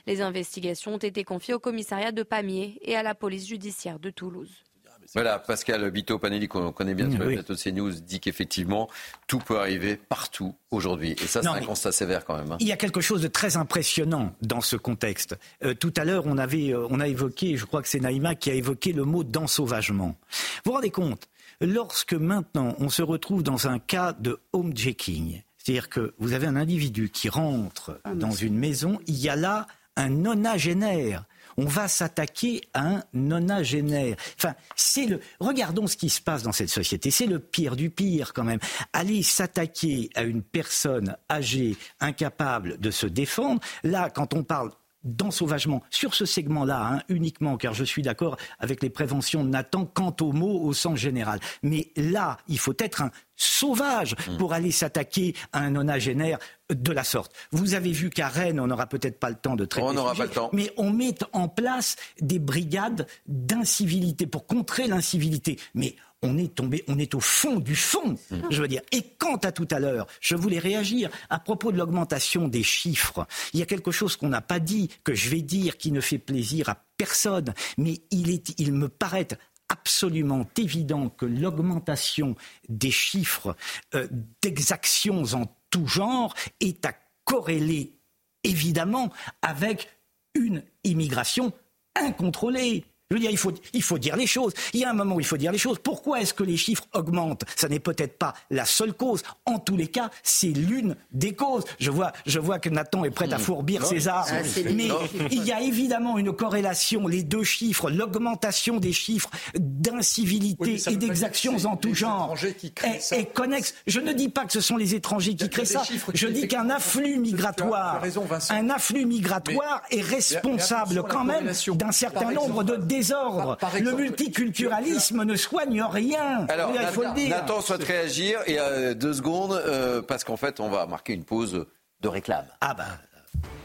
[0.07, 4.09] Les investigations ont été confiées au commissariat de Pamiers et à la police judiciaire de
[4.09, 4.64] Toulouse.
[5.13, 8.89] Voilà, Pascal Bito Panelli, qu'on connaît bien sur le plateau de CNews, dit qu'effectivement,
[9.27, 11.15] tout peut arriver partout aujourd'hui.
[11.21, 12.51] Et ça, c'est un constat sévère quand même.
[12.51, 12.57] Hein.
[12.59, 15.37] Il y a quelque chose de très impressionnant dans ce contexte.
[15.63, 18.35] Euh, tout à l'heure, on, avait, euh, on a évoqué, je crois que c'est Naïma
[18.35, 20.15] qui a évoqué le mot d'ensauvagement.
[20.63, 21.27] Vous vous rendez compte
[21.61, 26.57] Lorsque maintenant on se retrouve dans un cas de homejacking, c'est-à-dire que vous avez un
[26.57, 31.23] individu qui rentre ah, dans une maison, il y a là un nonagénaire
[31.57, 34.15] on va s'attaquer à un nonagénaire.
[34.37, 35.19] Enfin, c'est le.
[35.39, 37.11] Regardons ce qui se passe dans cette société.
[37.11, 38.59] C'est le pire du pire quand même.
[38.93, 43.61] Aller s'attaquer à une personne âgée, incapable de se défendre.
[43.83, 44.71] Là, quand on parle
[45.05, 49.85] d'ensauvagement sur ce segment-là hein, uniquement, car je suis d'accord avec les préventions de Nathan
[49.85, 51.39] quant au mot au sens général.
[51.63, 54.37] Mais là, il faut être un sauvage mm.
[54.37, 56.39] pour aller s'attaquer à un nonagénaire
[56.69, 57.33] de la sorte.
[57.51, 59.87] Vous avez vu qu'à Rennes, on n'aura peut-être pas le temps de traiter.
[59.87, 60.49] On n'aura pas le temps.
[60.53, 65.59] Mais on met en place des brigades d'incivilité pour contrer l'incivilité.
[65.75, 68.17] Mais on est tombé, on est au fond du fond,
[68.49, 68.81] je veux dire.
[68.91, 73.27] Et quant à tout à l'heure, je voulais réagir à propos de l'augmentation des chiffres.
[73.53, 76.01] Il y a quelque chose qu'on n'a pas dit, que je vais dire, qui ne
[76.01, 79.27] fait plaisir à personne, mais il, est, il me paraît
[79.69, 82.35] absolument évident que l'augmentation
[82.69, 83.55] des chiffres
[83.93, 84.07] euh,
[84.41, 86.93] d'exactions en tout genre est à
[87.23, 87.99] corréler
[88.43, 89.11] évidemment
[89.41, 89.89] avec
[90.35, 91.51] une immigration
[91.95, 92.85] incontrôlée.
[93.11, 94.53] Je veux dire, il faut, il faut dire les choses.
[94.73, 95.77] Il y a un moment où il faut dire les choses.
[95.77, 97.43] Pourquoi est-ce que les chiffres augmentent?
[97.55, 99.21] Ça n'est peut-être pas la seule cause.
[99.45, 101.65] En tous les cas, c'est l'une des causes.
[101.79, 103.41] Je vois, je vois que Nathan est prêt à hmm.
[103.41, 104.27] fourbir ses armes.
[104.31, 104.89] Ah, mais
[105.29, 111.57] il y a évidemment une corrélation, les deux chiffres, l'augmentation des chiffres d'incivilité et d'exactions
[111.65, 112.35] en tout genre
[112.83, 113.75] est, connexe.
[113.85, 115.83] Je ne dis pas que ce sont les étrangers qui créent ça.
[116.15, 118.01] Je dis qu'un afflux migratoire,
[118.49, 123.57] un afflux migratoire est responsable quand même d'un certain nombre de désordre.
[123.79, 126.45] le multiculturalisme ne soigne rien.
[126.49, 127.29] Alors, il faut le dire.
[127.29, 131.23] Nathan souhaite réagir et euh, deux secondes euh, parce qu'en fait, on va marquer une
[131.23, 131.65] pause
[132.01, 132.45] de réclame.
[132.61, 132.85] Ah ben.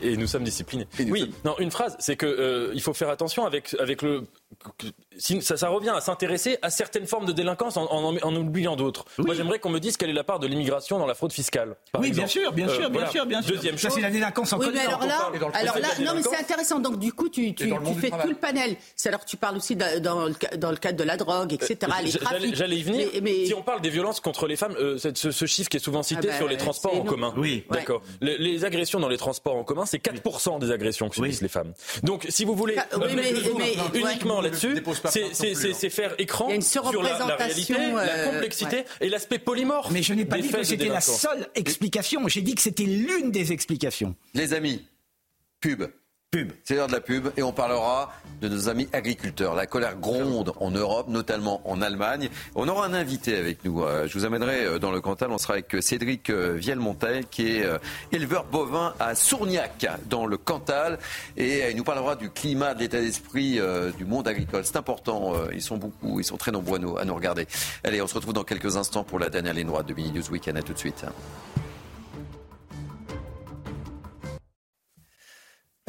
[0.02, 0.86] Et nous sommes disciplinés.
[0.98, 4.24] oui, non, une phrase, c'est que euh, il faut faire attention avec avec le
[5.20, 9.04] ça, ça, revient à s'intéresser à certaines formes de délinquance en, en, en oubliant d'autres.
[9.18, 11.76] Moi, j'aimerais qu'on me dise quelle est la part de l'immigration dans la fraude fiscale.
[11.98, 13.54] oui, bien sûr, bien sûr, bien sûr, bien sûr.
[13.54, 13.90] Deuxième chose.
[13.90, 16.80] Ça, c'est la délinquance en oui, mais alors là, alors là, non, mais c'est intéressant.
[16.80, 18.76] Donc, du coup, tu, tu, tu fais tout le panel.
[18.96, 21.76] C'est alors tu parles aussi dans le, dans le cadre de la drogue, etc.
[21.82, 23.08] Euh, J'allais y venir.
[23.22, 25.80] Mais, Si on parle des violences contre les femmes, euh, ce, ce, chiffre qui est
[25.80, 27.34] souvent cité ah bah, sur les transports en commun.
[27.36, 28.02] Oui, d'accord.
[28.20, 31.48] Les, les, agressions dans les transports en commun, c'est 4% des agressions que subissent les
[31.48, 31.72] femmes.
[32.02, 32.76] Donc, si vous voulez,
[33.94, 39.90] uniquement là-dessus, c'est faire écran sur la, réalité, la euh, complexité et l'aspect polymorphe.
[39.90, 42.26] Mais je n'ai pas dit que c'était la seule explication.
[42.28, 44.14] J'ai dit que c'était l'une des explications.
[44.34, 44.84] Les amis,
[45.61, 45.84] pub.
[46.30, 46.52] Pub.
[46.62, 49.56] C'est l'heure de la pub et on parlera de nos amis agriculteurs.
[49.56, 52.28] La colère gronde en Europe, notamment en Allemagne.
[52.54, 53.82] On aura un invité avec nous.
[53.82, 55.32] Euh, je vous amènerai euh, dans le Cantal.
[55.32, 57.66] On sera avec euh, Cédric Vielmontel, qui est
[58.12, 61.00] éleveur bovin à Sourniac, dans le Cantal.
[61.36, 63.58] Et il nous parlera du climat, de l'état d'esprit
[63.98, 64.64] du monde agricole.
[64.64, 65.34] C'est important.
[65.52, 67.48] Ils sont beaucoup, ils sont très nombreux à nous, regarder.
[67.82, 70.30] Allez, on se retrouve dans quelques instants pour la dernière ligne droite de Mini News
[70.30, 70.56] Weekend.
[70.56, 71.04] À tout de suite.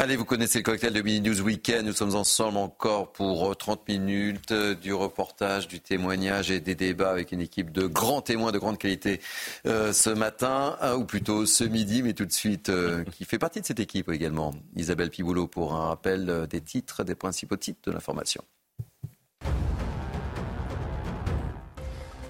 [0.02, 1.86] Allez, vous connaissez le cocktail de Mini News Weekend.
[1.86, 6.74] Nous sommes ensemble encore pour 30 euh, minutes euh, du reportage, du témoignage et des
[6.74, 9.22] débats avec une équipe de grands témoins de grande qualité
[9.68, 12.72] euh, ce matin, ou plutôt ce midi, mais tout de suite,
[13.12, 14.56] qui fait partie de cette équipe également.
[14.76, 18.44] Isabelle Piboulot pour un rappel des titres, des principaux titres de l'information.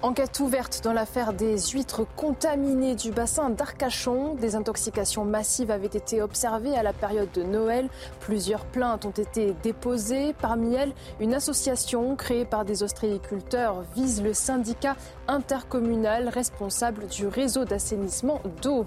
[0.02, 4.34] Enquête ouverte dans l'affaire des huîtres contaminées du bassin d'Arcachon.
[4.34, 7.88] Des intoxications massives avaient été observées à la période de Noël.
[8.18, 10.34] Plusieurs plaintes ont été déposées.
[10.40, 14.96] Parmi elles, une association créée par des ostréiculteurs vise le syndicat
[15.28, 18.86] intercommunal responsable du réseau d'assainissement d'eau.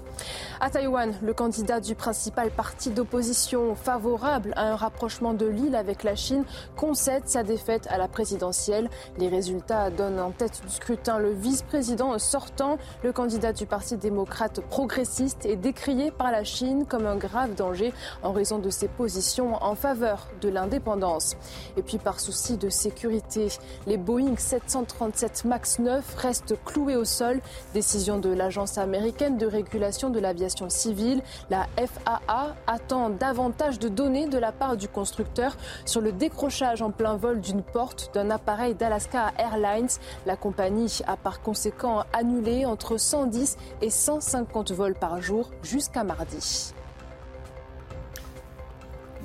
[0.60, 6.02] À Taïwan, le candidat du principal parti d'opposition favorable à un rapprochement de l'île avec
[6.02, 6.44] la Chine
[6.76, 8.90] concède sa défaite à la présidentielle.
[9.18, 14.60] Les résultats donnent en tête du scrutin le vice-président sortant, le candidat du Parti démocrate
[14.60, 17.92] progressiste, est décrié par la Chine comme un grave danger
[18.22, 21.36] en raison de ses positions en faveur de l'indépendance.
[21.76, 23.48] Et puis par souci de sécurité,
[23.86, 27.40] les Boeing 737 MAX 9 restent cloués au sol.
[27.72, 31.22] Décision de l'Agence américaine de régulation de l'aviation civile.
[31.50, 36.90] La FAA attend davantage de données de la part du constructeur sur le décrochage en
[36.90, 39.88] plein vol d'une porte d'un appareil d'Alaska Airlines.
[40.26, 46.74] La compagnie a par conséquent annulé entre 110 et 150 vols par jour jusqu'à mardi.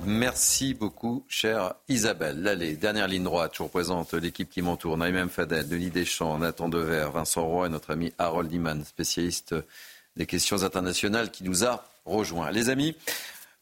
[0.04, 2.46] Merci beaucoup, chère Isabelle.
[2.48, 3.52] Allez, dernière ligne droite.
[3.54, 4.96] Je vous représente l'équipe qui m'entoure.
[4.96, 9.54] Naïm Fadel, Denis Deschamps, Nathan Dever, Vincent Roy et notre ami Harold Iman, spécialiste
[10.16, 12.50] des questions internationales qui nous a rejoints.
[12.50, 12.96] Les amis,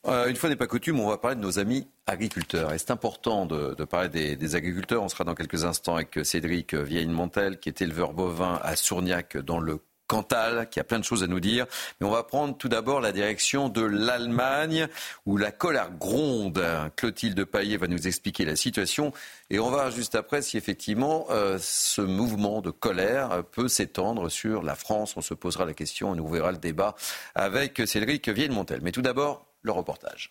[0.06, 2.72] euh, une fois n'est pas coutume, on va parler de nos amis agriculteurs.
[2.72, 5.02] Et c'est important de, parler des, agriculteurs.
[5.02, 9.58] On sera dans quelques instants avec Cédric Vieille-Montel, qui est éleveur bovin à Sourniac, dans
[9.58, 9.78] le
[10.10, 11.66] Cantal, qui a plein de choses à nous dire.
[12.00, 14.88] Mais on va prendre tout d'abord la direction de l'Allemagne,
[15.24, 16.60] où la colère gronde.
[16.96, 19.12] Clotilde Paillet va nous expliquer la situation.
[19.50, 24.64] Et on va juste après si effectivement euh, ce mouvement de colère peut s'étendre sur
[24.64, 25.16] la France.
[25.16, 26.96] On se posera la question, on ouvrira le débat
[27.36, 28.80] avec Cédric Vieille-Montel.
[28.82, 30.30] Mais tout d'abord, le reportage.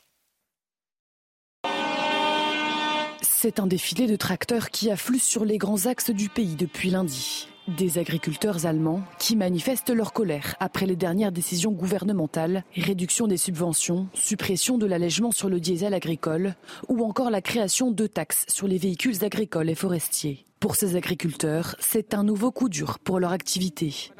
[3.22, 7.48] C'est un défilé de tracteurs qui affluent sur les grands axes du pays depuis lundi.
[7.78, 14.08] Des agriculteurs allemands qui manifestent leur colère après les dernières décisions gouvernementales, réduction des subventions,
[14.14, 16.56] suppression de l'allègement sur le diesel agricole
[16.88, 20.49] ou encore la création de taxes sur les véhicules agricoles et forestiers.
[20.60, 24.12] Pour ces agriculteurs, c'est un nouveau coup dur pour leur activité.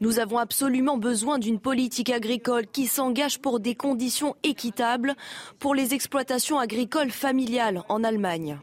[0.00, 5.14] Nous avons absolument besoin d'une politique agricole qui s'engage pour des conditions équitables
[5.58, 8.58] pour les exploitations agricoles familiales en Allemagne.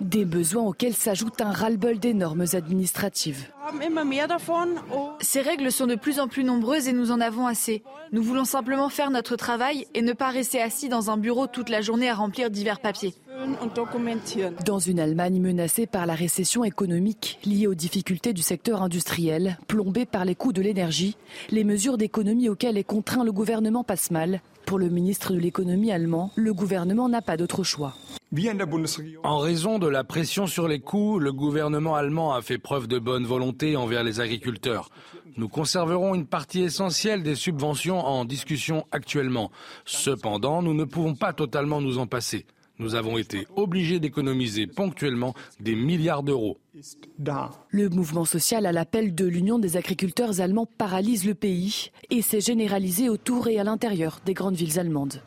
[0.00, 3.48] Des besoins auxquels s'ajoute un ras-le-bol des normes administratives.
[5.20, 7.82] Ces règles sont de plus en plus nombreuses et nous en avons assez.
[8.12, 11.68] Nous voulons simplement faire notre travail et ne pas rester assis dans un bureau toute
[11.68, 13.14] la journée à remplir divers papiers.
[14.64, 20.06] Dans une Allemagne menacée par la récession économique liée aux difficultés du secteur industriel, plombée
[20.06, 21.16] par les coûts de l'énergie,
[21.50, 24.40] les mesures d'économie auxquelles est contraint le gouvernement passent mal.
[24.64, 27.94] Pour le ministre de l'économie allemand, le gouvernement n'a pas d'autre choix.
[29.22, 32.98] En raison de la pression sur les coûts, le gouvernement allemand a fait preuve de
[32.98, 34.90] bonne volonté envers les agriculteurs.
[35.36, 39.50] Nous conserverons une partie essentielle des subventions en discussion actuellement.
[39.84, 42.46] Cependant, nous ne pouvons pas totalement nous en passer.
[42.78, 46.58] Nous avons été obligés d'économiser ponctuellement des milliards d'euros.
[47.70, 52.40] Le mouvement social à l'appel de l'Union des agriculteurs allemands paralyse le pays et s'est
[52.40, 55.22] généralisé autour et à l'intérieur des grandes villes allemandes.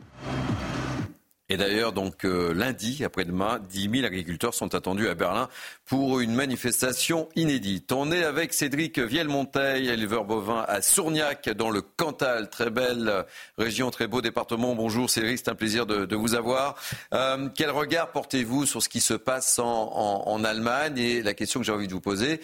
[1.52, 5.50] Et d'ailleurs, donc euh, lundi, après-demain, 10 000 agriculteurs sont attendus à Berlin
[5.86, 7.92] pour une manifestation inédite.
[7.92, 12.52] On est avec Cédric Vielmonteil, éleveur bovin à Sourniac, dans le Cantal.
[12.52, 13.26] Très belle
[13.58, 14.76] région, très beau département.
[14.76, 16.76] Bonjour Cédric, c'est un plaisir de, vous avoir.
[17.16, 21.00] Euh, quel regard portez-vous sur ce qui se passe en, en Allemagne?
[21.00, 22.42] Et la question que j'ai envie de vous poser,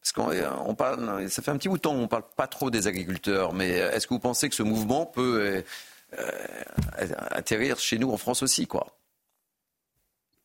[0.00, 2.70] parce qu'on parle, ça fait un petit bout de temps, on ne parle pas trop
[2.70, 5.62] des agriculteurs, mais est-ce que vous pensez que ce mouvement peut euh,
[7.30, 8.98] atterrir chez nous en France aussi, quoi.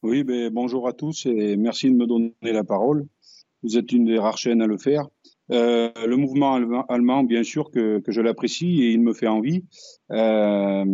[0.02, 3.06] Oui, ben, bonjour à tous et merci de me donner la parole.
[3.64, 5.10] Vous êtes une des rares chaînes à le faire.
[5.52, 6.54] Euh, le mouvement
[6.88, 9.66] allemand, bien sûr que, je l'apprécie et il me fait envie.
[10.12, 10.86] Euh,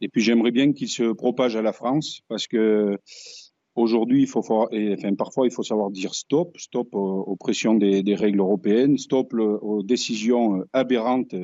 [0.00, 2.98] et puis j'aimerais bien qu'il se propage à la France parce que
[3.76, 4.28] aujourd'hui,
[5.16, 10.64] parfois il faut savoir dire stop, stop aux, pressions des, règles européennes, stop aux décisions
[10.72, 11.34] aberrantes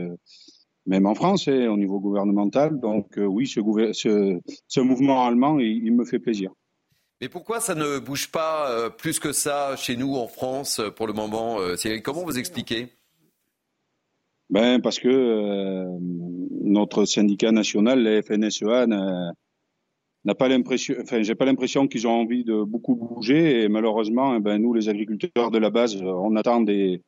[0.86, 2.78] même en France, hein, au niveau gouvernemental.
[2.78, 3.60] Donc euh, oui, ce,
[4.68, 6.50] ce, mouvement allemand, il, me fait plaisir.
[7.20, 11.06] Mais pourquoi ça ne bouge pas euh, plus que ça chez nous en France pour
[11.06, 12.88] le moment euh, Comment vous expliquez?
[14.50, 15.86] Ben, Parce que
[16.62, 22.44] notre syndicat national, la FNSEA, n'a pas l'impression, enfin, j'ai pas l'impression qu'ils ont envie
[22.44, 23.62] de beaucoup bouger.
[23.62, 27.00] Et malheureusement, eh ben, nous, les agriculteurs de la base, on attend des,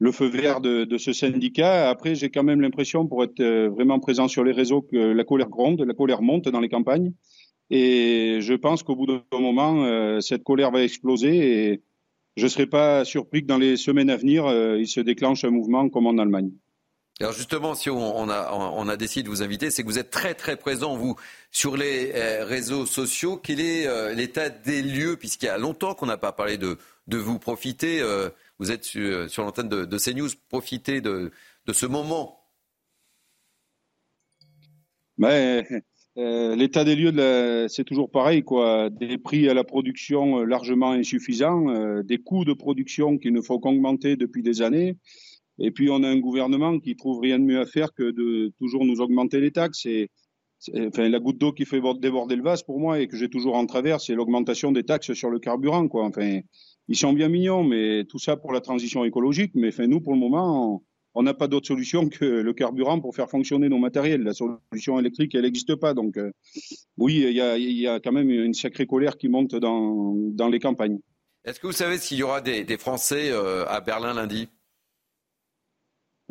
[0.00, 1.88] le feu vert de, ce syndicat.
[1.88, 5.24] Après, j'ai quand même l'impression, pour être euh, vraiment présent sur les réseaux, que la
[5.24, 7.12] colère gronde, la colère monte dans les campagnes.
[7.68, 11.36] Et je pense qu'au bout d'un moment, euh, cette colère va exploser.
[11.36, 11.82] Et
[12.36, 15.50] je ne serais pas surpris que dans les semaines à venir, il se déclenche un
[15.50, 16.50] mouvement comme en Allemagne.
[17.20, 20.56] Alors justement, si on, a, décidé de vous inviter, c'est que vous êtes très très
[20.56, 21.16] présent, vous,
[21.50, 22.12] sur les
[22.42, 23.36] réseaux sociaux.
[23.36, 26.78] Quel est l'état des lieux, puisqu'il y a longtemps qu'on n'a pas parlé de
[27.08, 28.02] vous profiter,
[28.60, 31.32] vous êtes sur, sur l'antenne de, CNews, profitez de,
[31.72, 32.36] ce moment
[36.18, 38.90] euh, l'état des lieux, c'est toujours pareil, quoi.
[38.90, 43.40] Des prix à la production euh, largement insuffisants, euh, des coûts de production qui ne
[43.40, 44.96] font qu'augmenter depuis des années.
[45.58, 48.52] Et puis on a un gouvernement qui trouve rien de mieux à faire que de
[48.58, 49.86] toujours nous augmenter les taxes.
[49.86, 50.10] Et,
[50.74, 53.64] la goutte d'eau qui fait déborder le vase pour moi et que j'ai toujours en
[53.64, 56.04] travers, c'est l'augmentation des taxes sur le carburant, quoi.
[56.04, 56.40] Enfin,
[56.90, 59.52] ils sont bien mignons, mais tout ça pour la transition écologique.
[59.54, 60.82] Mais nous, pour le moment,
[61.14, 64.24] on n'a pas d'autre solution que le carburant pour faire fonctionner nos matériels.
[64.24, 65.94] La solution électrique, elle n'existe pas.
[65.94, 66.32] Donc, euh,
[66.98, 70.98] oui, il y a, quand même une sacrée colère qui monte dans, les campagnes.
[71.44, 74.48] Est-ce que vous savez s'il y aura des, Français euh, à Berlin lundi?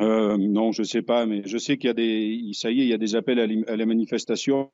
[0.00, 2.80] Euh, non, je ne sais pas, mais je sais qu'il y a des, ça y
[2.80, 4.70] est, il y a des appels à, la manifestation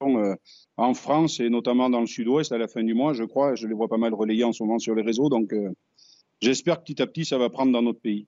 [0.76, 3.54] en France et notamment dans le Sud-Ouest à la fin du mois, je crois.
[3.54, 5.54] Je les vois pas mal relayés en ce moment sur les réseaux, donc
[6.40, 8.26] j'espère que petit à petit ça va prendre dans notre pays.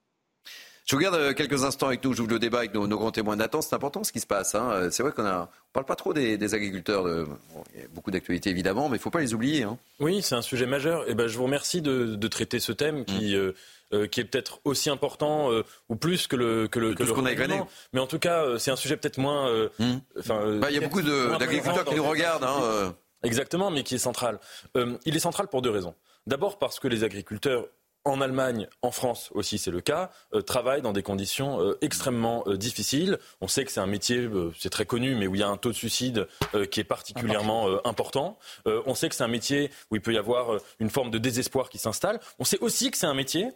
[0.89, 2.13] Je vous garde euh, quelques instants avec nous.
[2.13, 3.61] J'ouvre le débat avec nos, grands témoins d'attente.
[3.61, 4.55] C'est important ce qui se passe.
[4.55, 4.71] Hein.
[4.71, 7.03] Euh, c'est vrai qu'on ne parle pas trop des, agriculteurs.
[7.03, 7.27] De,
[7.75, 9.61] il y a beaucoup d'actualités évidemment, mais il ne faut pas les oublier.
[9.61, 9.77] Hein.
[9.99, 11.03] Oui, c'est un sujet majeur.
[11.03, 13.35] Et eh ben, je vous remercie de, traiter ce thème qui.
[13.35, 13.53] Mm.
[13.91, 15.49] Euh, qui est peut-être aussi important
[15.89, 17.31] ou plus que le que le, que qu'on a
[17.91, 19.51] Mais en tout cas, c'est un sujet peut-être moins.
[19.79, 19.97] Mm.
[20.27, 22.43] Bah, il y a beaucoup d'agriculteurs qui nous regardent.
[22.43, 24.39] Hein, Exactement, mais qui est central.
[24.75, 25.95] il est central pour deux raisons.
[26.27, 27.67] D'abord parce que les agriculteurs
[28.05, 32.43] en Allemagne, en France aussi c'est le cas, euh, travaillent dans des conditions euh, extrêmement
[32.47, 33.19] euh, difficiles.
[33.41, 35.57] On sait que c'est un métier, c'est très connu, mais où il y a un
[35.57, 36.27] taux de suicide
[36.71, 38.37] qui est particulièrement important.
[38.65, 41.69] on sait que c'est un métier où il peut y avoir une forme de désespoir
[41.69, 42.19] qui s'installe.
[42.39, 43.49] On sait aussi que c'est un métier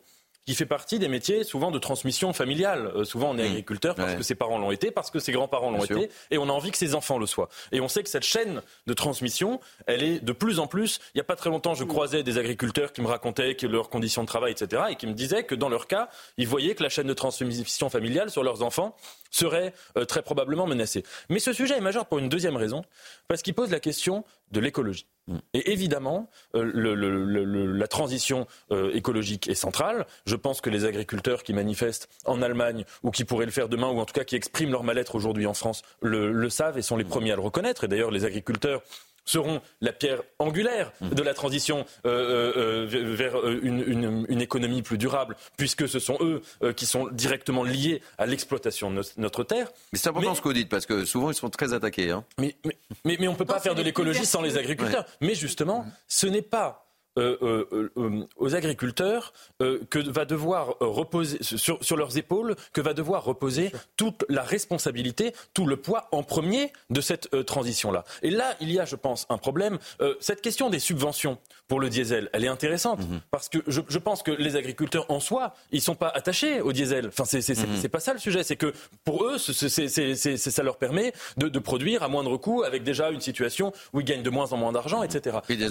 [0.45, 2.91] qui fait partie des métiers souvent de transmission familiale.
[2.95, 3.51] Euh, souvent, on est mmh.
[3.51, 6.49] agriculteur parce que ses parents l'ont été, parce que ses grands-parents l'ont été, et on
[6.49, 7.49] a envie que ses enfants le soient.
[7.71, 10.99] Et on sait que cette chaîne de transmission, elle est de plus en plus.
[11.13, 11.87] Il n'y a pas très longtemps, je mmh.
[11.87, 15.13] croisais des agriculteurs qui me racontaient que leurs conditions de travail, etc., et qui me
[15.13, 18.63] disaient que dans leur cas, ils voyaient que la chaîne de transmission familiale sur leurs
[18.63, 18.95] enfants
[19.31, 21.03] serait euh, très probablement menacée.
[21.29, 22.83] Mais ce sujet est majeur pour une deuxième raison,
[23.27, 25.07] parce qu'il pose la question de l'écologie.
[25.27, 25.37] Mm.
[25.53, 30.05] Et évidemment, euh, la transition euh, écologique est centrale.
[30.25, 33.89] Je pense que les agriculteurs qui manifestent en Allemagne ou qui pourraient le faire demain,
[33.89, 36.97] ou en tout cas qui expriment leur mal-être aujourd'hui en France, le, savent et sont
[36.97, 37.83] les premiers à le reconnaître.
[37.85, 38.81] Et d'ailleurs, les agriculteurs
[39.25, 41.09] seront la pierre angulaire mmh.
[41.09, 46.41] de la transition euh, euh, euh, vers une, économie plus durable, puisque ce sont eux
[46.73, 49.71] qui sont directement liés à l'exploitation de notre terre.
[49.91, 52.11] Mais c'est important ce que vous dites, parce que souvent ils sont très attaqués.
[52.11, 52.25] Hein.
[52.37, 55.05] Mais, mais, mais, on ne peut pas faire de l'écologie sans les agriculteurs.
[55.21, 56.82] Mais justement, ce n'est pas
[57.19, 62.95] euh, euh, euh, aux agriculteurs que va devoir reposer sur, sur, leurs épaules, que va
[62.95, 68.03] devoir reposer toute la responsabilité, tout le poids en premier de cette transition-là.
[68.23, 69.77] Et là, il y a, je pense, un problème.
[70.19, 71.37] cette question des subventions
[71.67, 73.21] pour le diesel, elle est intéressante mhm.
[73.31, 76.73] parce que je, je, pense que les agriculteurs en soi, ils sont pas attachés au
[76.73, 77.07] diesel.
[77.07, 77.89] Enfin, c'est mhm.
[77.89, 78.43] pas ça le sujet.
[78.43, 78.73] C'est que
[79.05, 83.71] pour eux, ça leur permet de, de, produire à moindre coût avec déjà une situation
[83.93, 85.37] où ils gagnent de moins en moins d'argent, etc.
[85.49, 85.69] Et des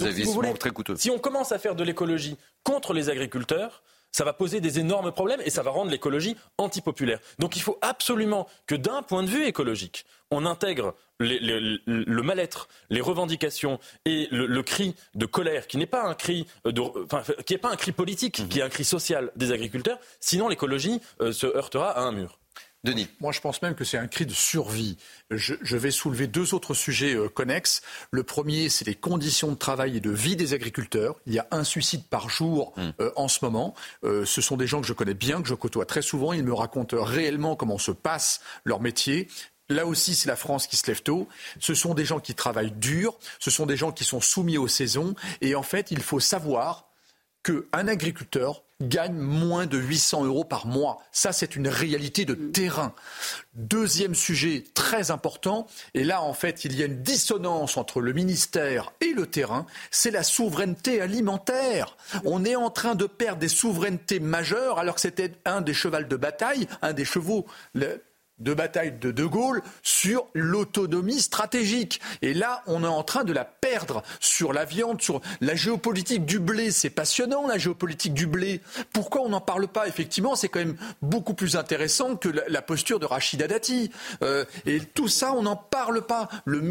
[0.57, 0.95] très coûteux.
[0.95, 3.83] Si on commence à faire de l'écologie contre les agriculteurs,
[4.13, 7.19] ça va poser des énormes problèmes et ça va rendre l'écologie antipopulaire.
[7.39, 13.01] Donc il faut absolument que d'un point de vue écologique, on intègre le mal-être, les
[13.01, 16.45] revendications et le, cri de colère, qui n'est pas un cri
[17.45, 19.99] qui pas un cri politique, qui est un cri social des agriculteurs.
[20.19, 22.39] Sinon, l'écologie euh, se heurtera à un mur.
[22.83, 23.07] Denis.
[23.21, 24.97] Moi, je pense même que c'est un cri de survie.
[25.31, 27.81] Je, vais soulever deux autres sujets euh, connexes.
[28.11, 31.15] Le premier, c'est les conditions de travail et de vie des agriculteurs.
[31.25, 32.89] Il y a un suicide par jour hmm.
[32.99, 33.73] euh, en ce moment.
[34.03, 36.33] Euh, ce sont des gens que je connais bien, que je côtoie très souvent.
[36.33, 39.29] Ils me racontent réellement comment se passe leur métier.
[39.69, 41.29] Là aussi, c'est la France qui se lève tôt.
[41.61, 43.17] Ce sont des gens qui travaillent dur.
[43.39, 45.15] Ce sont des gens qui sont soumis aux saisons.
[45.39, 46.89] Et en fait, il faut savoir
[47.43, 51.01] qu'un agriculteur gagne moins de 800 euros par mois.
[51.11, 52.93] Ça, c'est une réalité de terrain.
[53.55, 58.13] Deuxième sujet très important, et là, en fait, il y a une dissonance entre le
[58.13, 61.97] ministère et le terrain, c'est la souveraineté alimentaire.
[62.25, 66.07] On est en train de perdre des souverainetés majeures, alors que c'était un des chevals
[66.07, 67.45] de bataille, un des chevaux
[68.39, 72.01] de bataille de De Gaulle sur l'autonomie stratégique.
[72.21, 76.25] Et là, on est en train de la perdre sur la viande, sur la géopolitique
[76.25, 76.71] du blé.
[76.71, 78.61] C'est passionnant, la géopolitique du blé.
[78.91, 79.87] Pourquoi on n'en parle pas?
[79.87, 83.91] Effectivement, c'est quand même beaucoup plus intéressant que la, posture de Rachida Dati.
[84.23, 86.29] Euh, et tout ça, on n'en parle pas.
[86.45, 86.61] Le,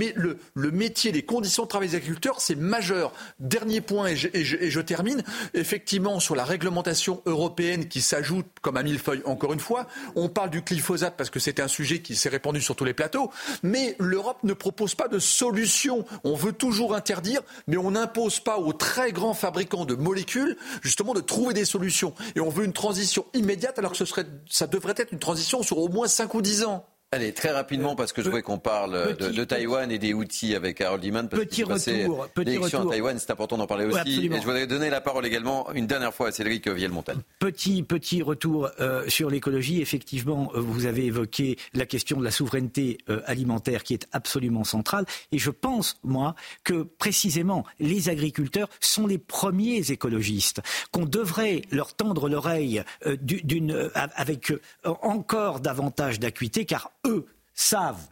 [0.71, 3.13] métier, les conditions de travail des agriculteurs, c'est majeur.
[3.39, 5.23] Dernier point, et je, termine,
[5.55, 9.87] effectivement, sur la réglementation européenne qui s'ajoute comme un millefeuille, encore une fois,
[10.17, 12.95] on parle du glyphosate parce que c'est un sujet qui s'est répandu sur tous les
[12.95, 13.31] plateaux,
[13.63, 16.05] mais l'Europe ne propose pas de solution.
[16.25, 21.15] On veut toujours interdire, mais on n'impose pas aux très grands fabricants de molécules, justement,
[21.15, 22.15] de trouver des solutions.
[22.37, 24.05] Et on veut une transition immédiate, alors que ce
[24.49, 26.87] ça devrait être une transition sur au moins 5 ou 10 ans.
[27.15, 30.55] Allez, très rapidement, parce que je voudrais qu'on parle de, de, Taïwan et des outils
[30.55, 31.29] avec Harold Iman.
[31.29, 32.27] Parce petit retour.
[32.35, 32.89] Petit retour.
[32.89, 34.25] à Taïwan, c'est important d'en parler aussi.
[34.25, 37.19] et je voudrais donner la parole également une dernière fois à Cédric Vielmontal.
[37.39, 39.83] Petit, petit retour euh, sur l'écologie.
[39.83, 44.65] Effectivement, euh, vous avez évoqué la question de la souveraineté euh, alimentaire qui est absolument
[44.65, 45.05] centrale.
[45.33, 46.35] Et je pense, moi,
[46.65, 50.63] que précisément, les agriculteurs sont les premiers écologistes,
[50.93, 52.83] qu'on devrait leur tendre l'oreille
[53.21, 58.09] d'une, avec encore davantage d'acuité, car eux savent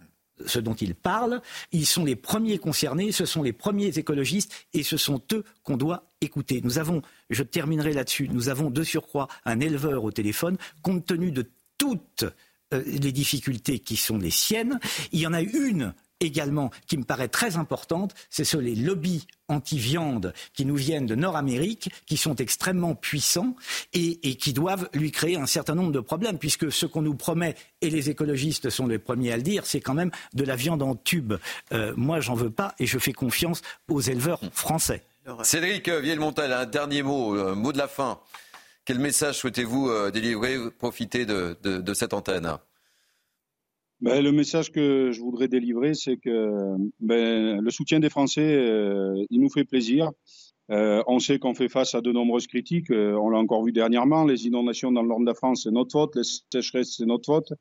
[0.47, 1.43] ce dont ils parlent,
[1.73, 5.77] ils sont les premiers concernés, ce sont les premiers écologistes et ce sont eux qu'on
[5.77, 6.61] doit écouter.
[6.63, 11.31] Nous avons, je terminerai là-dessus, nous avons de surcroît un éleveur au téléphone, compte tenu
[11.31, 12.25] de toutes
[12.73, 14.79] euh, les difficultés qui sont les siennes.
[15.13, 19.27] Il y en a une également qui me paraît très importante, c'est sur les lobbies
[19.49, 23.57] anti-viande qui nous viennent de Nord-Amérique, qui sont extrêmement puissants
[23.93, 27.57] et, qui doivent lui créer un certain nombre de problèmes, puisque ce qu'on nous promet,
[27.81, 30.83] et les écologistes sont les premiers à le dire, c'est quand même de la viande
[30.83, 31.35] en tube.
[31.73, 35.03] Euh, moi, j'en veux pas et je fais confiance aux éleveurs français.
[35.43, 38.21] Cédric Villemontal, un dernier mot, un mot de la fin.
[38.85, 42.59] Quel message souhaitez-vous euh, délivrer, profiter de cette antenne?
[44.01, 49.15] Ben, le message que je voudrais délivrer, c'est que ben, le soutien des Français, euh,
[49.31, 50.11] il nous fait plaisir.
[50.71, 52.91] Euh, on sait qu'on fait face à de nombreuses critiques.
[52.91, 54.25] Euh, on l'a encore vu dernièrement.
[54.25, 56.15] Les inondations dans le nord de la France, c'est notre faute.
[56.15, 56.23] Les
[56.53, 57.53] sécheresses, c'est notre faute.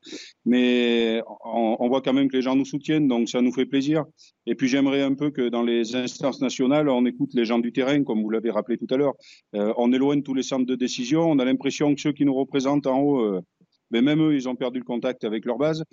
[0.45, 3.66] Mais on, on, voit quand même que les gens nous soutiennent, donc ça nous fait
[3.66, 4.06] plaisir.
[4.45, 7.72] Et puis j'aimerais un peu que dans les instances nationales, on écoute les gens du
[7.72, 9.16] terrain, comme vous l'avez rappelé tout à l'heure.
[9.56, 11.22] Euh, on éloigne tous les centres de décision.
[11.22, 13.41] On a l'impression que ceux qui nous représentent en haut,
[13.90, 15.84] ben même eux, ils ont perdu le contact avec leur base.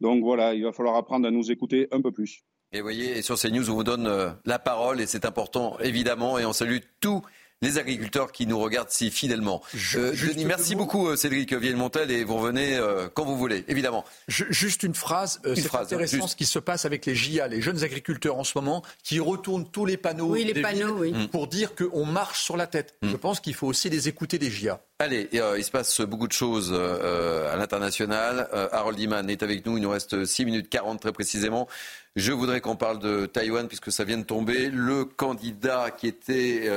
[0.00, 2.44] Donc voilà, il va falloir apprendre à nous écouter un peu plus.
[2.72, 6.44] Et voyez, sur CNews, on vous donne euh, la parole et c'est important évidemment et
[6.44, 7.22] on salue tous
[7.62, 9.62] les agriculteurs qui nous regardent si fidèlement.
[9.96, 12.78] Euh, Denis, merci beaucoup euh, Cédric Villemontel et vous revenez
[13.14, 14.04] quand vous voulez, évidemment.
[14.28, 18.38] juste une phrase, c'est intéressant ce qui se passe avec les JA, les jeunes agriculteurs
[18.38, 21.28] en ce moment, qui retournent tous les panneaux, oui, les panneaux oui.
[21.28, 22.94] pour dire qu'on marche sur la tête.
[23.02, 23.10] Mm.
[23.10, 24.80] Je pense qu'il faut aussi les écouter des JA.
[25.00, 28.48] Allez, euh, il se passe beaucoup de choses euh, à l'international.
[28.52, 29.76] Euh, Harold Iman est avec nous.
[29.76, 31.68] Il nous reste 6 minutes 40 très précisément.
[32.18, 34.70] Je voudrais qu'on parle de Taïwan puisque ça vient de tomber.
[34.70, 36.68] Le candidat qui était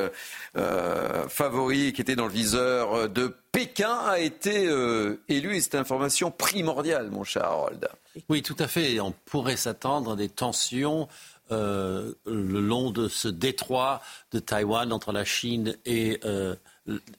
[1.27, 4.65] favori, qui était dans le viseur de Pékin a été
[5.30, 7.88] élu et c'est une information primordiale, mon cher Harold.
[8.30, 8.99] Oui, tout à fait.
[8.99, 11.07] On pourrait s'attendre à des tensions
[11.49, 13.99] le long de ce détroit
[14.31, 16.19] de Taïwan entre la Chine et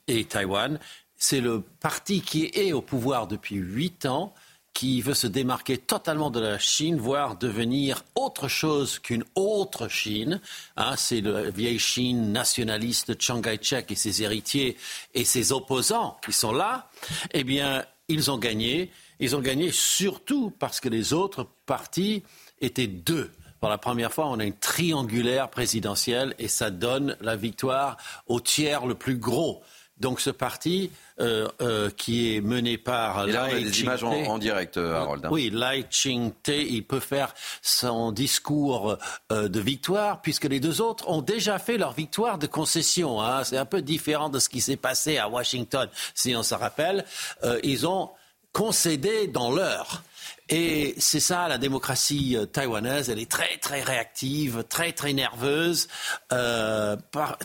[0.06, 0.78] et Taïwan.
[1.16, 4.32] C'est le parti qui est au pouvoir depuis huit ans
[4.74, 10.40] qui veut se démarquer totalement de la Chine, voire devenir autre chose qu'une autre Chine.
[10.76, 14.76] Hein, c'est la vieille Chine nationaliste de Chiang Kai-shek et ses héritiers
[15.14, 16.88] et ses opposants qui sont là.
[17.32, 18.90] Eh bien, ils ont gagné.
[19.20, 22.22] Ils ont gagné surtout parce que les autres partis
[22.60, 23.30] étaient deux.
[23.60, 27.96] Pour la première fois, on a une triangulaire présidentielle et ça donne la victoire
[28.26, 29.62] au tiers le plus gros.
[30.00, 30.90] Donc ce parti
[31.20, 34.94] euh, euh, qui est mené par Et là, on a des images en, direct, euh,
[34.94, 35.24] Harold.
[35.24, 35.28] Hein.
[35.30, 38.96] Oui, Lai Ching-te, il peut faire son discours
[39.30, 43.20] de victoire puisque les deux autres ont déjà fait leur victoire de concession.
[43.20, 43.44] Hein.
[43.44, 47.04] C'est un peu différent de ce qui s'est passé à Washington, si on se rappelle.
[47.62, 48.10] ils ont
[48.52, 50.02] concédé dans l'heure.
[50.52, 53.08] Et c'est ça la démocratie euh, taïwanaise.
[53.08, 55.88] Elle est très très réactive, très très nerveuse,
[56.30, 56.94] euh,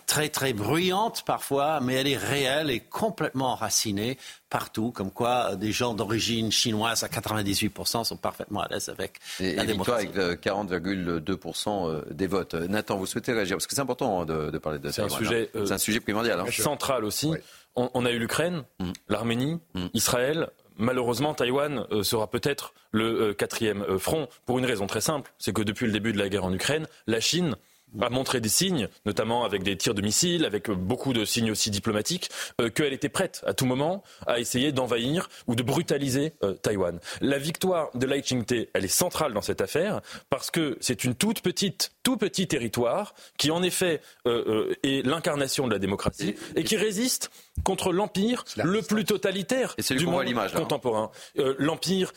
[0.06, 4.18] très très bruyante parfois, mais elle est réelle et complètement enracinée
[4.50, 4.92] partout.
[4.92, 9.66] Comme quoi, euh, des gens d'origine chinoise à 98% sont parfaitement à l'aise avec la
[9.66, 10.10] démocratie.
[10.14, 12.56] avec 40,2% des votes.
[12.56, 13.56] Nathan, vous souhaitez réagir?
[13.56, 15.08] Parce que c'est important hein, de, parler de ça.
[15.08, 16.42] C'est un sujet, c'est un sujet primordial.
[16.42, 16.52] Hein.
[16.52, 17.32] Central aussi.
[17.76, 18.92] On, a eu l'Ukraine, mm.
[19.08, 19.86] l'Arménie, mm.
[19.94, 25.02] Israël malheureusement, Taïwan euh, sera peut-être le euh, quatrième euh, front pour une raison très
[25.02, 27.56] simple, c'est que depuis le début de la guerre en Ukraine, la Chine
[28.02, 31.72] a montré des signes, notamment avec des tirs de missiles, avec beaucoup de signes aussi
[31.72, 32.30] diplomatiques,
[32.76, 36.34] qu'elle était prête à tout moment à essayer d'envahir ou de brutaliser
[36.64, 37.00] Taïwan.
[37.22, 41.16] La victoire de Lai Ching-te, elle est centrale dans cette affaire parce que c'est une
[41.16, 46.76] toute petite, tout petit territoire qui en effet est l'incarnation de la démocratie et, qui
[46.76, 47.32] résiste
[47.64, 50.48] contre l'empire le plus totalitaire du monde hein.
[50.56, 51.12] contemporain.
[51.58, 52.14] l'empire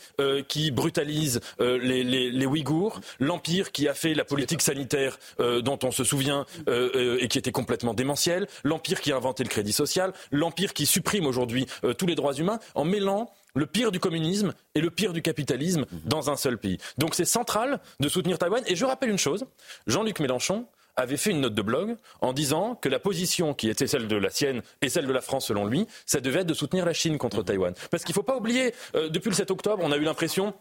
[0.47, 5.91] qui brutalise les, les, les Ouïghours, l'empire qui a fait la politique sanitaire dont on
[5.91, 9.73] se souvient euh, euh, et qui était complètement démentiel, l'empire qui a inventé le crédit
[9.73, 13.99] social, l'empire qui supprime aujourd'hui euh, tous les droits humains en mêlant le pire du
[13.99, 16.77] communisme et le pire du capitalisme dans un seul pays.
[16.97, 18.63] Donc c'est central de soutenir Taïwan.
[18.67, 19.45] Et je rappelle une chose,
[19.87, 20.65] Jean-Luc Mélenchon
[21.01, 24.15] avait fait une note de blog en disant que la position qui était celle de
[24.15, 26.93] la sienne et celle de la France selon lui, ça devait être de soutenir la
[26.93, 27.73] Chine contre Taïwan.
[27.89, 30.53] Parce qu'il ne faut pas oublier, depuis le 7 octobre, on a eu l'impression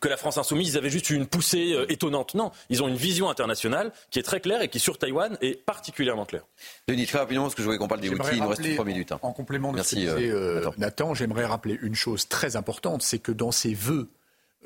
[0.00, 2.34] que la France insoumise, ils avaient juste une poussée euh, étonnante.
[2.34, 5.64] Non, ils ont une vision internationale qui est très claire et qui, sur Taïwan, est
[5.64, 6.44] particulièrement claire.
[6.88, 8.84] Denis, très rapidement, parce que je voulais qu'on parle des outils, il nous reste trois
[8.84, 9.12] minutes.
[9.12, 9.20] Hein.
[9.22, 13.18] En complément de ce que disait euh, Nathan, j'aimerais rappeler une chose très importante, c'est
[13.18, 14.08] que dans ses vœux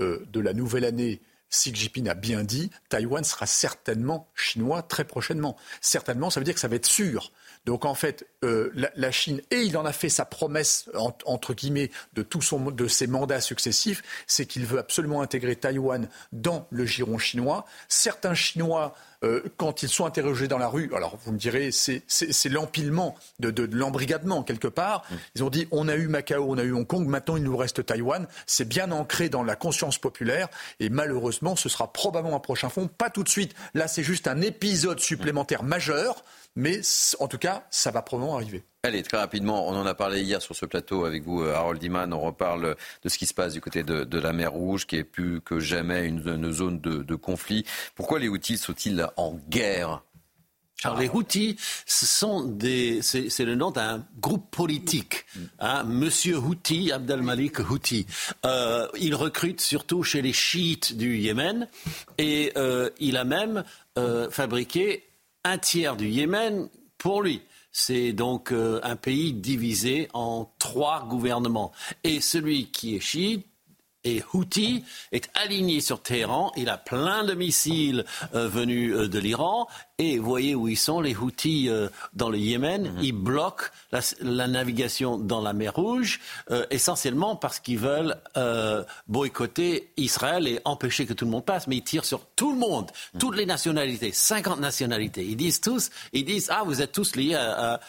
[0.01, 1.21] euh, de la nouvelle année,
[1.51, 5.57] Xi Jinping a bien dit, Taïwan sera certainement chinois très prochainement.
[5.81, 7.33] Certainement, ça veut dire que ça va être sûr.
[7.65, 10.89] Donc en fait, euh, la, Chine, et il en a fait sa promesse,
[11.25, 12.43] entre guillemets, de tous
[12.89, 17.67] ses mandats successifs, c'est qu'il veut absolument intégrer Taïwan dans le giron chinois.
[17.89, 22.49] Certains Chinois euh, quand ils sont interrogés dans la rue, alors vous me direz, c'est
[22.49, 25.05] l'empilement de, de, l'embrigadement quelque part.
[25.11, 25.15] Mm.
[25.35, 27.57] Ils ont dit, on a eu Macao, on a eu Hong Kong, maintenant il nous
[27.57, 28.27] reste Taïwan.
[28.47, 30.49] C'est bien ancré dans la conscience populaire
[30.81, 32.89] et malheureusement, ce sera probablement un prochain fond.
[32.89, 33.55] Pas tout de suite.
[33.75, 36.25] Là, c'est juste un épisode supplémentaire majeur
[36.59, 36.81] mais
[37.21, 38.65] en tout cas, ça va probablement arriver.
[38.83, 41.81] Allez, très rapidement, on en a parlé hier sur ce plateau avec vous, euh, Harold
[41.81, 42.13] Iman.
[42.13, 42.75] On reparle
[43.05, 45.61] de ce qui se passe du côté de, la mer Rouge, qui est plus que
[45.61, 47.65] jamais une, zone de, conflit.
[47.95, 50.03] Pourquoi les Houthis sont-ils en guerre?
[50.85, 51.57] Alors les Houthis,
[51.87, 55.27] ce sont des, c'est, le nom d'un groupe politique,
[55.59, 58.07] hein, Monsieur Houthi, Abdelmalik Houthi.
[58.47, 61.69] Euh, il recrute surtout chez les chiites du Yémen
[62.17, 63.65] et euh, il a même
[63.99, 65.08] euh, fabriqué
[65.49, 66.69] un tiers du Yémen
[66.99, 67.43] pour lui.
[67.73, 71.73] C'est donc euh, un pays divisé en trois gouvernements.
[72.05, 73.47] Et celui qui est chiite
[74.09, 76.53] et Houthi est aligné sur Téhéran.
[76.57, 78.05] Il a plein de missiles
[78.35, 79.69] euh, venus euh, de l'Iran.
[79.99, 82.93] Et voyez où ils sont, les Houthis euh, dans le Yémen.
[82.93, 82.99] Mhm.
[83.03, 86.21] Ils bloquent la, navigation dans la mer Rouge,
[86.71, 88.17] essentiellement parce qu'ils veulent
[89.09, 91.67] boycotter Israël et empêcher que tout le monde passe.
[91.67, 95.25] Mais ils tirent sur tout le monde, toutes les nationalités, 50 nationalités.
[95.25, 97.81] Ils disent tous, ils disent, ah, vous êtes tous liés à, à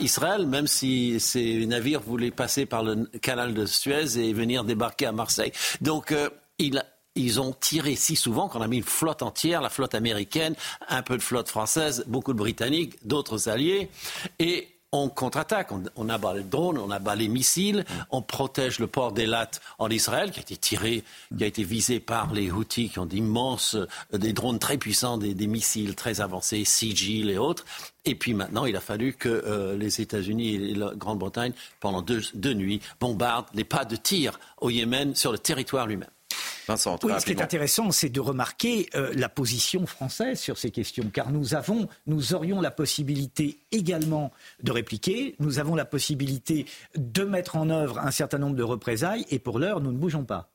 [0.00, 5.06] Israël, même si ces navires voulaient passer par le canal de Suez et venir débarquer
[5.06, 5.52] à Marseille.
[5.80, 9.94] Donc, euh, ils ont tiré si souvent qu'on a mis une flotte entière, la flotte
[9.94, 10.54] américaine,
[10.88, 13.90] un peu de flotte française, beaucoup de Britanniques, d'autres alliés.
[14.38, 14.68] Et
[15.04, 19.50] on contre-attaque, on, abat les drones, on abat les missiles, on protège le port d'Elat
[19.78, 21.04] en Israël, qui a été tiré,
[21.36, 25.18] qui a été visé par les Houthis, qui ont d'immenses, euh, des drones très puissants,
[25.18, 27.64] des, missiles très avancés, Sigil et autres.
[28.04, 32.22] Et puis maintenant, il a fallu que euh, les États-Unis et la Grande-Bretagne, pendant deux,
[32.34, 36.08] deux nuits, bombardent les pas de tir au Yémen sur le territoire lui-même
[37.20, 41.30] ce qui est intéressant, c'est de remarquer euh, la position française sur ces questions, car
[41.30, 44.32] nous avons, nous aurions la possibilité également
[44.62, 49.26] de répliquer, nous avons la possibilité de mettre en œuvre un certain nombre de représailles,
[49.30, 50.50] et pour l'heure, nous ne bougeons pas.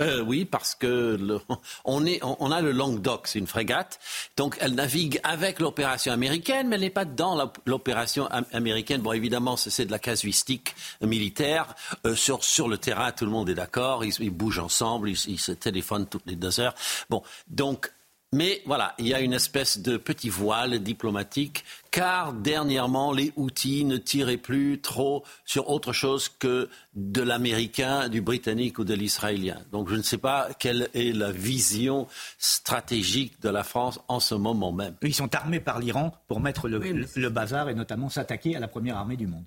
[0.00, 1.18] Euh, oui, parce que
[1.84, 3.98] on, est, on, a le Languedoc, c'est une frégate,
[4.36, 9.00] donc elle navigue avec l'opération américaine, mais elle n'est pas dans l'opération américaine.
[9.00, 11.74] Bon, évidemment, c'est de la casuistique militaire.
[12.06, 15.38] Euh, sur, sur le terrain, tout le monde est d'accord, ils, bougent ensemble, ils, ils,
[15.38, 16.74] se téléphonent toutes les deux heures.
[17.08, 17.90] Bon, donc
[18.32, 23.84] mais voilà, il y a une espèce de petit voile diplomatique, car dernièrement, les outils
[23.84, 29.58] ne tiraient plus trop sur autre chose que de l'américain, du britannique ou de l'israélien.
[29.72, 32.06] Donc je ne sais pas quelle est la vision
[32.38, 34.94] stratégique de la France en ce moment même.
[35.02, 38.96] Ils sont armés par l'Iran pour mettre le bazar et notamment s'attaquer à la première
[38.96, 39.44] armée du monde.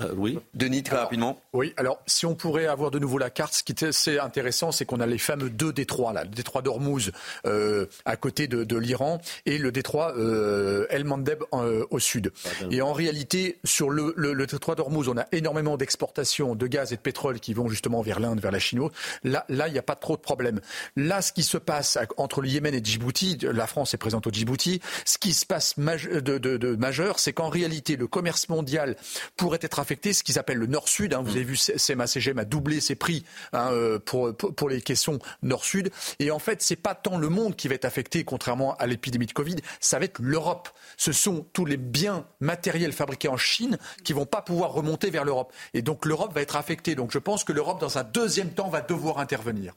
[0.00, 0.38] Euh, oui.
[0.54, 1.40] Denis, très rapidement.
[1.52, 4.72] Oui, alors si on pourrait avoir de nouveau la carte, ce qui est assez intéressant,
[4.72, 7.12] c'est qu'on a les fameux deux détroits, là, le détroit d'Ormuz
[7.46, 12.32] euh, à côté de, l'Iran et le détroit euh, El Mandeb au sud.
[12.70, 16.96] Et en réalité, sur le, le, détroit d'Ormuz, on a énormément d'exportations de gaz et
[16.96, 18.78] de pétrole qui vont justement vers l'Inde, vers la Chine.
[19.24, 20.60] Là, là, il n'y a pas trop de problème.
[20.96, 24.30] Là, ce qui se passe entre le Yémen et Djibouti, la France est présente au
[24.30, 28.96] Djibouti, ce qui se passe de, de majeur, c'est qu'en réalité, le commerce mondial
[29.36, 29.80] pourrait être
[30.12, 31.14] ce qu'ils appellent le Nord-Sud.
[31.14, 31.22] Hein.
[31.22, 35.90] Vous avez vu, CMA-CGM a doublé ses prix hein, euh, pour, pour, les caissons Nord-Sud.
[36.18, 39.26] Et en fait, c'est pas tant le monde qui va être affecté, contrairement à l'épidémie
[39.26, 40.68] de Covid, ça va être l'Europe.
[40.96, 45.24] Ce sont tous les biens matériels fabriqués en Chine qui vont pas pouvoir remonter vers
[45.24, 45.52] l'Europe.
[45.74, 46.94] Et donc l'Europe va être affectée.
[46.94, 49.74] Donc je pense que l'Europe, dans un deuxième temps, va devoir intervenir.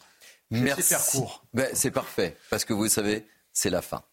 [0.51, 0.83] Merci.
[0.83, 1.45] Faire court.
[1.53, 4.03] Ben, c'est parfait, parce que vous savez, c'est la fin.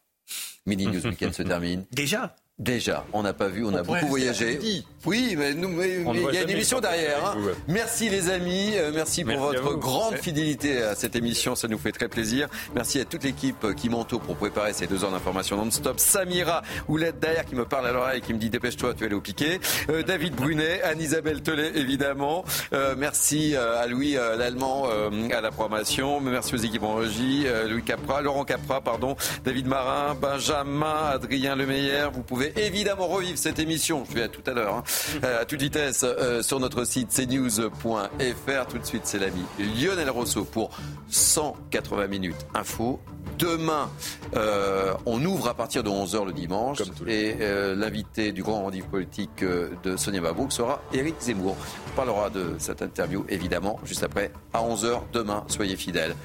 [0.66, 1.84] Mini News Weekend se termine.
[1.90, 2.36] Déjà?
[2.58, 4.58] Déjà, on n'a pas vu, on, a beaucoup voyagé.
[5.06, 7.24] Oui, mais, nous, il y a une émission derrière.
[7.24, 7.36] Hein.
[7.68, 11.92] Merci les amis, euh, merci pour votre grande fidélité à cette émission, ça nous fait
[11.92, 12.48] très plaisir.
[12.74, 16.00] Merci à toute l'équipe qui m'entoure pour préparer ces deux heures d'information non-stop.
[16.00, 19.06] Samira Oulette derrière qui me parle à l'oreille et qui me dit dépêche-toi, tu vas
[19.06, 19.60] aller au piqué.
[19.88, 22.44] Euh, David Brunet, Anne-Isabelle Telet évidemment.
[22.72, 26.20] Euh, merci à Louis l'Allemand à la programmation.
[26.20, 29.14] Merci aux équipes en régie, Louis Capra, Laurent Capra, pardon,
[29.44, 32.08] David Marin, Benjamin, Adrien Lemeyer.
[32.12, 34.84] Vous pouvez évidemment revivre cette émission, je vais à tout à l'heure, hein,
[35.24, 38.66] euh, à toute vitesse, euh, sur notre site cnews.fr.
[38.68, 40.70] Tout de suite, c'est l'ami Lionel Rousseau pour
[41.08, 43.00] 180 minutes info.
[43.38, 43.88] Demain,
[44.36, 46.78] euh, on ouvre à partir de 11h le dimanche.
[47.06, 47.36] Et
[47.76, 51.56] l'invité du grand rendez-vous politique de Sonia Babouk sera Éric Zemmour.
[51.92, 55.44] On parlera de cette interview, évidemment, juste après, à 11h demain.
[55.48, 56.16] Soyez fidèles.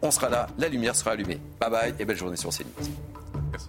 [0.00, 1.40] On sera là, la lumière sera allumée.
[1.60, 2.68] Bye bye et belle journée sur CNews.
[3.50, 3.68] Merci.